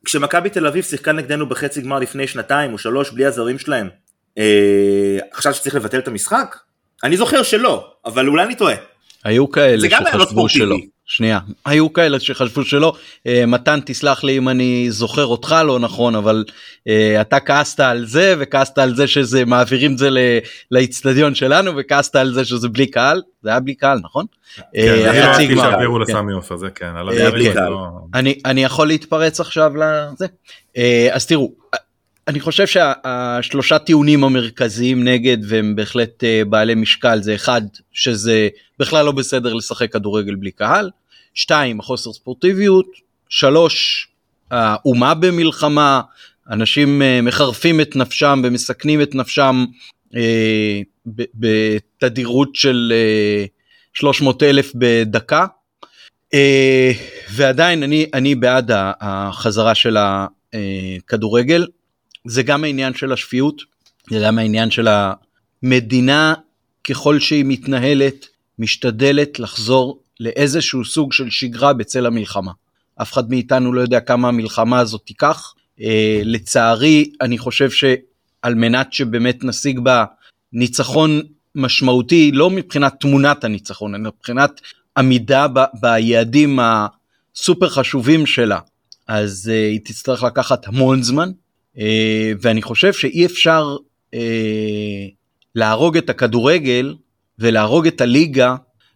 כשמכבי 0.05 0.49
תל 0.49 0.67
אביב 0.67 0.83
שיחקה 0.83 1.11
נגדנו 1.11 1.49
בחצי 1.49 1.81
גמר 1.81 1.99
לפני 1.99 2.27
שנתיים 2.27 2.73
או 2.73 2.77
שלוש 2.77 3.11
בלי 3.11 3.25
הזרים 3.25 3.59
שלהם, 3.59 3.89
אה, 4.37 5.17
עכשיו 5.31 5.53
שצריך 5.53 5.75
לבטל 5.75 5.99
את 5.99 6.07
המשחק? 6.07 6.57
אני 7.03 7.17
זוכר 7.17 7.43
שלא, 7.43 7.91
אבל 8.05 8.27
אולי 8.27 8.43
אני 8.43 8.55
טועה. 8.55 8.75
היו 9.23 9.51
כאלה 9.51 9.89
לא 9.89 9.89
שחשבו 9.89 10.49
שלא. 10.49 10.75
שנייה, 11.05 11.39
היו 11.65 11.93
כאלה 11.93 12.19
שחשבו 12.19 12.63
שלא. 12.63 12.93
אה, 13.27 13.45
מתן 13.45 13.79
תסלח 13.85 14.23
לי 14.23 14.37
אם 14.37 14.49
אני 14.49 14.85
זוכר 14.89 15.25
אותך 15.25 15.55
לא 15.65 15.79
נכון, 15.79 16.15
אבל 16.15 16.43
אה, 16.87 17.21
אתה 17.21 17.39
כעסת 17.39 17.79
על 17.79 18.05
זה 18.05 18.35
וכעסת 18.39 18.77
על 18.77 18.95
זה 18.95 19.07
שזה 19.07 19.45
מעבירים 19.45 19.93
את 19.93 19.97
זה 19.97 20.09
לאיצטדיון 20.71 21.35
שלנו 21.35 21.71
וכעסת 21.77 22.15
על 22.15 22.33
זה 22.33 22.45
שזה 22.45 22.69
בלי 22.69 22.87
קהל. 22.87 23.21
זה 23.43 23.49
היה 23.49 23.59
בלי 23.59 23.75
קהל 23.75 23.99
נכון? 24.03 24.25
כן, 24.55 24.61
כן, 24.73 25.31
לא- 27.69 27.85
אני 28.45 28.63
יכול 28.63 28.87
להתפרץ 28.87 29.39
עכשיו 29.39 29.71
לזה. 29.75 30.25
אז 31.11 31.25
תראו 31.25 31.51
אני 32.31 32.39
חושב 32.39 32.67
שהשלושה 32.67 33.79
טיעונים 33.79 34.23
המרכזיים 34.23 35.03
נגד 35.03 35.37
והם 35.47 35.75
בהחלט 35.75 36.23
אה, 36.23 36.41
בעלי 36.49 36.75
משקל 36.75 37.21
זה 37.21 37.35
אחד 37.35 37.61
שזה 37.91 38.49
בכלל 38.79 39.05
לא 39.05 39.11
בסדר 39.11 39.53
לשחק 39.53 39.93
כדורגל 39.93 40.35
בלי 40.35 40.51
קהל, 40.51 40.89
שתיים 41.33 41.79
החוסר 41.79 42.13
ספורטיביות, 42.13 42.85
שלוש 43.29 44.07
האומה 44.51 45.13
במלחמה, 45.13 46.01
אנשים 46.49 47.01
אה, 47.01 47.21
מחרפים 47.21 47.81
את 47.81 47.95
נפשם 47.95 48.41
ומסכנים 48.43 49.01
את 49.01 49.15
נפשם 49.15 49.65
אה, 50.15 50.81
בתדירות 51.35 52.55
של 52.55 52.93
300 53.93 54.43
אלף 54.43 54.71
בדקה. 54.75 55.45
ועדיין 57.31 57.83
אני, 57.83 58.05
אני 58.13 58.35
בעד 58.35 58.71
החזרה 59.01 59.75
של 59.75 59.97
הכדורגל. 59.99 61.65
זה 62.25 62.43
גם 62.43 62.63
העניין 62.63 62.93
של 62.93 63.11
השפיות, 63.11 63.61
זה 64.09 64.19
גם 64.25 64.39
העניין 64.39 64.71
של 64.71 64.87
המדינה 65.63 66.33
ככל 66.83 67.19
שהיא 67.19 67.45
מתנהלת, 67.47 68.27
משתדלת 68.59 69.39
לחזור 69.39 69.99
לאיזשהו 70.19 70.85
סוג 70.85 71.13
של 71.13 71.29
שגרה 71.29 71.73
בצל 71.73 72.05
המלחמה. 72.05 72.51
אף 73.01 73.13
אחד 73.13 73.29
מאיתנו 73.29 73.73
לא 73.73 73.81
יודע 73.81 73.99
כמה 73.99 74.27
המלחמה 74.27 74.79
הזאת 74.79 75.01
תיקח. 75.05 75.53
אה, 75.81 76.21
לצערי, 76.23 77.11
אני 77.21 77.37
חושב 77.37 77.69
שעל 77.71 78.55
מנת 78.55 78.93
שבאמת 78.93 79.43
נשיג 79.43 79.79
בה 79.79 80.05
ניצחון 80.53 81.21
משמעותי, 81.55 82.31
לא 82.31 82.49
מבחינת 82.49 82.93
תמונת 82.99 83.43
הניצחון, 83.43 83.95
אלא 83.95 84.03
מבחינת 84.03 84.61
עמידה 84.97 85.47
ב- 85.47 85.65
ביעדים 85.81 86.59
הסופר 86.61 87.69
חשובים 87.69 88.25
שלה, 88.25 88.59
אז 89.07 89.51
uh, 89.51 89.71
היא 89.71 89.79
תצטרך 89.83 90.23
לקחת 90.23 90.67
המון 90.67 91.03
זמן, 91.03 91.29
אה, 91.29 91.33
ואני 92.41 92.61
חושב 92.61 92.93
שאי 92.93 93.25
אפשר 93.25 93.77
אה, 94.13 95.07
להרוג 95.55 95.97
את 95.97 96.09
הכדורגל 96.09 96.95
ולהרוג 97.39 97.87
את 97.87 98.01
הליגה 98.01 98.55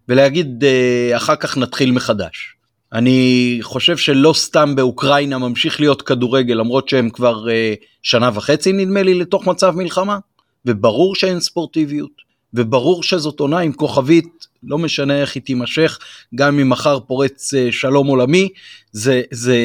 ולהגיד 0.09 0.63
אה, 0.63 1.17
אחר 1.17 1.35
כך 1.35 1.57
נתחיל 1.57 1.91
מחדש. 1.91 2.55
אני 2.93 3.59
חושב 3.61 3.97
שלא 3.97 4.33
סתם 4.33 4.75
באוקראינה 4.75 5.37
ממשיך 5.37 5.79
להיות 5.79 6.01
כדורגל 6.01 6.53
למרות 6.53 6.89
שהם 6.89 7.09
כבר 7.09 7.45
שנה 8.03 8.29
וחצי 8.33 8.73
נדמה 8.73 9.03
לי 9.03 9.13
לתוך 9.13 9.47
מצב 9.47 9.73
מלחמה 9.75 10.19
וברור 10.65 11.15
שאין 11.15 11.39
ספורטיביות 11.39 12.11
וברור 12.53 13.03
שזאת 13.03 13.39
עונה 13.39 13.59
עם 13.59 13.73
כוכבית 13.73 14.47
לא 14.63 14.77
משנה 14.77 15.21
איך 15.21 15.35
היא 15.35 15.43
תימשך 15.43 15.99
גם 16.35 16.59
אם 16.59 16.69
מחר 16.69 16.99
פורץ 16.99 17.53
שלום 17.71 18.07
עולמי 18.07 18.49
זה 18.91 19.21
זה 19.31 19.57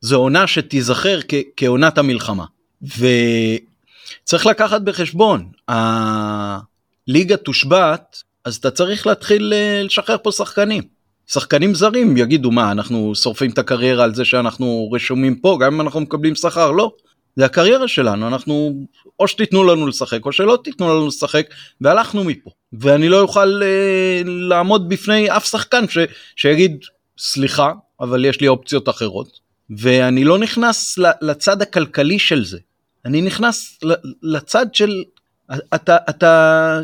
זו 0.00 0.16
עונה 0.16 0.46
שתיזכר 0.46 1.20
כעונת 1.56 1.98
המלחמה. 1.98 2.44
וצריך 2.82 4.46
לקחת 4.46 4.80
בחשבון, 4.80 5.48
הליגה 5.68 7.36
תושבת, 7.36 8.22
אז 8.44 8.56
אתה 8.56 8.70
צריך 8.70 9.06
להתחיל 9.06 9.52
אה, 9.52 9.82
לשחרר 9.84 10.16
פה 10.22 10.32
שחקנים. 10.32 10.82
שחקנים 11.28 11.74
זרים 11.74 12.16
יגידו 12.16 12.50
מה 12.50 12.72
אנחנו 12.72 13.14
שורפים 13.14 13.50
את 13.50 13.58
הקריירה 13.58 14.04
על 14.04 14.14
זה 14.14 14.24
שאנחנו 14.24 14.90
רשומים 14.92 15.34
פה 15.34 15.58
גם 15.60 15.74
אם 15.74 15.80
אנחנו 15.80 16.00
מקבלים 16.00 16.34
שכר 16.34 16.70
לא 16.70 16.92
זה 17.36 17.44
הקריירה 17.44 17.88
שלנו 17.88 18.28
אנחנו 18.28 18.86
או 19.20 19.28
שתיתנו 19.28 19.64
לנו 19.64 19.86
לשחק 19.86 20.26
או 20.26 20.32
שלא 20.32 20.58
תיתנו 20.64 20.88
לנו 20.88 21.06
לשחק 21.06 21.46
והלכנו 21.80 22.24
מפה 22.24 22.50
ואני 22.72 23.08
לא 23.08 23.20
אוכל 23.20 23.62
אה, 23.62 24.22
לעמוד 24.24 24.88
בפני 24.88 25.36
אף 25.36 25.46
שחקן 25.46 25.88
ש, 25.88 25.98
שיגיד 26.36 26.84
סליחה 27.18 27.72
אבל 28.00 28.24
יש 28.24 28.40
לי 28.40 28.48
אופציות 28.48 28.88
אחרות 28.88 29.47
ואני 29.70 30.24
לא 30.24 30.38
נכנס 30.38 30.98
לצד 31.20 31.62
הכלכלי 31.62 32.18
של 32.18 32.44
זה, 32.44 32.58
אני 33.04 33.22
נכנס 33.22 33.78
לצד 34.22 34.74
של 34.74 35.02
אתה, 35.74 35.96
אתה 36.08 36.80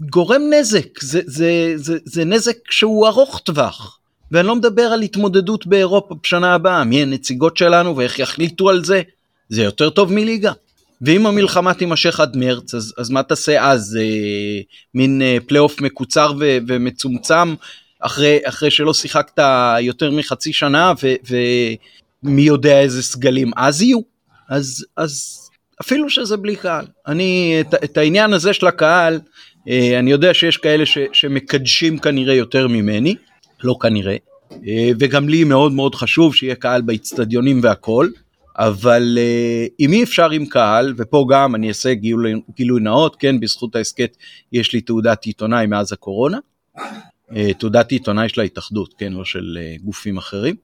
גורם 0.00 0.42
נזק, 0.50 1.00
זה, 1.00 1.20
זה, 1.26 1.72
זה, 1.76 1.98
זה 2.04 2.24
נזק 2.24 2.56
שהוא 2.70 3.06
ארוך 3.06 3.40
טווח. 3.44 3.98
ואני 4.32 4.46
לא 4.46 4.56
מדבר 4.56 4.82
על 4.82 5.02
התמודדות 5.02 5.66
באירופה 5.66 6.14
בשנה 6.22 6.54
הבאה, 6.54 6.84
מי 6.84 7.02
הנציגות 7.02 7.56
שלנו 7.56 7.96
ואיך 7.96 8.18
יחליטו 8.18 8.70
על 8.70 8.84
זה, 8.84 9.02
זה 9.48 9.62
יותר 9.62 9.90
טוב 9.90 10.12
מליגה. 10.12 10.52
ואם 11.02 11.26
המלחמה 11.26 11.74
תימשך 11.74 12.20
עד 12.20 12.36
מרץ, 12.36 12.74
אז, 12.74 12.94
אז 12.98 13.10
מה 13.10 13.22
תעשה 13.22 13.70
אז? 13.70 13.98
אה, 14.00 14.60
מין 14.94 15.22
אה, 15.22 15.36
פלייאוף 15.46 15.80
מקוצר 15.80 16.32
ו, 16.40 16.58
ומצומצם, 16.68 17.54
אחרי, 18.00 18.38
אחרי 18.44 18.70
שלא 18.70 18.94
שיחקת 18.94 19.42
יותר 19.80 20.10
מחצי 20.10 20.52
שנה, 20.52 20.92
ו, 21.02 21.14
ו, 21.30 21.36
מי 22.22 22.42
יודע 22.42 22.80
איזה 22.80 23.02
סגלים 23.02 23.50
אז 23.56 23.82
יהיו. 23.82 23.98
אז, 24.48 24.86
אז 24.96 25.38
אפילו 25.80 26.10
שזה 26.10 26.36
בלי 26.36 26.56
קהל. 26.56 26.84
אני, 27.06 27.56
את, 27.60 27.74
את 27.84 27.96
העניין 27.96 28.32
הזה 28.32 28.52
של 28.52 28.66
הקהל, 28.66 29.20
אה, 29.68 29.98
אני 29.98 30.10
יודע 30.10 30.34
שיש 30.34 30.56
כאלה 30.56 30.86
ש, 30.86 30.98
שמקדשים 31.12 31.98
כנראה 31.98 32.34
יותר 32.34 32.68
ממני, 32.68 33.14
לא 33.64 33.74
כנראה, 33.80 34.16
אה, 34.66 34.90
וגם 34.98 35.28
לי 35.28 35.44
מאוד 35.44 35.72
מאוד 35.72 35.94
חשוב 35.94 36.34
שיהיה 36.34 36.54
קהל 36.54 36.82
באיצטדיונים 36.82 37.60
והכל, 37.62 38.08
אבל 38.56 39.18
אה, 39.20 39.66
אם 39.80 39.92
אי 39.92 40.02
אפשר 40.02 40.30
עם 40.30 40.46
קהל, 40.46 40.94
ופה 40.96 41.26
גם 41.30 41.54
אני 41.54 41.68
אעשה 41.68 41.94
גילוי, 41.94 42.32
גילוי 42.56 42.80
נאות, 42.80 43.16
כן, 43.16 43.40
בזכות 43.40 43.76
ההסכת 43.76 44.16
יש 44.52 44.72
לי 44.72 44.80
תעודת 44.80 45.24
עיתונאי 45.24 45.66
מאז 45.66 45.92
הקורונה, 45.92 46.38
תעודת 47.58 47.92
עיתונאי 47.92 48.28
של 48.28 48.40
ההתאחדות, 48.40 48.94
כן, 48.98 49.12
לא 49.12 49.24
של 49.24 49.58
גופים 49.82 50.18
אחרים. 50.18 50.54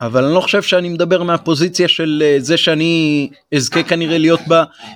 אבל 0.00 0.24
אני 0.24 0.34
לא 0.34 0.40
חושב 0.40 0.62
שאני 0.62 0.88
מדבר 0.88 1.22
מהפוזיציה 1.22 1.88
של 1.88 2.22
אה, 2.26 2.36
זה 2.38 2.56
שאני 2.56 3.28
אזכה 3.54 3.82
כנראה 3.82 4.18
להיות 4.18 4.40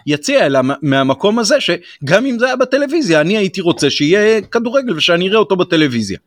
ביציע, 0.06 0.46
אלא 0.46 0.60
מהמקום 0.82 1.38
הזה 1.38 1.56
שגם 1.60 2.26
אם 2.26 2.38
זה 2.38 2.46
היה 2.46 2.56
בטלוויזיה, 2.56 3.20
אני 3.20 3.36
הייתי 3.36 3.60
רוצה 3.60 3.90
שיהיה 3.90 4.40
כדורגל 4.40 4.96
ושאני 4.96 5.28
אראה 5.28 5.38
אותו 5.38 5.56
בטלוויזיה. 5.56 6.18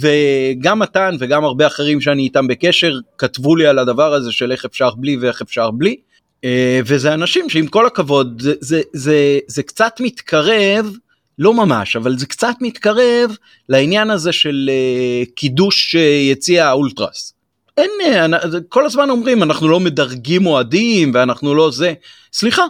וגם 0.00 0.78
מתן 0.78 1.16
וגם 1.18 1.44
הרבה 1.44 1.66
אחרים 1.66 2.00
שאני 2.00 2.22
איתם 2.22 2.46
בקשר 2.46 2.98
כתבו 3.18 3.56
לי 3.56 3.66
על 3.66 3.78
הדבר 3.78 4.14
הזה 4.14 4.32
של 4.32 4.52
איך 4.52 4.64
אפשר 4.64 4.90
בלי 4.90 5.16
ואיך 5.16 5.42
אפשר 5.42 5.70
בלי. 5.70 5.96
אה, 6.44 6.80
וזה 6.84 7.14
אנשים 7.14 7.50
שעם 7.50 7.66
כל 7.66 7.86
הכבוד 7.86 8.42
זה, 8.42 8.54
זה, 8.60 8.80
זה, 8.92 9.38
זה 9.46 9.62
קצת 9.62 9.92
מתקרב, 10.00 10.92
לא 11.38 11.54
ממש, 11.54 11.96
אבל 11.96 12.18
זה 12.18 12.26
קצת 12.26 12.54
מתקרב 12.60 13.36
לעניין 13.68 14.10
הזה 14.10 14.32
של 14.32 14.70
אה, 14.72 15.22
קידוש 15.34 15.94
יציע 16.30 16.68
האולטרס. 16.68 17.34
אין, 17.76 17.90
אה, 18.02 18.26
כל 18.68 18.86
הזמן 18.86 19.10
אומרים 19.10 19.42
אנחנו 19.42 19.68
לא 19.68 19.80
מדרגים 19.80 20.46
אוהדים 20.46 21.10
ואנחנו 21.14 21.54
לא 21.54 21.70
זה. 21.70 21.94
סליחה, 22.32 22.62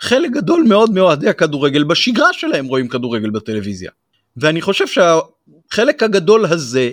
חלק 0.00 0.30
גדול 0.30 0.64
מאוד 0.68 0.90
מאוהדי 0.90 1.28
הכדורגל 1.28 1.84
בשגרה 1.84 2.32
שלהם 2.32 2.66
רואים 2.66 2.88
כדורגל 2.88 3.30
בטלוויזיה. 3.30 3.90
ואני 4.36 4.62
חושב 4.62 4.86
שהחלק 4.86 6.02
הגדול 6.02 6.46
הזה 6.46 6.90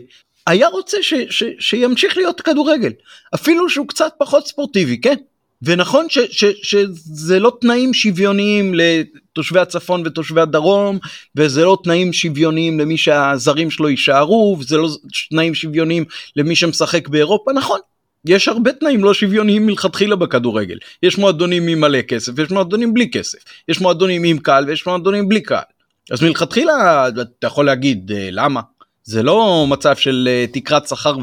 היה 0.48 0.68
רוצה 0.68 0.98
ש, 1.02 1.14
ש, 1.30 1.44
שימשיך 1.60 2.18
להיות 2.18 2.42
כדורגל. 2.42 2.92
אפילו 3.36 3.70
שהוא 3.70 3.88
קצת 3.88 4.14
פחות 4.18 4.48
ספורטיבי, 4.48 5.02
כן? 5.02 5.16
ונכון 5.64 6.06
ש, 6.10 6.18
ש, 6.32 6.46
שזה 6.64 7.40
לא 7.40 7.58
תנאים 7.62 7.94
שוויוניים 7.94 8.74
לתושבי 8.76 9.60
הצפון 9.60 10.04
ותושבי 10.06 10.42
הדרום, 10.42 11.00
וזה 11.36 11.64
לא 11.64 11.78
תנאים 11.84 12.14
שוויוניים 12.14 12.80
למי 12.80 12.98
שהזרים 12.98 13.72
שלו 13.72 13.90
יישארו, 13.90 14.58
וזה 14.60 14.78
לא 14.78 14.90
תנאים 15.30 15.56
שוויוניים 15.56 16.06
למי 16.36 16.56
שמשחק 16.56 17.08
באירופה, 17.08 17.52
נכון. 17.54 17.80
יש 18.26 18.48
הרבה 18.48 18.72
תנאים 18.74 19.04
לא 19.04 19.14
שוויוניים 19.14 19.66
מלכתחילה 19.66 20.16
בכדורגל. 20.16 20.78
יש 21.04 21.18
מועדונים 21.18 21.68
עם 21.68 21.82
מלא 21.82 22.02
כסף, 22.02 22.40
יש 22.40 22.52
מועדונים 22.52 22.94
בלי 22.94 23.12
כסף. 23.12 23.38
יש 23.68 23.82
מועדונים 23.82 24.24
עם 24.24 24.38
קהל 24.38 24.66
ויש 24.66 24.88
מועדונים 24.88 25.30
בלי 25.30 25.42
קהל. 25.42 25.64
אז 26.12 26.24
מלכתחילה 26.24 27.08
אתה 27.08 27.48
יכול 27.48 27.66
להגיד 27.66 28.12
אה, 28.16 28.30
למה? 28.32 28.62
זה 29.04 29.24
לא 29.24 29.66
מצב 29.70 29.96
של 29.96 30.30
אה, 30.32 30.46
תקרת 30.54 30.88
שכר 30.88 31.18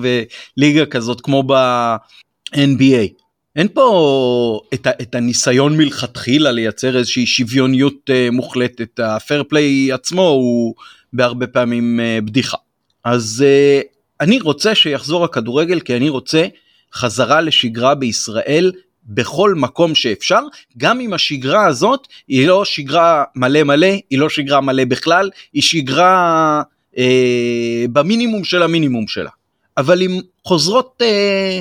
וליגה 0.57 0.86
כזאת 0.86 1.20
כמו 1.20 1.43
ב-NBA. 1.43 3.19
אין 3.57 3.68
פה 3.68 4.61
את, 4.74 4.86
ה, 4.86 4.90
את 4.90 5.14
הניסיון 5.14 5.76
מלכתחילה 5.76 6.53
לייצר 6.53 6.96
איזושהי 6.98 7.26
שוויוניות 7.26 8.11
uh, 8.11 8.30
מוחלטת, 8.32 9.01
הפייר 9.01 9.42
פליי 9.48 9.92
עצמו 9.92 10.28
הוא 10.28 10.74
בהרבה 11.12 11.46
פעמים 11.46 12.01
uh, 12.01 12.24
בדיחה. 12.24 12.57
אז 13.05 13.44
uh, 13.44 13.86
אני 14.20 14.40
רוצה 14.40 14.74
שיחזור 14.74 15.24
הכדורגל 15.24 15.80
כי 15.80 15.96
אני 15.96 16.09
רוצה 16.09 16.46
חזרה 16.94 17.40
לשגרה 17.40 17.94
בישראל 17.94 18.72
בכל 19.05 19.55
מקום 19.55 19.94
שאפשר, 19.94 20.40
גם 20.78 21.01
אם 21.01 21.12
השגרה 21.12 21.66
הזאת 21.66 22.09
היא 22.28 22.48
לא 22.48 22.64
שגרה 22.64 23.24
מלא 23.36 23.62
מלא, 23.62 23.94
היא 24.11 24.18
לא 24.18 24.28
שגרה 24.28 24.61
מלא 24.61 24.84
בכלל, 24.84 25.30
היא 25.53 25.62
שגרה 25.62 26.62
אה, 26.98 27.84
במינימום 27.92 28.44
של 28.44 28.62
המינימום 28.62 29.09
שלה. 29.09 29.30
אבל 29.76 30.03
אם 30.03 30.20
חוזרות 30.44 31.03
אה, 31.03 31.61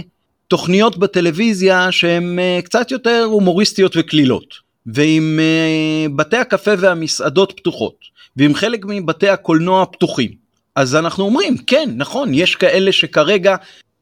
תוכניות 0.50 0.98
בטלוויזיה 0.98 1.92
שהן 1.92 2.40
uh, 2.40 2.66
קצת 2.66 2.92
יותר 2.92 3.24
הומוריסטיות 3.24 3.94
וקלילות, 3.96 4.56
ועם 4.86 5.40
uh, 5.40 6.12
בתי 6.16 6.38
הקפה 6.38 6.72
והמסעדות 6.78 7.54
פתוחות, 7.58 7.96
ועם 8.38 8.56
חלק 8.56 8.86
מבתי 8.86 9.30
הקולנוע 9.30 9.86
פתוחים. 9.86 10.32
אז 10.76 10.96
אנחנו 10.96 11.24
אומרים, 11.24 11.58
כן, 11.58 11.90
נכון, 11.96 12.34
יש 12.34 12.56
כאלה 12.56 12.92
שכרגע 12.92 13.56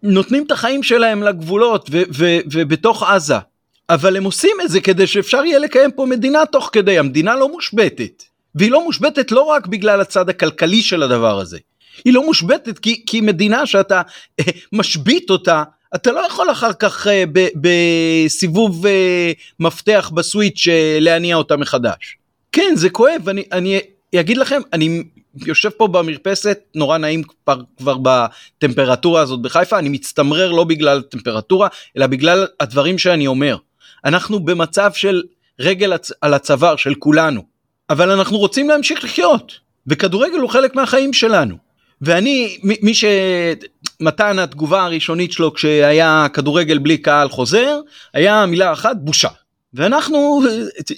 נותנים 0.04 0.44
את 0.46 0.52
החיים 0.52 0.84
שלהם 0.84 1.24
לגבולות 1.24 1.90
ובתוך 2.52 3.04
עזה, 3.04 3.38
אבל 3.90 4.18
הם 4.18 4.24
עושים 4.24 4.58
את 4.64 4.70
זה 4.70 4.82
כדי 4.82 5.08
שאפשר 5.08 5.46
יהיה 5.46 5.60
לקיים 5.60 5.92
פה 5.92 6.06
מדינה 6.06 6.46
תוך 6.46 6.70
כדי, 6.74 7.00
המדינה 7.00 7.36
לא 7.36 7.50
מושבתת. 7.50 8.24
והיא 8.56 8.72
לא 8.72 8.84
מושבתת 8.84 9.32
לא 9.32 9.42
רק 9.42 9.68
בגלל 9.68 10.02
הצד 10.02 10.30
הכלכלי 10.30 10.82
של 10.82 11.04
הדבר 11.04 11.40
הזה, 11.40 11.58
היא 12.06 12.14
לא 12.14 12.26
מושבתת 12.26 12.80
כי, 12.80 13.04
כי 13.06 13.22
מדינה 13.22 13.66
שאתה 13.66 14.02
אה, 14.40 14.46
משבית 14.74 15.30
אותה 15.30 15.64
אתה 15.96 16.12
לא 16.12 16.20
יכול 16.28 16.52
אחר 16.52 16.74
כך 16.74 17.08
אה, 17.08 17.24
בסיבוב 17.56 18.86
אה, 18.86 19.32
מפתח 19.60 20.12
בסוויץ' 20.14 20.68
אה, 20.68 20.98
להניע 21.02 21.36
אותה 21.36 21.58
מחדש. 21.58 22.18
כן 22.52 22.74
זה 22.76 22.90
כואב 22.90 23.30
אני 23.30 23.44
אני 23.52 23.80
אגיד 24.16 24.38
לכם 24.38 24.62
אני 24.74 25.04
יושב 25.46 25.70
פה 25.70 25.88
במרפסת 25.88 26.60
נורא 26.76 26.98
נעים 26.98 27.24
כבר, 27.24 27.62
כבר 27.78 27.98
בטמפרטורה 28.02 29.22
הזאת 29.22 29.42
בחיפה 29.42 29.80
אני 29.80 29.90
מצטמרר 29.90 30.52
לא 30.52 30.64
בגלל 30.64 31.02
טמפרטורה 31.02 31.68
אלא 31.98 32.08
בגלל 32.08 32.48
הדברים 32.60 32.98
שאני 32.98 33.28
אומר. 33.28 33.58
אנחנו 34.06 34.40
במצב 34.40 34.92
של 34.94 35.24
רגל 35.60 35.94
על 36.22 36.34
הצוואר 36.34 36.76
של 36.76 36.96
כולנו 36.96 37.44
אבל 37.90 38.12
אנחנו 38.12 38.38
רוצים 38.38 38.70
להמשיך 38.70 39.04
לחיות 39.04 39.60
וכדורגל 39.88 40.38
הוא 40.38 40.50
חלק 40.50 40.76
מהחיים 40.76 41.14
שלנו. 41.14 41.67
ואני 42.02 42.58
מי 42.64 42.94
ש... 42.94 43.06
מתן 44.00 44.40
התגובה 44.40 44.84
הראשונית 44.84 45.32
שלו 45.32 45.54
כשהיה 45.54 46.28
כדורגל 46.34 46.78
בלי 46.78 46.98
קהל 46.98 47.30
חוזר 47.30 47.80
היה 48.14 48.46
מילה 48.46 48.74
אחת 48.74 48.98
בושה. 49.00 49.28
ואנחנו 49.74 50.42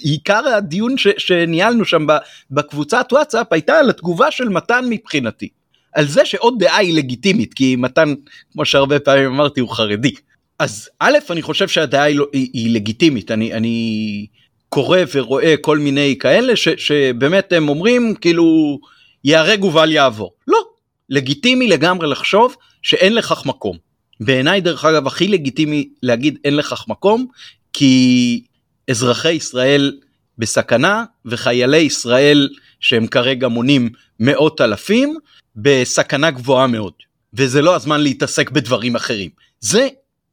עיקר 0.00 0.48
הדיון 0.48 0.98
ש, 0.98 1.08
שניהלנו 1.18 1.84
שם 1.84 2.06
בקבוצת 2.50 3.06
וואטסאפ 3.12 3.52
הייתה 3.52 3.78
על 3.78 3.90
התגובה 3.90 4.30
של 4.30 4.48
מתן 4.48 4.84
מבחינתי. 4.90 5.48
על 5.92 6.06
זה 6.06 6.24
שעוד 6.24 6.54
דעה 6.58 6.76
היא 6.76 6.94
לגיטימית 6.94 7.54
כי 7.54 7.76
מתן 7.76 8.14
כמו 8.52 8.64
שהרבה 8.64 8.98
פעמים 8.98 9.26
אמרתי 9.26 9.60
הוא 9.60 9.68
חרדי. 9.68 10.14
אז 10.58 10.88
א' 10.98 11.18
אני 11.30 11.42
חושב 11.42 11.68
שהדעה 11.68 12.02
היא, 12.02 12.16
לא, 12.16 12.26
היא, 12.32 12.50
היא 12.52 12.74
לגיטימית 12.74 13.30
אני 13.30 13.52
אני 13.52 14.26
קורא 14.68 14.98
ורואה 15.14 15.54
כל 15.60 15.78
מיני 15.78 16.16
כאלה 16.20 16.56
ש, 16.56 16.68
שבאמת 16.68 17.52
הם 17.52 17.68
אומרים 17.68 18.14
כאילו 18.14 18.78
ייהרג 19.24 19.64
ובל 19.64 19.92
יעבור. 19.92 20.32
לא 20.48 20.69
לגיטימי 21.10 21.68
לגמרי 21.68 22.08
לחשוב 22.08 22.56
שאין 22.82 23.14
לכך 23.14 23.46
מקום. 23.46 23.76
בעיניי 24.20 24.60
דרך 24.60 24.84
אגב 24.84 25.06
הכי 25.06 25.28
לגיטימי 25.28 25.88
להגיד 26.02 26.38
אין 26.44 26.56
לכך 26.56 26.84
מקום 26.88 27.26
כי 27.72 28.44
אזרחי 28.90 29.32
ישראל 29.32 29.98
בסכנה 30.38 31.04
וחיילי 31.24 31.78
ישראל 31.78 32.48
שהם 32.80 33.06
כרגע 33.06 33.48
מונים 33.48 33.88
מאות 34.20 34.60
אלפים 34.60 35.16
בסכנה 35.56 36.30
גבוהה 36.30 36.66
מאוד 36.66 36.92
וזה 37.34 37.62
לא 37.62 37.74
הזמן 37.76 38.00
להתעסק 38.00 38.50
בדברים 38.50 38.96
אחרים. 38.96 39.30
זה 39.60 39.88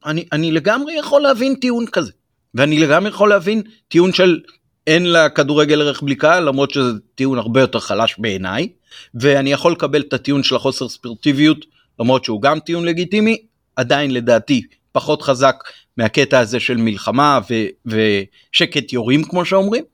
אני, 0.06 0.24
אני 0.32 0.52
לגמרי 0.52 0.92
יכול 0.92 1.22
להבין 1.22 1.54
טיעון 1.54 1.86
כזה 1.86 2.12
ואני 2.54 2.78
לגמרי 2.78 3.08
יכול 3.08 3.28
להבין 3.28 3.62
טיעון 3.88 4.12
של 4.12 4.40
אין 4.86 5.12
לכדורגל 5.12 5.82
ערך 5.82 6.02
בלי 6.02 6.14
קהל 6.14 6.44
למרות 6.48 6.70
שזה 6.70 6.92
טיעון 7.14 7.38
הרבה 7.38 7.60
יותר 7.60 7.80
חלש 7.80 8.14
בעיניי 8.18 8.68
ואני 9.14 9.52
יכול 9.52 9.72
לקבל 9.72 10.00
את 10.00 10.12
הטיעון 10.12 10.42
של 10.42 10.56
החוסר 10.56 10.88
ספורטיביות 10.88 11.64
למרות 12.00 12.24
שהוא 12.24 12.42
גם 12.42 12.60
טיעון 12.60 12.84
לגיטימי 12.84 13.36
עדיין 13.76 14.10
לדעתי 14.10 14.62
פחות 14.92 15.22
חזק 15.22 15.56
מהקטע 15.96 16.38
הזה 16.38 16.60
של 16.60 16.76
מלחמה 16.76 17.40
ו- 17.50 17.90
ושקט 18.52 18.92
יורים 18.92 19.24
כמו 19.24 19.44
שאומרים. 19.44 19.84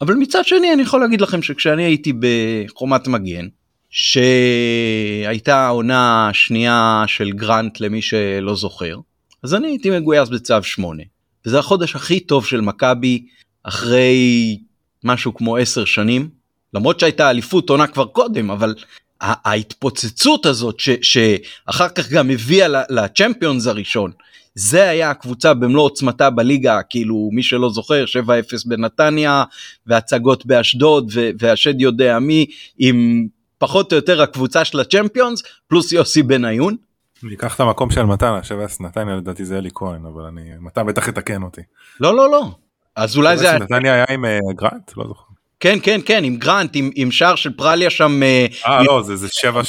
אבל 0.00 0.14
מצד 0.14 0.44
שני 0.44 0.72
אני 0.72 0.82
יכול 0.82 1.00
להגיד 1.00 1.20
לכם 1.20 1.42
שכשאני 1.42 1.84
הייתי 1.84 2.12
בחומת 2.20 3.08
מגן 3.08 3.48
שהייתה 3.90 5.56
העונה 5.56 6.28
השנייה 6.28 7.04
של 7.06 7.30
גרנט 7.30 7.80
למי 7.80 8.02
שלא 8.02 8.54
זוכר 8.54 8.96
אז 9.42 9.54
אני 9.54 9.66
הייתי 9.66 9.90
מגויס 9.90 10.28
בצו 10.28 10.62
8 10.62 11.02
וזה 11.46 11.58
החודש 11.58 11.96
הכי 11.96 12.20
טוב 12.20 12.46
של 12.46 12.60
מכבי 12.60 13.26
אחרי 13.62 14.58
משהו 15.04 15.34
כמו 15.34 15.56
10 15.56 15.84
שנים 15.84 16.28
למרות 16.74 17.00
שהייתה 17.00 17.30
אליפות 17.30 17.70
עונה 17.70 17.86
כבר 17.86 18.04
קודם 18.04 18.50
אבל 18.50 18.74
ההתפוצצות 19.20 20.46
הזאת 20.46 20.80
ש, 20.80 20.90
שאחר 21.02 21.88
כך 21.88 22.10
גם 22.10 22.30
הביאה 22.30 22.68
לצ'מפיונס 22.90 23.66
הראשון 23.66 24.12
זה 24.54 24.88
היה 24.88 25.10
הקבוצה 25.10 25.54
במלוא 25.54 25.82
עוצמתה 25.82 26.30
בליגה 26.30 26.82
כאילו 26.82 27.30
מי 27.32 27.42
שלא 27.42 27.70
זוכר 27.70 28.04
7-0 28.26 28.28
בנתניה 28.66 29.44
והצגות 29.86 30.46
באשדוד 30.46 31.12
והשד 31.38 31.80
יודע 31.80 32.18
מי 32.18 32.46
עם 32.78 33.26
פחות 33.58 33.92
או 33.92 33.96
יותר 33.96 34.22
הקבוצה 34.22 34.64
של 34.64 34.80
הצ'מפיונס 34.80 35.42
פלוס 35.68 35.92
יוסי 35.92 36.22
בניון. 36.22 36.76
אני 37.24 37.34
אקח 37.34 37.54
את 37.54 37.60
המקום 37.60 37.90
של 37.90 38.02
מתן, 38.02 38.38
7 38.42 38.66
נתניה 38.80 39.16
לדעתי 39.16 39.44
זה 39.44 39.58
אלי 39.58 39.70
כהן 39.74 40.06
אבל 40.06 40.22
אני 40.22 40.50
מתן 40.60 40.86
בטח 40.86 41.08
יתקן 41.08 41.42
אותי. 41.42 41.60
לא 42.00 42.16
לא 42.16 42.30
לא 42.30 42.50
אז 42.96 43.16
אולי 43.16 43.36
זה... 43.36 43.58
נתניה 43.58 43.94
היה 43.94 44.04
עם 44.10 44.24
גרנט? 44.54 44.92
לא 44.96 45.04
זוכר. 45.08 45.31
כן 45.62 45.78
כן 45.82 46.00
כן 46.04 46.24
עם 46.24 46.36
גרנט 46.36 46.70
עם, 46.74 46.90
עם 46.94 47.10
שער 47.10 47.34
של 47.34 47.52
פרליה 47.52 47.90
שם. 47.90 48.20
אה 48.66 48.82
לא 48.82 49.02
זה 49.02 49.16
זה 49.16 49.26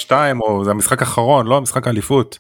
7-2 0.10 0.12
או 0.42 0.66
זה 0.66 0.72
המשחק 0.72 1.02
האחרון 1.02 1.48
לא 1.48 1.58
המשחק 1.58 1.88
האליפות. 1.88 2.40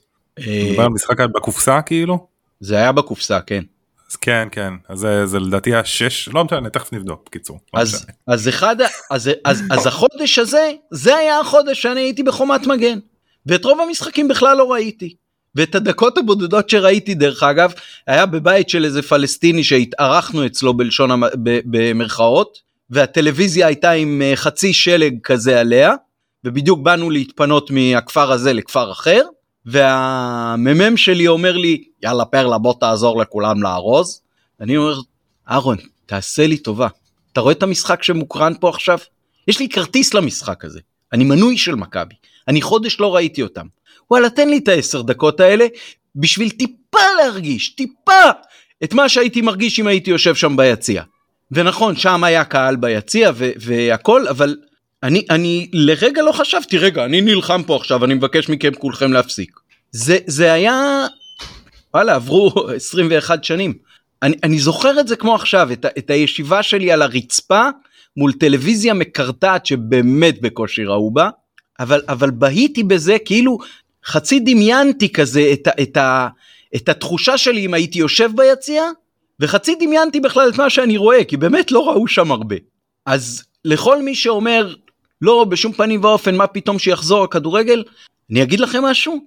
משחק 0.89 1.19
בקופסה 1.19 1.81
כאילו? 1.81 2.27
זה 2.59 2.75
היה 2.75 2.91
בקופסה 2.91 3.41
כן. 3.41 3.63
אז 4.11 4.15
כן 4.15 4.47
כן 4.51 4.73
אז 4.89 4.99
זה, 4.99 5.25
זה 5.25 5.39
לדעתי 5.39 5.75
השש 5.75 6.29
לא 6.33 6.43
משנה 6.43 6.69
תכף 6.69 6.93
נבדוק 6.93 7.23
בקיצור. 7.25 7.59
לא 7.73 7.79
אז 7.79 8.05
אז 8.27 8.49
אחד 8.49 8.75
אז, 9.11 9.29
אז 9.45 9.63
אז 9.71 9.87
החודש 9.87 10.39
הזה 10.39 10.71
זה 10.91 11.15
היה 11.15 11.39
החודש 11.39 11.81
שאני 11.81 12.01
הייתי 12.01 12.23
בחומת 12.23 12.67
מגן 12.67 12.99
ואת 13.45 13.65
רוב 13.65 13.79
המשחקים 13.81 14.27
בכלל 14.27 14.57
לא 14.57 14.71
ראיתי. 14.71 15.15
ואת 15.55 15.75
הדקות 15.75 16.17
הבודדות 16.17 16.69
שראיתי 16.69 17.13
דרך 17.13 17.43
אגב 17.43 17.73
היה 18.07 18.25
בבית 18.25 18.69
של 18.69 18.85
איזה 18.85 19.01
פלסטיני 19.01 19.63
שהתארחנו 19.63 20.45
אצלו 20.45 20.73
בלשון 20.73 21.11
המ... 21.11 21.23
במרכאות 21.65 22.72
והטלוויזיה 22.93 23.67
הייתה 23.67 23.91
עם 23.91 24.21
אה, 24.21 24.35
חצי 24.35 24.73
שלג 24.73 25.17
כזה 25.23 25.59
עליה 25.59 25.93
ובדיוק 26.43 26.79
באנו 26.79 27.09
להתפנות 27.09 27.71
מהכפר 27.71 28.31
הזה 28.31 28.53
לכפר 28.53 28.91
אחר 28.91 29.21
והמ"מ 29.65 30.97
שלי 30.97 31.27
אומר 31.27 31.57
לי 31.57 31.83
יאללה 32.03 32.25
פרלה 32.25 32.57
בוא 32.57 32.73
תעזור 32.79 33.21
לכולם 33.21 33.63
לארוז. 33.63 34.21
אני 34.61 34.77
אומר 34.77 34.99
אהרון 35.49 35.77
תעשה 36.05 36.47
לי 36.47 36.57
טובה 36.57 36.87
אתה 37.31 37.41
רואה 37.41 37.53
את 37.53 37.63
המשחק 37.63 38.03
שמוקרן 38.03 38.53
פה 38.59 38.69
עכשיו? 38.69 38.97
יש 39.47 39.59
לי 39.59 39.69
כרטיס 39.69 40.13
למשחק 40.13 40.65
הזה 40.65 40.79
אני 41.13 41.23
מנוי 41.23 41.57
של 41.57 41.75
מכבי 41.75 42.15
אני 42.47 42.61
חודש 42.61 42.99
לא 42.99 43.15
ראיתי 43.15 43.41
אותם. 43.41 43.65
וואלה 44.11 44.29
תן 44.29 44.49
לי 44.49 44.57
את 44.57 44.67
העשר 44.67 45.01
דקות 45.01 45.39
האלה 45.39 45.65
בשביל 46.15 46.49
טיפה 46.49 46.99
להרגיש 47.17 47.69
טיפה 47.69 48.21
את 48.83 48.93
מה 48.93 49.09
שהייתי 49.09 49.41
מרגיש 49.41 49.79
אם 49.79 49.87
הייתי 49.87 50.11
יושב 50.11 50.35
שם 50.35 50.57
ביציע. 50.57 51.03
ונכון 51.53 51.95
שם 51.95 52.23
היה 52.23 52.43
קהל 52.43 52.75
ביציע 52.75 53.31
והכל 53.37 54.27
אבל 54.27 54.55
אני 55.03 55.25
אני 55.29 55.69
לרגע 55.73 56.21
לא 56.21 56.31
חשבתי 56.31 56.77
רגע 56.77 57.05
אני 57.05 57.21
נלחם 57.21 57.63
פה 57.63 57.75
עכשיו 57.75 58.05
אני 58.05 58.13
מבקש 58.13 58.49
מכם 58.49 58.73
כולכם 58.73 59.13
להפסיק. 59.13 59.59
זה 59.91 60.17
זה 60.27 60.53
היה 60.53 61.05
וואלה 61.93 62.15
עברו 62.15 62.51
21 62.75 63.43
שנים 63.43 63.73
אני, 64.23 64.35
אני 64.43 64.59
זוכר 64.59 64.99
את 64.99 65.07
זה 65.07 65.15
כמו 65.15 65.35
עכשיו 65.35 65.71
את, 65.71 65.85
את 65.97 66.09
הישיבה 66.09 66.63
שלי 66.63 66.91
על 66.91 67.01
הרצפה 67.01 67.69
מול 68.17 68.33
טלוויזיה 68.33 68.93
מקרטעת 68.93 69.65
שבאמת 69.65 70.41
בקושי 70.41 70.85
ראו 70.85 71.11
בה 71.11 71.29
אבל 71.79 72.01
אבל 72.07 72.31
בהיתי 72.31 72.83
בזה 72.83 73.17
כאילו 73.25 73.57
חצי 74.05 74.39
דמיינתי 74.39 75.09
כזה 75.09 75.49
את, 75.53 75.67
את, 75.67 75.81
את, 75.81 75.97
את 76.75 76.89
התחושה 76.89 77.37
שלי 77.37 77.65
אם 77.65 77.73
הייתי 77.73 77.99
יושב 77.99 78.29
ביציע 78.35 78.83
וחצי 79.39 79.75
דמיינתי 79.75 80.19
בכלל 80.19 80.49
את 80.49 80.57
מה 80.57 80.69
שאני 80.69 80.97
רואה 80.97 81.23
כי 81.23 81.37
באמת 81.37 81.71
לא 81.71 81.89
ראו 81.89 82.07
שם 82.07 82.31
הרבה. 82.31 82.55
אז 83.05 83.43
לכל 83.65 84.03
מי 84.03 84.15
שאומר 84.15 84.73
לא 85.21 85.43
בשום 85.49 85.73
פנים 85.73 86.03
ואופן 86.03 86.35
מה 86.35 86.47
פתאום 86.47 86.79
שיחזור 86.79 87.23
הכדורגל? 87.23 87.83
אני 88.31 88.43
אגיד 88.43 88.59
לכם 88.59 88.83
משהו 88.83 89.19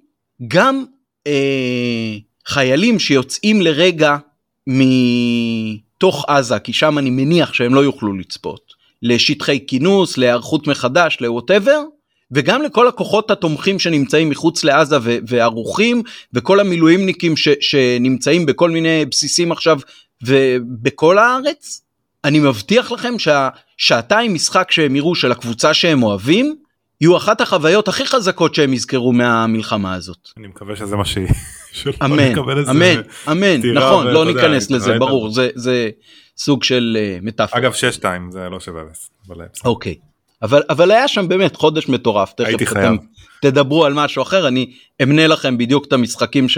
גם 0.47 0.85
אה, 1.27 2.17
חיילים 2.45 2.99
שיוצאים 2.99 3.61
לרגע 3.61 4.17
מתוך 4.67 6.25
עזה 6.27 6.59
כי 6.59 6.73
שם 6.73 6.97
אני 6.97 7.09
מניח 7.09 7.53
שהם 7.53 7.75
לא 7.75 7.79
יוכלו 7.79 8.13
לצפות 8.13 8.73
לשטחי 9.01 9.67
כינוס 9.67 10.17
להיערכות 10.17 10.67
מחדש 10.67 11.17
לווטאבר 11.21 11.83
וגם 12.31 12.61
לכל 12.61 12.87
הכוחות 12.87 13.31
התומכים 13.31 13.79
שנמצאים 13.79 14.29
מחוץ 14.29 14.63
לעזה 14.63 14.97
וערוכים 15.27 16.03
וכל 16.33 16.59
המילואימניקים 16.59 17.37
ש- 17.37 17.49
שנמצאים 17.61 18.45
בכל 18.45 18.69
מיני 18.69 19.05
בסיסים 19.05 19.51
עכשיו 19.51 19.79
ובכל 20.23 21.17
הארץ 21.17 21.81
אני 22.23 22.39
מבטיח 22.39 22.91
לכם 22.91 23.13
שהשעתיים 23.19 24.33
משחק 24.33 24.71
שהם 24.71 24.95
יראו 24.95 25.15
של 25.15 25.31
הקבוצה 25.31 25.73
שהם 25.73 26.03
אוהבים 26.03 26.55
יהיו 27.01 27.17
אחת 27.17 27.41
החוויות 27.41 27.87
הכי 27.87 28.05
חזקות 28.05 28.55
שהם 28.55 28.73
יזכרו 28.73 29.13
מהמלחמה 29.13 29.93
הזאת. 29.93 30.29
אני 30.37 30.47
מקווה 30.47 30.75
שזה 30.75 30.95
מה 30.95 31.05
שהיא. 31.05 31.27
אמן, 32.05 32.33
אמן, 32.69 33.01
אמן, 33.31 33.61
נכון, 33.73 34.07
לא 34.07 34.25
ניכנס 34.25 34.71
לזה, 34.71 34.99
ברור, 34.99 35.29
זה, 35.55 35.89
סוג 36.37 36.63
של 36.63 36.97
uh, 36.97 37.25
מטאפורה. 37.25 37.61
אגב 37.61 37.73
6-2 37.73 38.05
זה 38.29 38.49
לא 38.51 38.59
שווה. 38.59 38.83
אוקיי, 39.65 39.95
אבל, 40.41 40.61
אבל 40.69 40.91
היה 40.91 41.07
שם 41.07 41.27
באמת 41.27 41.55
חודש 41.55 41.89
מטורף, 41.89 42.33
תכף 42.33 42.71
אתם 42.71 42.95
תדברו 43.41 43.85
על 43.85 43.93
משהו 43.93 44.21
אחר, 44.21 44.47
אני 44.47 44.73
אמנה 45.03 45.27
לכם 45.27 45.57
בדיוק 45.57 45.85
את 45.85 45.93
המשחקים 45.93 46.49
ש, 46.49 46.57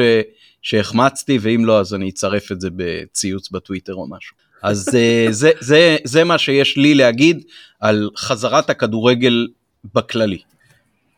שהחמצתי, 0.61 1.37
ואם 1.41 1.65
לא 1.65 1.79
אז 1.79 1.93
אני 1.93 2.09
אצרף 2.09 2.51
את 2.51 2.61
זה 2.61 2.69
בציוץ 2.75 3.51
בטוויטר 3.51 3.93
או 3.93 4.09
משהו. 4.09 4.35
אז 4.63 4.95
אה, 4.95 5.25
זה, 5.31 5.51
זה, 5.59 5.97
זה 6.03 6.23
מה 6.23 6.37
שיש 6.37 6.77
לי 6.77 6.95
להגיד 6.95 7.43
על 7.79 8.09
חזרת 8.17 8.69
הכדורגל 8.69 9.47
בכללי. 9.93 10.39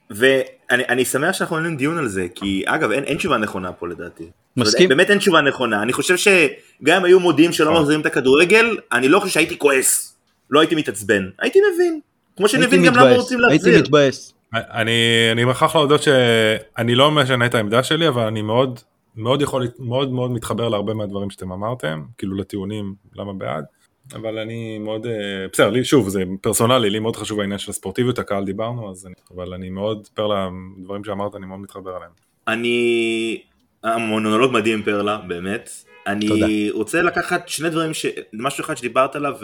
ואני 0.09 1.05
שמח 1.05 1.31
שאנחנו 1.31 1.55
עולים 1.55 1.77
דיון 1.77 1.97
על 1.97 2.07
זה, 2.07 2.27
כי 2.35 2.63
אגב 2.65 2.91
אין, 2.91 3.03
אין 3.03 3.17
תשובה 3.17 3.37
נכונה 3.37 3.71
פה 3.71 3.87
לדעתי. 3.87 4.23
מסכים? 4.57 4.89
באמת 4.89 5.09
אין 5.09 5.17
תשובה 5.17 5.41
נכונה, 5.41 5.81
אני 5.81 5.93
חושב 5.93 6.17
שגם 6.17 6.97
אם 6.97 7.05
היו 7.05 7.19
מודיעים 7.19 7.53
שלא 7.53 7.65
נכון. 7.65 7.81
מחזירים 7.81 8.01
את 8.01 8.05
הכדורגל, 8.05 8.77
אני 8.91 9.09
לא 9.09 9.19
חושב 9.19 9.33
שהייתי 9.33 9.57
כועס, 9.57 10.15
לא 10.49 10.59
הייתי 10.59 10.75
מתעצבן, 10.75 11.29
הייתי 11.39 11.59
מבין, 11.73 11.99
כמו 12.37 12.47
שאני 12.47 12.65
מבין 12.65 12.85
גם 12.85 12.95
למה 12.95 13.15
רוצים 13.15 13.39
להחזיר. 13.39 13.73
הייתי 13.73 13.81
מתבאס. 13.81 14.33
אני, 14.53 15.29
אני 15.31 15.45
מוכרח 15.45 15.75
להודות 15.75 16.01
שאני 16.03 16.95
לא 16.95 17.11
משנה 17.11 17.45
את 17.45 17.55
העמדה 17.55 17.83
שלי, 17.83 18.07
אבל 18.07 18.23
אני 18.23 18.41
מאוד 18.41 18.79
מאוד 19.15 19.41
יכול, 19.41 19.67
מאוד 19.79 20.11
מאוד 20.11 20.31
מתחבר 20.31 20.69
להרבה 20.69 20.93
מהדברים 20.93 21.29
שאתם 21.29 21.51
אמרתם, 21.51 22.03
כאילו 22.17 22.35
לטיעונים 22.35 22.95
למה 23.15 23.33
בעד. 23.33 23.65
אבל 24.13 24.37
אני 24.37 24.77
מאוד, 24.77 25.05
אה, 25.05 25.11
בסדר, 25.53 25.69
לי 25.69 25.85
שוב, 25.85 26.09
זה 26.09 26.23
פרסונלי, 26.41 26.89
לי 26.89 26.99
מאוד 26.99 27.15
חשוב 27.15 27.39
העניין 27.39 27.59
של 27.59 27.71
הספורטיביות, 27.71 28.19
הקהל 28.19 28.45
דיברנו, 28.45 28.91
אז 28.91 29.05
אני, 29.05 29.13
אבל 29.35 29.53
אני 29.53 29.69
מאוד, 29.69 30.07
פרלה, 30.13 30.49
דברים 30.83 31.03
שאמרת, 31.03 31.35
אני 31.35 31.45
מאוד 31.45 31.59
מתחבר 31.59 31.97
אליהם. 31.97 32.11
אני, 32.47 33.41
המונולוג 33.83 34.51
מדהים 34.53 34.83
פרלה, 34.83 35.17
באמת. 35.27 35.69
אני 36.07 36.27
תודה. 36.27 36.47
רוצה 36.71 37.01
לקחת 37.01 37.47
שני 37.47 37.69
דברים, 37.69 37.93
ש... 37.93 38.05
משהו 38.33 38.63
אחד 38.63 38.77
שדיברת 38.77 39.15
עליו, 39.15 39.35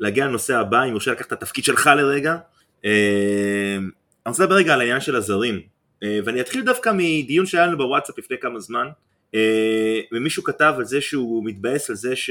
ולהגיע 0.00 0.26
לנושא 0.26 0.56
הבא, 0.56 0.82
אם 0.84 0.90
יורשה 0.90 1.12
לקחת 1.12 1.26
את 1.26 1.32
התפקיד 1.32 1.64
שלך 1.64 1.90
לרגע. 1.96 2.36
אה, 2.84 3.76
אני 3.76 4.30
רוצה 4.30 4.42
לדבר 4.42 4.54
רגע 4.54 4.74
על 4.74 4.80
העניין 4.80 5.00
של 5.00 5.16
הזרים, 5.16 5.60
אה, 6.02 6.18
ואני 6.24 6.40
אתחיל 6.40 6.64
דווקא 6.64 6.90
מדיון 6.94 7.46
שהיה 7.46 7.66
לנו 7.66 7.78
בוואטסאפ 7.78 8.18
לפני 8.18 8.36
כמה 8.40 8.60
זמן, 8.60 8.88
ומישהו 10.12 10.42
כתב 10.42 10.74
על 10.78 10.84
זה 10.84 11.00
שהוא 11.00 11.44
מתבאס 11.44 11.90
על 11.90 11.96
זה 11.96 12.16
ש... 12.16 12.30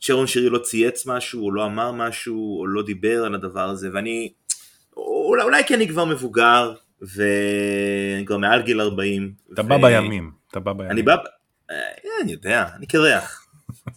שרון 0.00 0.26
שירי 0.26 0.50
לא 0.50 0.58
צייץ 0.58 1.06
משהו, 1.06 1.44
או 1.44 1.52
לא 1.52 1.64
אמר 1.64 1.92
משהו, 1.92 2.60
או 2.60 2.66
לא 2.66 2.82
דיבר 2.82 3.24
על 3.24 3.34
הדבר 3.34 3.68
הזה, 3.68 3.88
ואני, 3.92 4.32
אולי, 4.96 5.42
אולי 5.42 5.64
כי 5.64 5.74
אני 5.74 5.88
כבר 5.88 6.04
מבוגר, 6.04 6.74
ואני 7.02 8.26
כבר 8.26 8.36
מעל 8.36 8.62
גיל 8.62 8.80
40. 8.80 9.32
אתה 9.52 9.62
ו... 9.62 9.68
בא 9.68 9.76
בימים, 9.76 10.30
אתה 10.50 10.60
בא 10.60 10.72
בימים. 10.72 10.90
אני 10.90 11.02
בא, 11.02 11.16
אה, 11.70 11.76
אני 12.22 12.32
יודע, 12.32 12.64
אני 12.76 12.86
קרח, 12.86 13.46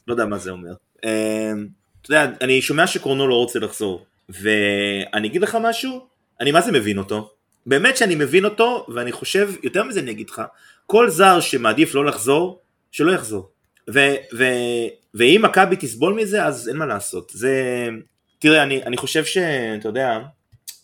לא 0.07 0.13
יודע 0.13 0.25
מה 0.25 0.37
זה 0.37 0.51
אומר. 0.51 0.73
אתה 2.01 2.13
יודע, 2.13 2.31
אני 2.41 2.61
שומע 2.61 2.87
שקרונו 2.87 3.27
לא 3.27 3.35
רוצה 3.35 3.59
לחזור, 3.59 4.05
ואני 4.29 5.27
אגיד 5.27 5.41
לך 5.41 5.57
משהו, 5.61 6.07
אני 6.39 6.51
מה 6.51 6.61
זה 6.61 6.71
מבין 6.71 6.97
אותו, 6.97 7.31
באמת 7.65 7.97
שאני 7.97 8.15
מבין 8.15 8.45
אותו, 8.45 8.85
ואני 8.95 9.11
חושב, 9.11 9.49
יותר 9.63 9.83
מזה 9.83 9.99
אני 9.99 10.11
אגיד 10.11 10.29
לך, 10.29 10.41
כל 10.87 11.09
זר 11.09 11.39
שמעדיף 11.39 11.95
לא 11.95 12.05
לחזור, 12.05 12.59
שלא 12.91 13.11
יחזור. 13.11 13.49
ו- 13.93 14.15
ו- 14.37 14.87
ואם 15.13 15.41
מכבי 15.43 15.75
תסבול 15.79 16.13
מזה 16.13 16.45
אז 16.45 16.69
אין 16.69 16.77
מה 16.77 16.85
לעשות. 16.85 17.31
זה, 17.35 17.87
תראה 18.39 18.63
אני, 18.63 18.83
אני 18.83 18.97
חושב 18.97 19.25
שאתה 19.25 19.87
יודע, 19.89 20.19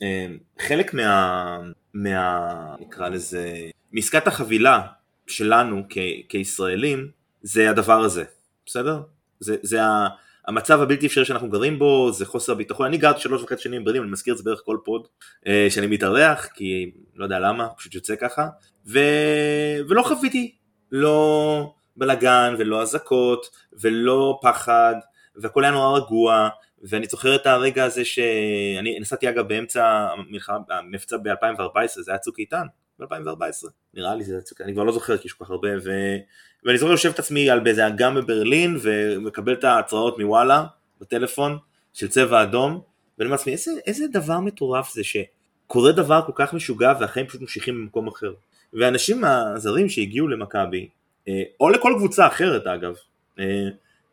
אה, 0.01 0.26
חלק 0.59 0.93
מה, 0.93 1.59
מה, 1.93 2.76
נקרא 2.80 3.09
לזה, 3.09 3.55
מעסקת 3.91 4.28
החבילה 4.28 4.82
שלנו 5.28 5.84
כ- 5.89 5.97
כישראלים 6.30 7.07
זה 7.41 7.70
הדבר 7.70 8.01
הזה, 8.01 8.24
בסדר? 8.65 8.99
זה, 9.39 9.55
זה 9.61 9.84
ה... 9.84 10.07
המצב 10.47 10.81
הבלתי 10.81 11.05
אפשרי 11.05 11.25
שאנחנו 11.25 11.49
גרים 11.49 11.79
בו 11.79 12.11
זה 12.11 12.25
חוסר 12.25 12.53
ביטחון, 12.53 12.85
אני 12.85 12.97
גרתי 12.97 13.19
שלוש 13.19 13.43
וחצי 13.43 13.61
שנים 13.63 13.83
בברלין, 13.83 14.01
אני 14.01 14.11
מזכיר 14.11 14.33
את 14.33 14.37
זה 14.37 14.43
בערך 14.43 14.61
כל 14.65 14.77
פוד 14.85 15.07
אה, 15.47 15.67
שאני 15.69 15.87
מתארח, 15.87 16.45
כי 16.45 16.91
לא 17.15 17.23
יודע 17.23 17.39
למה, 17.39 17.67
פשוט 17.77 17.95
יוצא 17.95 18.15
ככה, 18.15 18.47
ו... 18.87 18.99
ולא 19.89 20.01
חוויתי, 20.01 20.55
לא, 20.91 21.73
בלאגן 21.95 22.55
ולא 22.57 22.81
אזעקות 22.81 23.49
ולא 23.81 24.39
פחד 24.41 24.95
והכל 25.35 25.63
היה 25.63 25.71
נורא 25.71 25.97
רגוע. 25.97 26.49
ואני 26.83 27.05
זוכר 27.05 27.35
את 27.35 27.45
הרגע 27.45 27.83
הזה 27.83 28.05
שאני 28.05 28.99
נסעתי 28.99 29.29
אגב 29.29 29.47
באמצע 29.47 30.07
המבצע 30.69 31.17
ב-2014 31.17 32.01
זה 32.01 32.11
היה 32.11 32.17
צוק 32.17 32.39
איתן 32.39 32.65
ב-2014 32.99 33.67
נראה 33.93 34.15
לי 34.15 34.23
זה 34.23 34.41
צוק 34.41 34.61
אני 34.61 34.73
כבר 34.73 34.83
לא 34.83 34.91
זוכר 34.91 35.17
כי 35.17 35.27
יש 35.27 35.33
כל 35.33 35.45
כך 35.45 35.51
הרבה 35.51 35.69
ו... 35.83 35.91
ואני 36.68 36.78
זוכר 36.78 36.91
יושב 36.91 37.09
את 37.09 37.20
עצמי 37.20 37.49
על 37.49 37.59
באיזה 37.59 37.88
אגם 37.88 38.15
בברלין 38.15 38.78
ומקבל 38.82 39.53
את 39.53 39.63
ההצרעות 39.63 40.20
מוואלה 40.20 40.63
בטלפון 41.01 41.57
של 41.93 42.07
צבע 42.07 42.43
אדום 42.43 42.72
ואני 42.72 43.28
אומר 43.28 43.32
לעצמי 43.32 43.53
איזה, 43.53 43.72
איזה 43.86 44.05
דבר 44.07 44.39
מטורף 44.39 44.93
זה 44.93 45.01
שקורה 45.03 45.91
דבר 45.91 46.22
כל 46.26 46.32
כך 46.36 46.53
משוגע 46.53 46.93
והחיים 46.99 47.28
פשוט 47.28 47.41
ממשיכים 47.41 47.76
במקום 47.76 48.07
אחר 48.07 48.34
ואנשים 48.74 49.24
הזרים 49.24 49.89
שהגיעו 49.89 50.28
למכבי 50.28 50.88
אה, 51.28 51.43
או 51.59 51.70
לכל 51.70 51.93
קבוצה 51.97 52.28
אחרת 52.28 52.68
אגב, 52.68 52.95
אה, 53.39 53.45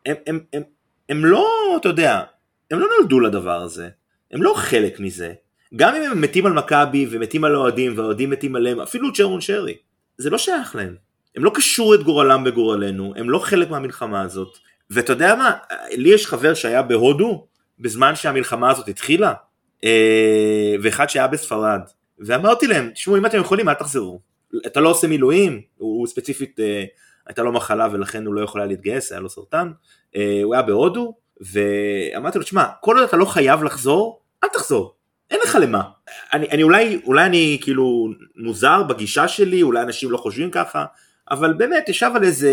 הם, 0.07 0.17
הם, 0.27 0.41
הם, 0.53 0.63
הם 1.09 1.25
לא, 1.25 1.49
אתה 1.81 1.89
יודע, 1.89 2.23
הם 2.71 2.79
לא 2.79 2.87
נולדו 2.99 3.21
לדבר 3.21 3.63
הזה, 3.63 3.89
הם 4.31 4.43
לא 4.43 4.55
חלק 4.57 5.01
מזה. 5.01 5.33
גם 5.77 5.95
אם 5.95 6.03
הם 6.03 6.21
מתים 6.21 6.47
על 6.47 6.53
מכבי 6.53 7.07
ומתים 7.11 7.45
על 7.45 7.57
אוהדים 7.57 7.99
והאוהדים 7.99 8.31
מתים 8.31 8.57
עליהם, 8.57 8.81
אפילו 8.81 9.13
צ'רון 9.13 9.41
שרי, 9.41 9.77
זה 10.19 10.31
לא 10.31 10.39
שייך 10.39 10.77
להם. 10.77 10.97
הם 11.37 11.45
לא 11.45 11.51
קשרו 11.55 11.95
את 11.95 12.03
גורלם 12.03 12.45
בגורלנו, 12.45 13.13
הם 13.17 13.31
לא 13.31 13.39
חלק 13.39 13.71
מהמלחמה 13.71 14.23
הזאת. 14.23 14.59
ואתה 14.91 15.13
יודע 15.13 15.35
מה, 15.35 15.53
לי 15.93 16.09
יש 16.09 16.27
חבר 16.27 16.55
שהיה 16.55 16.83
בהודו 16.83 17.47
בזמן 17.79 18.17
שהמלחמה 18.17 18.71
הזאת 18.71 18.89
התחילה, 18.89 19.33
אה, 19.85 20.75
ואחד 20.83 21.09
שהיה 21.09 21.27
בספרד, 21.27 21.81
ואמרתי 22.19 22.67
להם, 22.67 22.91
תשמעו 22.91 23.17
אם 23.17 23.27
אתם 23.27 23.41
יכולים 23.41 23.69
אל 23.69 23.75
תחזרו, 23.75 24.21
אתה 24.67 24.81
לא 24.81 24.89
עושה 24.89 25.07
מילואים, 25.07 25.61
הוא 25.77 26.07
ספציפית 26.07 26.61
אה, 26.61 26.85
הייתה 27.27 27.43
לו 27.43 27.53
מחלה 27.53 27.89
ולכן 27.93 28.27
הוא 28.27 28.35
לא 28.35 28.41
יכול 28.41 28.61
היה 28.61 28.69
להתגייס, 28.69 29.13
היה 29.13 29.21
לו 29.21 29.29
סרטן, 29.29 29.71
אה, 30.17 30.41
הוא 30.43 30.55
היה 30.55 30.63
בהודו, 30.63 31.15
ואמרתי 31.41 32.39
לו, 32.39 32.45
תשמע, 32.45 32.65
כל 32.81 32.99
עוד 32.99 33.09
אתה 33.09 33.17
לא 33.17 33.25
חייב 33.25 33.63
לחזור, 33.63 34.21
אל 34.45 34.49
תחזור, 34.49 34.95
אין 35.31 35.41
לך 35.45 35.59
למה. 35.61 35.83
אני, 36.33 36.51
אני 36.51 36.63
אולי, 36.63 37.01
אולי 37.05 37.27
אני 37.27 37.59
כאילו 37.63 38.09
מוזר 38.37 38.83
בגישה 38.83 39.29
שלי, 39.29 39.63
אולי 39.63 39.83
אנשים 39.83 40.11
לא 40.11 40.17
חושבים 40.17 40.51
ככה, 40.51 40.85
אבל 41.31 41.53
באמת 41.53 41.89
ישב 41.89 42.11
על 42.15 42.25
איזה, 42.25 42.53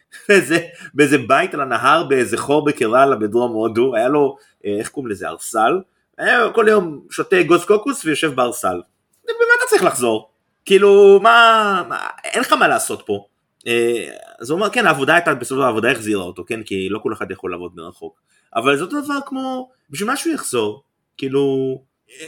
איזה, 0.28 0.58
באיזה 0.94 1.18
בית 1.18 1.54
על 1.54 1.60
הנהר 1.60 2.04
באיזה 2.04 2.36
חור 2.36 2.64
בקרלה 2.64 3.16
בדרום 3.16 3.52
הודו, 3.52 3.96
היה 3.96 4.08
לו, 4.08 4.36
אה, 4.66 4.76
איך 4.78 4.88
קוראים 4.88 5.10
לזה, 5.10 5.28
ארסל, 5.28 5.80
היה 6.18 6.50
כל 6.54 6.66
יום 6.68 7.00
שותה 7.10 7.42
גוז 7.42 7.64
קוקוס 7.64 8.04
ויושב 8.04 8.34
בארסל. 8.34 8.80
באמת 9.26 9.38
אתה 9.58 9.66
צריך 9.68 9.84
לחזור, 9.84 10.30
כאילו 10.64 11.20
מה, 11.22 11.82
מה, 11.88 12.06
אין 12.24 12.40
לך 12.40 12.52
מה 12.52 12.68
לעשות 12.68 13.02
פה. 13.06 13.26
אה, 13.66 14.08
אז 14.38 14.50
הוא 14.50 14.56
אומר 14.56 14.70
כן 14.70 14.86
העבודה 14.86 15.14
הייתה 15.14 15.34
בסופו 15.34 15.62
העבודה 15.62 15.90
החזירה 15.90 16.22
אותו 16.22 16.44
כן 16.46 16.62
כי 16.62 16.88
לא 16.88 16.98
כל 16.98 17.12
אחד 17.12 17.30
יכול 17.30 17.50
לעבוד 17.50 17.72
מרחוק. 17.76 18.20
אבל 18.56 18.76
זה 18.76 18.82
אותו 18.82 19.00
דבר 19.00 19.18
כמו 19.26 19.70
בשביל 19.90 20.10
מה 20.10 20.16
שהוא 20.16 20.34
יחזור 20.34 20.82
כאילו 21.16 21.74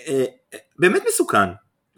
אה, 0.08 0.24
באמת 0.78 1.02
מסוכן. 1.08 1.48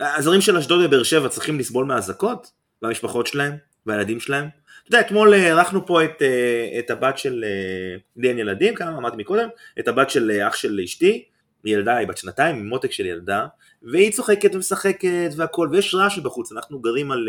הזרים 0.00 0.40
של 0.40 0.56
אשדוד 0.56 0.80
ובאר 0.84 1.02
שבע 1.02 1.28
צריכים 1.28 1.58
לסבול 1.58 1.84
מהאזעקות 1.84 2.50
והמשפחות 2.82 3.26
שלהם 3.26 3.52
והילדים 3.86 4.20
שלהם. 4.20 4.48
אתה 4.82 4.96
יודע, 4.96 5.00
אתמול 5.00 5.34
אירחנו 5.34 5.86
פה 5.86 6.04
את, 6.04 6.22
אה, 6.22 6.78
את 6.78 6.90
הבת 6.90 7.18
של, 7.18 7.44
אה, 7.46 7.96
לי 8.16 8.28
אין 8.28 8.38
ילדים, 8.38 8.74
כמה 8.74 8.96
אמרתי 8.98 9.16
מקודם, 9.16 9.48
את 9.78 9.88
הבת 9.88 10.10
של 10.10 10.30
אה, 10.30 10.48
אח 10.48 10.56
של 10.56 10.80
אשתי, 10.84 11.24
ילדה, 11.64 11.96
היא 11.96 12.08
בת 12.08 12.18
שנתיים, 12.18 12.56
עם 12.56 12.66
מותק 12.66 12.92
של 12.92 13.06
ילדה, 13.06 13.46
והיא 13.82 14.12
צוחקת 14.12 14.54
ומשחקת 14.54 15.30
והכל, 15.36 15.68
ויש 15.72 15.94
רעש 15.94 16.18
בחוץ, 16.18 16.52
אנחנו 16.52 16.80
גרים 16.80 17.12
על 17.12 17.28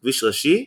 כביש 0.00 0.24
ראשי, 0.24 0.64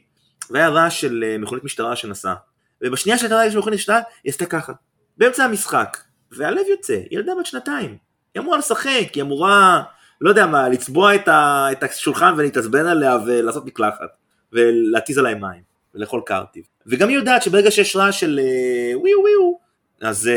והיה 0.50 0.70
רעש 0.70 1.02
של 1.02 1.36
מכונית 1.40 1.64
משטרה 1.64 1.96
שנסעה. 1.96 2.36
ובשנייה 2.82 3.18
שהייתה 3.18 3.36
רעש 3.36 3.54
של 3.54 3.60
מכונית 3.60 3.80
משטרה, 3.80 4.00
היא 4.24 4.30
עשתה 4.30 4.46
ככה, 4.46 4.74
באמצע 5.18 5.44
המשחק, 5.44 5.98
והלב 6.32 6.66
יוצא, 6.70 7.00
ילדה 7.12 7.32
בת 7.40 7.46
שנתיים, 7.46 7.98
היא 8.36 8.42
אמורה 8.42 8.58
לשחק, 8.58 9.14
היא 9.14 9.24
אמורה, 9.24 9.84
לא 10.22 10.30
יודע 10.30 10.46
מה, 10.46 10.70
לצבוע 10.70 11.16
את, 11.16 11.28
ה, 11.28 11.68
את 11.72 11.84
השולחן 11.84 12.34
ולהתעצבן 12.38 12.86
עליה 12.86 13.18
ולעשות 13.26 13.66
מקלחת. 13.66 14.27
ולהתיז 14.54 15.18
עליי 15.18 15.34
מים, 15.34 15.62
ולאכול 15.96 16.22
קרטיב. 16.26 16.64
וגם 16.86 17.10
היא 17.10 17.18
יודעת 17.18 17.44
שברגע 17.44 17.72
שיש 17.72 17.96
רעש 17.96 18.20
של 18.20 18.40
אה, 18.44 18.98
וואו 18.98 19.20
וואו, 19.20 19.60
אז 20.02 20.28
uh, 20.28 20.30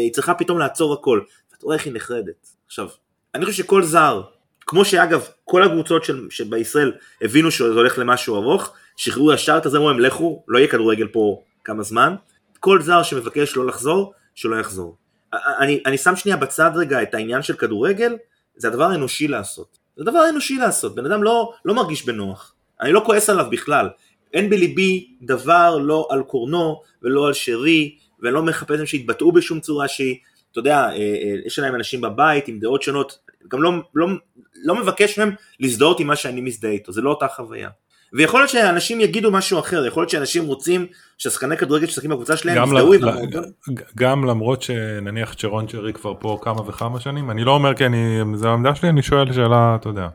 היא 0.00 0.12
צריכה 0.12 0.34
פתאום 0.34 0.58
לעצור 0.58 0.94
הכל. 0.94 1.20
ואתה 1.52 1.66
רואה 1.66 1.76
איך 1.76 1.86
היא 1.86 1.94
נחרדת. 1.94 2.48
עכשיו, 2.66 2.88
אני 3.34 3.44
חושב 3.44 3.62
שכל 3.62 3.82
זר, 3.82 4.22
כמו 4.60 4.84
שאגב, 4.84 5.28
כל 5.44 5.62
הקבוצות 5.62 6.02
שבישראל 6.30 6.92
הבינו 7.22 7.50
שזה 7.50 7.74
הולך 7.74 7.98
למשהו 7.98 8.36
ארוך, 8.36 8.72
שחררו 8.96 9.32
ישר 9.32 9.58
את 9.58 9.66
הזה, 9.66 9.76
אמרו 9.76 9.90
להם 9.90 10.00
לכו, 10.00 10.44
לא 10.48 10.58
יהיה 10.58 10.68
כדורגל 10.68 11.08
פה 11.08 11.42
כמה 11.64 11.82
זמן. 11.82 12.14
כל 12.60 12.82
זר 12.82 13.02
שמבקש 13.02 13.56
לא 13.56 13.66
לחזור, 13.66 14.12
שלא 14.34 14.56
יחזור. 14.56 14.96
אני, 15.58 15.82
אני 15.86 15.98
שם 15.98 16.16
שנייה 16.16 16.36
בצד 16.36 16.70
רגע 16.74 17.02
את 17.02 17.14
העניין 17.14 17.42
של 17.42 17.56
כדורגל, 17.56 18.16
זה 18.56 18.68
הדבר 18.68 18.84
האנושי 18.84 19.28
לעשות. 19.28 19.78
זה 19.96 20.02
הדבר 20.02 20.18
האנושי 20.18 20.56
לעשות, 20.56 20.94
בן 20.94 21.06
אדם 21.06 21.22
לא, 21.22 21.52
לא 21.64 21.74
מרגיש 21.74 22.06
בנוח. 22.06 22.53
אני 22.84 22.92
לא 22.92 23.02
כועס 23.06 23.30
עליו 23.30 23.46
בכלל. 23.50 23.88
אין 24.32 24.50
בליבי 24.50 25.06
דבר 25.22 25.78
לא 25.78 26.08
על 26.10 26.22
קורנו 26.22 26.80
ולא 27.02 27.26
על 27.26 27.32
שרי, 27.32 27.96
ולא 28.20 28.42
מחפש 28.42 28.76
להם 28.76 28.86
שיתבטאו 28.86 29.32
בשום 29.32 29.60
צורה 29.60 29.88
שהיא. 29.88 30.16
אתה 30.52 30.58
יודע, 30.58 30.76
אה, 30.76 30.90
אה, 30.90 31.34
יש 31.46 31.58
להם 31.58 31.74
אנשים 31.74 32.00
בבית 32.00 32.48
עם 32.48 32.58
דעות 32.58 32.82
שונות, 32.82 33.18
גם 33.48 33.62
לא, 33.62 33.72
לא, 33.94 34.06
לא 34.64 34.74
מבקש 34.74 35.18
מהם 35.18 35.30
להזדהות 35.60 36.00
עם 36.00 36.06
מה 36.06 36.16
שאני 36.16 36.40
מזדהה 36.40 36.70
איתו, 36.70 36.92
זה 36.92 37.00
לא 37.02 37.10
אותה 37.10 37.28
חוויה. 37.28 37.68
ויכול 38.12 38.40
להיות 38.40 38.50
שאנשים 38.50 39.00
יגידו 39.00 39.30
משהו 39.30 39.58
אחר, 39.58 39.86
יכול 39.86 40.00
להיות 40.00 40.10
שאנשים 40.10 40.46
רוצים 40.46 40.86
שהשחקני 41.18 41.56
כדורגל 41.56 41.86
ששחקים 41.86 42.10
בקבוצה 42.10 42.36
שלהם 42.36 42.64
יזדהו 42.64 42.92
עם 42.92 43.04
המועדון. 43.04 43.44
גם 43.96 44.24
למרות 44.24 44.62
שנניח 44.62 45.34
צ'רון 45.34 45.66
צ'רי 45.66 45.92
כבר 45.92 46.14
פה 46.20 46.38
כמה 46.42 46.68
וכמה 46.68 47.00
שנים, 47.00 47.30
אני 47.30 47.44
לא 47.44 47.50
אומר 47.50 47.74
כי 47.74 47.86
אני, 47.86 48.20
זה 48.34 48.48
העמדה 48.48 48.74
שלי, 48.74 48.88
אני 48.88 49.02
שואל 49.02 49.32
שאלה, 49.32 49.76
אתה 49.80 49.88
יודע. 49.88 50.08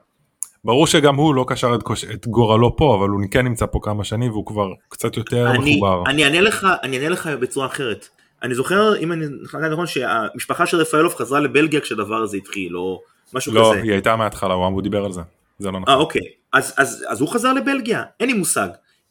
ברור 0.66 0.88
שגם 0.88 1.16
הוא 1.16 1.36
לא 1.36 1.46
קשר 1.48 1.76
את, 1.76 1.84
קוש... 1.84 2.06
את 2.06 2.28
גורלו 2.28 2.76
פה, 2.76 2.96
אבל 3.00 3.10
הוא 3.10 3.22
כן 3.32 3.46
נמצא 3.46 3.66
פה 3.66 3.80
כמה 3.84 4.04
שנים 4.04 4.32
והוא 4.32 4.46
כבר 4.46 4.68
קצת 4.90 5.18
יותר 5.18 5.52
אני, 5.52 5.76
מחובר. 5.76 6.04
אני 6.08 6.24
אענה 6.24 6.42
לך, 6.42 6.68
אני 6.84 6.98
אענה 6.98 7.10
לך 7.10 7.28
בצורה 7.28 7.66
אחרת. 7.66 8.08
אני 8.44 8.56
זוכר, 8.56 8.98
אם 8.98 9.12
אני 9.12 9.26
נכון, 9.72 9.88
שהמשפחה 9.88 10.66
של 10.66 10.78
רפאלוב 10.78 11.16
חזרה 11.16 11.40
לבלגיה 11.40 11.82
כשהדבר 11.82 12.16
הזה 12.16 12.38
התחיל, 12.38 12.78
או 12.78 13.02
משהו 13.34 13.54
לא, 13.54 13.62
כזה. 13.62 13.80
לא, 13.80 13.84
היא 13.84 13.92
הייתה 13.92 14.16
מההתחלה, 14.16 14.54
הוא 14.54 14.82
דיבר 14.82 15.06
על 15.06 15.12
זה. 15.12 15.22
זה 15.60 15.72
לא 15.72 15.80
נכון. 15.80 15.94
אה, 15.94 16.00
אוקיי. 16.00 16.22
אז, 16.54 16.74
אז, 16.78 17.06
אז 17.08 17.22
הוא 17.22 17.30
חזר 17.30 17.54
לבלגיה, 17.54 18.04
אין 18.20 18.30
לי 18.30 18.34
מושג. 18.34 18.68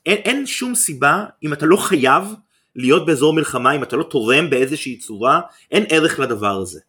אין, 0.06 0.16
אין 0.16 0.46
שום 0.46 0.74
סיבה, 0.74 1.24
אם 1.42 1.52
אתה 1.52 1.66
לא 1.66 1.76
חייב 1.76 2.34
להיות 2.76 3.06
באזור 3.06 3.32
מלחמה, 3.32 3.72
אם 3.72 3.82
אתה 3.82 3.96
לא 3.96 4.02
תורם 4.02 4.50
באיזושהי 4.50 4.96
צורה, 4.96 5.40
אין 5.70 5.84
ערך 5.88 6.20
לדבר 6.20 6.56
הזה. 6.56 6.80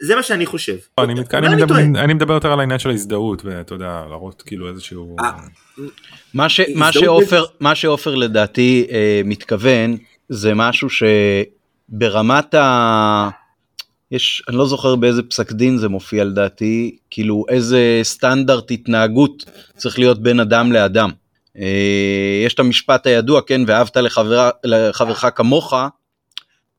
זה 0.00 0.16
מה 0.16 0.22
שאני 0.22 0.46
חושב. 0.46 0.76
לא, 0.98 1.04
אני, 1.04 1.14
מתכוון, 1.14 1.44
אני, 1.44 1.56
מדבר, 1.56 1.76
אני 1.76 2.14
מדבר 2.14 2.34
יותר 2.34 2.52
על 2.52 2.60
העניין 2.60 2.78
של 2.78 2.90
ההזדהות 2.90 3.44
ואתה 3.44 3.74
יודע 3.74 4.04
להראות 4.10 4.42
כאילו 4.42 4.68
איזשהו. 4.68 5.16
אה, 5.20 5.30
מה, 6.34 6.48
ש, 6.48 6.60
מה, 6.74 6.92
שעופר, 6.92 7.44
מה 7.60 7.74
שעופר 7.74 8.14
לדעתי 8.14 8.86
אה, 8.90 9.20
מתכוון 9.24 9.96
זה 10.28 10.54
משהו 10.54 10.88
שברמת 10.90 12.54
ה... 12.54 13.28
יש, 14.10 14.42
אני 14.48 14.56
לא 14.56 14.66
זוכר 14.66 14.96
באיזה 14.96 15.22
פסק 15.22 15.52
דין 15.52 15.78
זה 15.78 15.88
מופיע 15.88 16.24
לדעתי, 16.24 16.96
כאילו 17.10 17.44
איזה 17.48 18.00
סטנדרט 18.02 18.70
התנהגות 18.70 19.44
צריך 19.76 19.98
להיות 19.98 20.22
בין 20.22 20.40
אדם 20.40 20.72
לאדם. 20.72 21.10
אה, 21.58 22.42
יש 22.46 22.54
את 22.54 22.58
המשפט 22.60 23.06
הידוע, 23.06 23.40
כן, 23.46 23.60
ואהבת 23.66 23.96
לחבר, 23.96 24.50
לחברך 24.64 25.24
כמוך, 25.34 25.74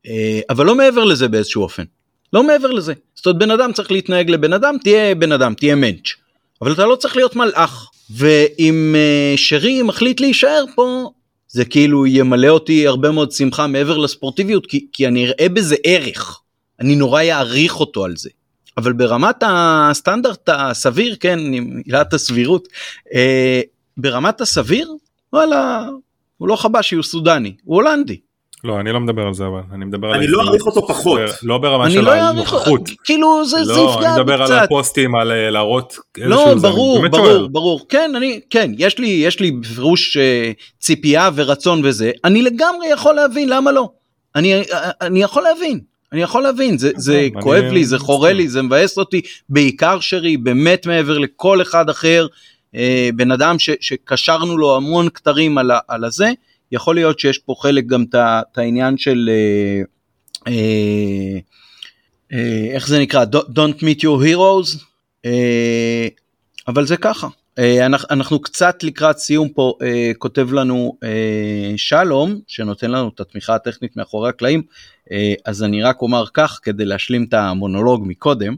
אה, 0.06 0.40
אבל 0.50 0.66
לא 0.66 0.74
מעבר 0.74 1.04
לזה 1.04 1.28
באיזשהו 1.28 1.62
אופן. 1.62 1.84
לא 2.32 2.42
מעבר 2.42 2.70
לזה. 2.70 2.94
זאת 3.14 3.26
אומרת 3.26 3.38
בן 3.38 3.50
אדם 3.50 3.72
צריך 3.72 3.92
להתנהג 3.92 4.30
לבן 4.30 4.52
אדם, 4.52 4.76
תהיה 4.82 5.14
בן 5.14 5.32
אדם, 5.32 5.54
תהיה 5.54 5.74
מענץ'. 5.74 6.14
אבל 6.62 6.72
אתה 6.72 6.86
לא 6.86 6.96
צריך 6.96 7.16
להיות 7.16 7.36
מלאך. 7.36 7.90
ואם 8.10 8.94
uh, 8.94 9.38
שרי 9.38 9.82
מחליט 9.82 10.20
להישאר 10.20 10.64
פה, 10.74 11.10
זה 11.48 11.64
כאילו 11.64 12.06
ימלא 12.06 12.48
אותי 12.48 12.86
הרבה 12.86 13.10
מאוד 13.10 13.32
שמחה 13.32 13.66
מעבר 13.66 13.98
לספורטיביות, 13.98 14.66
כי, 14.66 14.86
כי 14.92 15.06
אני 15.06 15.26
אראה 15.26 15.48
בזה 15.48 15.76
ערך. 15.84 16.40
אני 16.80 16.96
נורא 16.96 17.22
אעריך 17.22 17.80
אותו 17.80 18.04
על 18.04 18.16
זה. 18.16 18.30
אבל 18.76 18.92
ברמת 18.92 19.36
הסטנדרט 19.42 20.48
הסביר, 20.52 21.16
כן, 21.20 21.38
עם 21.52 21.80
עילת 21.84 22.14
הסבירות, 22.14 22.68
אה, 23.14 23.60
ברמת 23.96 24.40
הסביר, 24.40 24.92
וואלה, 25.32 25.88
הוא 26.36 26.48
לא 26.48 26.56
חבשי, 26.56 26.94
הוא 26.94 27.04
סודני, 27.04 27.54
הוא 27.64 27.76
הולנדי. 27.76 28.20
לא, 28.64 28.80
אני 28.80 28.92
לא 28.92 29.00
מדבר 29.00 29.26
על 29.26 29.34
זה 29.34 29.46
אבל, 29.46 29.60
אני 29.72 29.84
מדבר 29.84 30.08
על... 30.08 30.14
אני 30.14 30.26
לא 30.26 30.42
אעריך 30.42 30.66
אותו 30.66 30.88
פחות. 30.88 31.20
לא 31.42 31.58
ברמה 31.58 31.90
של 31.90 32.00
לא 32.00 32.12
הנוכחות. 32.12 32.90
כאילו 33.04 33.44
זה 33.44 33.58
יפגע 33.60 33.72
קצת. 33.72 34.00
לא, 34.00 34.06
אני 34.06 34.20
מדבר 34.20 34.42
על 34.42 34.52
הפוסטים, 34.52 35.16
על 35.16 35.32
אה, 35.32 35.50
להראות 35.50 35.96
איזשהו... 36.18 36.30
לא, 36.30 36.54
ברור, 36.54 37.08
ברור, 37.08 37.48
ברור. 37.48 37.86
כן, 37.88 38.12
אני, 38.16 38.40
כן, 38.50 38.70
יש 38.78 38.98
לי, 38.98 39.06
יש 39.06 39.40
לי 39.40 39.50
בפירוש 39.50 40.16
אה, 40.16 40.52
ציפייה 40.80 41.30
ורצון 41.34 41.80
וזה, 41.84 42.10
אני 42.24 42.42
לגמרי 42.42 42.86
יכול 42.86 43.14
להבין, 43.14 43.48
למה 43.48 43.72
לא? 43.72 43.88
אני, 44.34 44.54
אה, 44.54 44.90
אני 45.00 45.22
יכול 45.22 45.42
להבין. 45.42 45.80
אני 46.12 46.22
יכול 46.22 46.42
להבין, 46.42 46.78
זה, 46.78 46.90
זה 46.96 47.28
כואב 47.42 47.64
לי, 47.64 47.84
זה 47.84 47.98
חורה 47.98 48.32
לי, 48.32 48.48
זה 48.48 48.62
מבאס 48.62 48.98
אותי, 48.98 49.20
בעיקר 49.48 50.00
שרי, 50.00 50.36
באמת 50.36 50.86
מעבר 50.86 51.18
לכל 51.18 51.62
אחד 51.62 51.88
אחר, 51.90 52.26
בן 53.14 53.30
אדם 53.30 53.58
ש, 53.58 53.70
שקשרנו 53.80 54.58
לו 54.58 54.76
המון 54.76 55.08
כתרים 55.08 55.58
על, 55.58 55.70
על 55.88 56.04
הזה, 56.04 56.32
יכול 56.72 56.94
להיות 56.94 57.18
שיש 57.18 57.38
פה 57.38 57.54
חלק 57.58 57.86
גם 57.86 58.04
את 58.12 58.58
העניין 58.58 58.98
של 58.98 59.30
אה, 59.32 59.82
אה, 60.46 61.38
אה, 62.32 62.66
איך 62.74 62.88
זה 62.88 62.98
נקרא? 62.98 63.24
Don't 63.32 63.80
meet 63.80 64.00
your 64.00 64.24
heroes? 64.24 64.84
אה, 65.24 66.08
אבל 66.68 66.86
זה 66.86 66.96
ככה. 66.96 67.28
אה, 67.58 67.86
אנחנו, 67.86 68.08
אנחנו 68.10 68.40
קצת 68.40 68.82
לקראת 68.82 69.18
סיום 69.18 69.48
פה 69.48 69.74
אה, 69.82 70.12
כותב 70.18 70.52
לנו 70.52 70.98
אה, 71.04 71.72
שלום 71.76 72.40
שנותן 72.46 72.90
לנו 72.90 73.08
את 73.08 73.20
התמיכה 73.20 73.54
הטכנית 73.54 73.96
מאחורי 73.96 74.28
הקלעים. 74.28 74.62
אה, 75.12 75.34
אז 75.44 75.62
אני 75.62 75.82
רק 75.82 76.02
אומר 76.02 76.24
כך 76.34 76.60
כדי 76.62 76.84
להשלים 76.84 77.24
את 77.28 77.34
המונולוג 77.34 78.04
מקודם. 78.06 78.54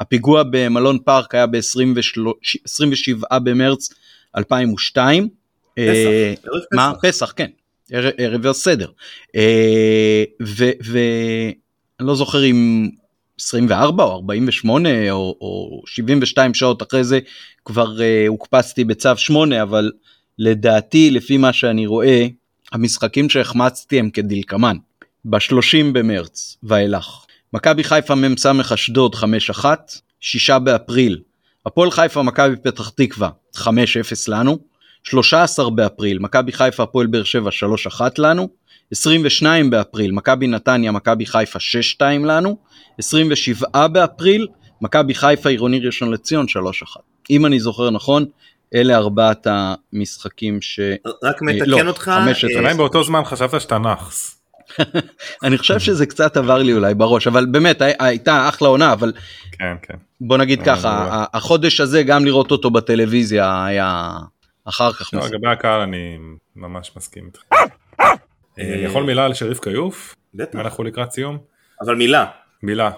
הפיגוע 0.00 0.42
במלון 0.50 0.98
פארק 0.98 1.34
היה 1.34 1.46
ב-27 1.46 3.38
במרץ 3.38 3.88
2002 4.36 5.28
אה, 5.78 6.34
מה? 6.72 6.92
פסח, 7.02 7.32
כן. 7.36 7.50
ערב 8.18 8.46
הסדר. 8.46 8.88
אה, 9.36 10.24
אני 12.00 12.06
לא 12.08 12.14
זוכר 12.14 12.44
אם 12.44 12.90
24 13.40 14.04
או 14.04 14.12
48 14.12 14.88
או, 15.10 15.36
או 15.40 15.82
72 15.86 16.54
שעות 16.54 16.82
אחרי 16.82 17.04
זה 17.04 17.18
כבר 17.64 17.96
uh, 17.96 18.28
הוקפצתי 18.28 18.84
בצו 18.84 19.16
8 19.16 19.62
אבל 19.62 19.92
לדעתי 20.38 21.10
לפי 21.10 21.36
מה 21.36 21.52
שאני 21.52 21.86
רואה 21.86 22.26
המשחקים 22.72 23.30
שהחמצתי 23.30 23.98
הם 23.98 24.10
כדלקמן 24.10 24.76
ב-30 25.24 25.92
במרץ 25.92 26.56
ואילך 26.62 27.24
מכבי 27.52 27.84
חיפה 27.84 28.14
מ"ס 28.14 28.46
אשדוד 28.74 29.14
5-1 29.14 29.64
6 30.20 30.50
באפריל 30.50 31.20
הפועל 31.66 31.90
חיפה 31.90 32.22
מכבי 32.22 32.56
פתח 32.56 32.88
תקווה 32.88 33.30
5-0 33.56 33.66
לנו 34.28 34.58
13 35.02 35.70
באפריל 35.70 36.18
מכבי 36.18 36.52
חיפה 36.52 36.82
הפועל 36.82 37.06
באר 37.06 37.24
שבע 37.24 37.50
3-1 37.98 38.00
לנו. 38.18 38.48
22 38.92 39.70
באפריל 39.70 40.12
מכבי 40.12 40.46
נתניה 40.46 40.92
מכבי 40.92 41.26
חיפה 41.26 41.58
6-2 41.98 42.02
לנו. 42.02 42.56
27 42.98 43.88
באפריל 43.88 44.46
מכבי 44.80 45.14
חיפה 45.14 45.48
עירוני 45.48 45.80
ראשון 45.80 46.10
לציון 46.10 46.46
3-1 46.96 46.98
אם 47.30 47.46
אני 47.46 47.60
זוכר 47.60 47.90
נכון 47.90 48.24
אלה 48.74 48.96
ארבעת 48.96 49.46
המשחקים 49.50 50.62
ש... 50.62 50.80
רק 51.22 51.42
מתקן 51.42 51.70
לא, 51.70 51.80
אותך. 51.88 52.10
עדיין 52.58 52.66
אה, 52.66 52.74
באותו 52.74 53.04
זמן 53.04 53.24
חשבת 53.24 53.60
שאתה 53.60 53.78
נאחס. 53.78 54.38
אני 55.44 55.58
חושב 55.58 55.78
שזה 55.78 56.06
קצת 56.06 56.36
עבר 56.36 56.58
לי 56.62 56.72
אולי 56.72 56.94
בראש 56.94 57.26
אבל 57.26 57.46
באמת 57.46 57.82
הייתה 57.98 58.48
אחלה 58.48 58.68
עונה 58.68 58.92
אבל 58.92 59.12
כן 59.52 59.74
כן. 59.82 59.94
בוא 60.20 60.38
נגיד 60.38 60.62
ככה 60.62 61.24
החודש 61.32 61.80
הזה 61.80 62.02
גם 62.02 62.24
לראות 62.24 62.50
אותו 62.50 62.70
בטלוויזיה 62.70 63.64
היה 63.64 64.12
אחר 64.64 64.92
כך. 64.92 65.14
לא, 65.14 65.20
לגבי 65.26 65.48
הקהל 65.48 65.80
אני 65.80 66.18
ממש 66.56 66.96
מסכים 66.96 67.26
איתך. 67.26 67.42
אה, 68.58 68.64
יכול 68.84 69.02
מילה 69.02 69.24
על 69.24 69.34
שריף 69.34 69.60
כיוף? 69.60 70.16
בטח. 70.34 70.58
אנחנו 70.58 70.84
לקראת 70.84 71.10
סיום? 71.10 71.38
אבל 71.80 71.94
מילה. 71.94 72.26
מילה. 72.62 72.90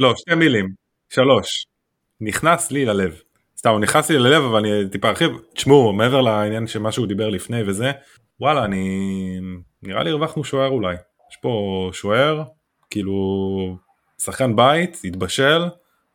לא, 0.00 0.14
שתי 0.16 0.34
מילים. 0.34 0.68
שלוש. 1.08 1.66
נכנס 2.20 2.70
לי 2.70 2.84
ללב. 2.84 3.20
סתם, 3.58 3.70
הוא 3.70 3.80
נכנס 3.80 4.10
לי 4.10 4.18
ללב 4.18 4.42
אבל 4.42 4.58
אני 4.58 4.88
טיפה 4.88 5.08
ארחיב. 5.08 5.30
תשמעו, 5.54 5.92
מעבר 5.92 6.20
לעניין 6.20 6.66
שמה 6.66 6.92
שהוא 6.92 7.06
דיבר 7.06 7.28
לפני 7.28 7.62
וזה, 7.66 7.92
וואלה, 8.40 8.64
אני... 8.64 9.40
נראה 9.82 10.02
לי 10.02 10.10
הרווחנו 10.10 10.44
שוער 10.44 10.68
אולי. 10.68 10.94
יש 11.30 11.36
פה 11.42 11.90
שוער, 11.92 12.42
כאילו, 12.90 13.16
שחקן 14.18 14.56
בית, 14.56 15.00
התבשל, 15.04 15.64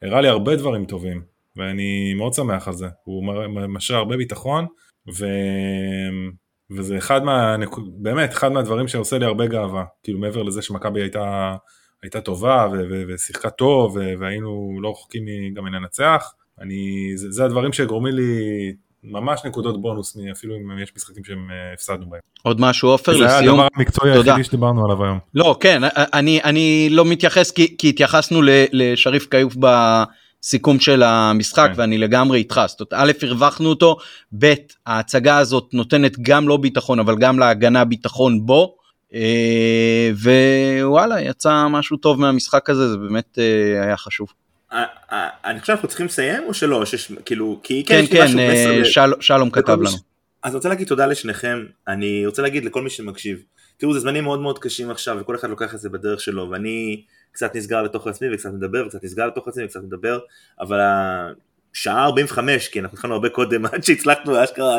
הראה 0.01 0.21
לי 0.21 0.27
הרבה 0.27 0.55
דברים 0.55 0.85
טובים, 0.85 1.23
ואני 1.57 2.13
מאוד 2.13 2.33
שמח 2.33 2.67
על 2.67 2.73
זה. 2.73 2.87
הוא 3.03 3.23
משרה 3.67 3.97
הרבה 3.97 4.17
ביטחון, 4.17 4.65
ו... 5.17 5.25
וזה 6.71 6.97
אחד 6.97 7.23
מה... 7.23 7.55
באמת, 7.97 8.33
אחד 8.33 8.51
מהדברים 8.51 8.87
שעושה 8.87 9.17
לי 9.17 9.25
הרבה 9.25 9.47
גאווה. 9.47 9.83
כאילו, 10.03 10.19
מעבר 10.19 10.43
לזה 10.43 10.61
שמכבי 10.61 11.01
הייתה... 11.01 11.55
הייתה 12.03 12.21
טובה 12.21 12.67
ו- 12.71 12.83
ו- 12.89 13.03
ושיחקה 13.13 13.49
טוב 13.49 13.95
ו- 13.95 14.13
והיינו 14.19 14.79
לא 14.81 14.91
רחוקים 14.91 15.23
גם 15.53 15.63
מלנצח, 15.63 16.33
אני, 16.61 17.11
זה, 17.15 17.31
זה 17.31 17.45
הדברים 17.45 17.73
שגורמים 17.73 18.15
לי 18.15 18.31
ממש 19.03 19.41
נקודות 19.45 19.81
בונוס 19.81 20.17
אפילו 20.31 20.55
אם 20.55 20.79
יש 20.83 20.91
משחקים 20.95 21.23
שהם 21.23 21.47
אה, 21.51 21.73
הפסדנו 21.73 22.09
בהם. 22.09 22.19
עוד 22.43 22.61
משהו 22.61 22.89
עופר 22.89 23.11
לסיום. 23.11 23.29
זה 23.29 23.37
היה 23.37 23.51
הדבר 23.51 23.67
המקצועי 23.75 24.11
היחידי 24.11 24.43
שדיברנו 24.43 24.85
עליו 24.85 25.03
היום. 25.03 25.19
לא 25.33 25.57
כן 25.59 25.81
אני 26.13 26.41
אני 26.43 26.87
לא 26.91 27.05
מתייחס 27.05 27.51
כי, 27.51 27.75
כי 27.77 27.89
התייחסנו 27.89 28.41
לשריף 28.71 29.27
כיוף 29.31 29.55
בסיכום 30.45 30.79
של 30.79 31.03
המשחק 31.03 31.69
כן. 31.73 31.81
ואני 31.81 31.97
לגמרי 31.97 32.37
איתך 32.39 32.61
זאת 32.67 32.81
אומרת 32.81 32.93
א' 32.93 33.25
הרווחנו 33.25 33.69
אותו 33.69 33.97
ב' 34.39 34.53
ההצגה 34.85 35.37
הזאת 35.37 35.69
נותנת 35.73 36.19
גם 36.21 36.47
לא 36.47 36.57
ביטחון 36.57 36.99
אבל 36.99 37.15
גם 37.17 37.39
להגנה 37.39 37.85
ביטחון 37.85 38.45
בו. 38.45 38.75
אה, 39.13 40.11
ווואלה 40.83 41.21
יצא 41.21 41.67
משהו 41.67 41.97
טוב 41.97 42.19
מהמשחק 42.19 42.69
הזה 42.69 42.89
זה 42.89 42.97
באמת 42.97 43.39
אה, 43.39 43.83
היה 43.83 43.97
חשוב. 43.97 44.27
אני 45.45 45.59
חושב 45.59 45.73
שאנחנו 45.73 45.87
צריכים 45.87 46.05
לסיים 46.05 46.43
או 46.47 46.53
שלא? 46.53 46.83
כאילו, 47.25 47.59
כי 47.63 47.83
כן, 47.87 48.05
כן, 48.11 48.39
אה, 48.39 48.81
שלום 49.19 49.49
כתב 49.49 49.77
לנו. 49.81 49.97
אז 50.43 50.51
אני 50.51 50.55
רוצה 50.55 50.69
להגיד 50.69 50.87
תודה 50.87 51.05
לשניכם, 51.05 51.65
אני 51.87 52.25
רוצה 52.25 52.41
להגיד 52.41 52.65
לכל 52.65 52.81
מי 52.81 52.89
שמקשיב, 52.89 53.43
תראו 53.77 53.93
זה 53.93 53.99
זמנים 53.99 54.23
מאוד 54.23 54.39
מאוד 54.39 54.59
קשים 54.59 54.91
עכשיו 54.91 55.17
וכל 55.19 55.35
אחד 55.35 55.49
לוקח 55.49 55.75
את 55.75 55.79
זה 55.79 55.89
בדרך 55.89 56.21
שלו 56.21 56.49
ואני 56.49 57.01
קצת 57.35 57.55
נסגר 57.55 57.83
לתוך 57.83 58.07
עצמי 58.07 58.27
וקצת 58.33 58.49
מדבר 58.53 58.83
וקצת 58.85 59.03
נסגר 59.03 59.27
לתוך 59.27 59.47
עצמי 59.47 59.63
וקצת 59.65 59.83
מדבר 59.83 60.19
אבל 60.59 60.79
שעה 61.73 62.03
45 62.05 62.67
כי 62.67 62.79
אנחנו 62.79 62.95
התחלנו 62.95 63.13
הרבה 63.13 63.29
קודם 63.29 63.65
עד 63.73 63.83
שהצלחנו 63.83 64.43
אשכרה 64.43 64.77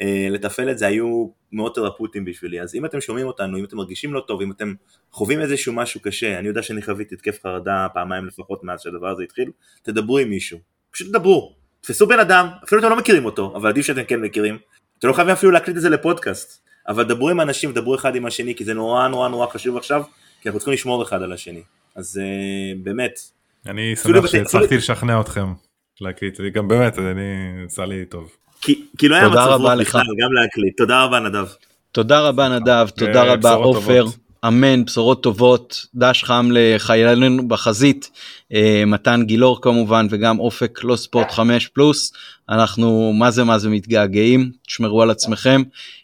אה, 0.00 0.26
לתפעל 0.30 0.70
את 0.70 0.78
זה 0.78 0.86
היו 0.86 1.28
מאוד 1.52 1.72
תרפוטים 1.74 2.24
בשבילי. 2.24 2.60
אז 2.60 2.74
אם 2.74 2.84
אתם 2.84 3.00
שומעים 3.00 3.26
אותנו 3.26 3.58
אם 3.58 3.64
אתם 3.64 3.76
מרגישים 3.76 4.14
לא 4.14 4.20
טוב 4.20 4.42
אם 4.42 4.52
אתם 4.52 4.74
חווים 5.12 5.40
איזשהו 5.40 5.72
משהו 5.72 6.00
קשה 6.00 6.38
אני 6.38 6.48
יודע 6.48 6.62
שאני 6.62 6.82
חוויתי 6.82 7.14
התקף 7.14 7.38
חרדה 7.42 7.86
פעמיים 7.94 8.26
לפחות 8.26 8.64
מאז 8.64 8.80
שהדבר 8.80 9.08
הזה 9.08 9.22
התחיל 9.22 9.50
תדברו 9.82 10.18
עם 10.18 10.30
מישהו. 10.30 10.58
פשוט 10.90 11.08
תדברו. 11.08 11.54
תפסו 11.80 12.06
בן 12.06 12.18
אדם 12.18 12.48
אפילו 12.64 12.80
אתם 12.80 12.90
לא 12.90 12.96
מכירים 12.96 13.24
אותו 13.24 13.52
אבל 13.56 13.68
עדיף 13.68 13.86
שאתם 13.86 14.04
כן 14.04 14.20
מכירים. 14.20 14.58
אתם 14.98 15.08
לא 15.08 15.12
חייבים 15.12 15.32
אפילו 15.32 15.52
להקליט 15.52 15.76
את 15.76 15.82
זה 15.82 15.90
לפודקאסט 15.90 16.62
אבל 16.88 17.04
דברו 17.04 17.28
עם 17.28 17.40
אנשים 17.40 17.72
דברו 17.72 17.94
אחד 17.94 18.16
עם 18.16 18.26
השני 18.26 18.54
כי 18.54 18.64
זה 18.64 18.74
נורא 18.74 19.08
נורא 19.08 19.28
נורא 19.28 19.46
חשוב 19.46 19.76
עכשיו 19.76 20.02
כי 20.40 20.48
אנחנו 20.48 20.58
צריכים 20.60 20.74
לשמור 20.74 21.02
אחד 21.02 21.22
על 21.22 21.32
השני. 21.32 21.62
אז 21.94 22.20
uh, 22.22 22.78
באמת. 22.84 23.20
אני 23.66 23.96
שמח 23.96 24.26
שהצלחתי 24.26 24.76
לשכנע 24.76 25.20
אתכם 25.20 25.52
להקליט, 26.00 26.40
גם 26.40 26.68
באמת, 26.68 26.98
אני, 26.98 27.64
יצא 27.64 27.84
לי 27.84 28.04
טוב. 28.04 28.32
כי, 28.60 28.84
כי 28.98 29.08
לא 29.08 29.16
היה 29.16 29.28
מצב 29.28 29.56
רוח 29.60 29.72
בכלל, 29.80 30.02
גם 30.02 30.32
להקליט. 30.32 30.76
תודה 30.76 31.04
רבה 31.04 31.20
נדב. 31.20 31.46
תודה 31.92 32.20
רבה 32.20 32.48
נדב, 32.48 32.88
תודה 32.96 33.22
רבה 33.22 33.52
עופר. 33.52 34.04
אמן, 34.46 34.84
בשורות 34.84 35.22
טובות, 35.22 35.86
דש 35.94 36.24
חם 36.24 36.48
לחיילינו 36.52 37.48
בחזית, 37.48 38.10
אה, 38.54 38.82
מתן 38.86 39.22
גילאור 39.24 39.62
כמובן 39.62 40.06
וגם 40.10 40.38
אופק 40.38 40.84
לא 40.84 40.96
ספורט 40.96 41.30
5 41.30 41.66
פלוס, 41.66 42.12
אנחנו 42.48 43.12
מה 43.12 43.30
זה 43.30 43.44
מה 43.44 43.58
זה 43.58 43.68
מתגעגעים, 43.68 44.50
תשמרו 44.66 45.02
על 45.02 45.10
עצמכם 45.10 45.62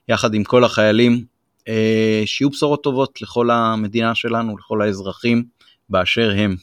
יחד 0.08 0.34
עם 0.34 0.44
כל 0.44 0.64
החיילים, 0.64 1.12
אה, 1.12 1.18
שיהיו 2.26 2.50
בשורות 2.50 2.82
טובות 2.82 3.22
לכל 3.22 3.50
המדינה 3.50 4.14
שלנו, 4.14 4.58
לכל 4.58 4.82
האזרחים 4.82 5.44
באשר 5.88 6.32
הם. 6.36 6.56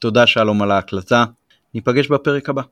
תודה 0.00 0.26
שלום 0.26 0.62
על 0.62 0.70
ההקלטה, 0.70 1.24
ניפגש 1.74 2.08
בפרק 2.08 2.48
הבא. 2.48 2.62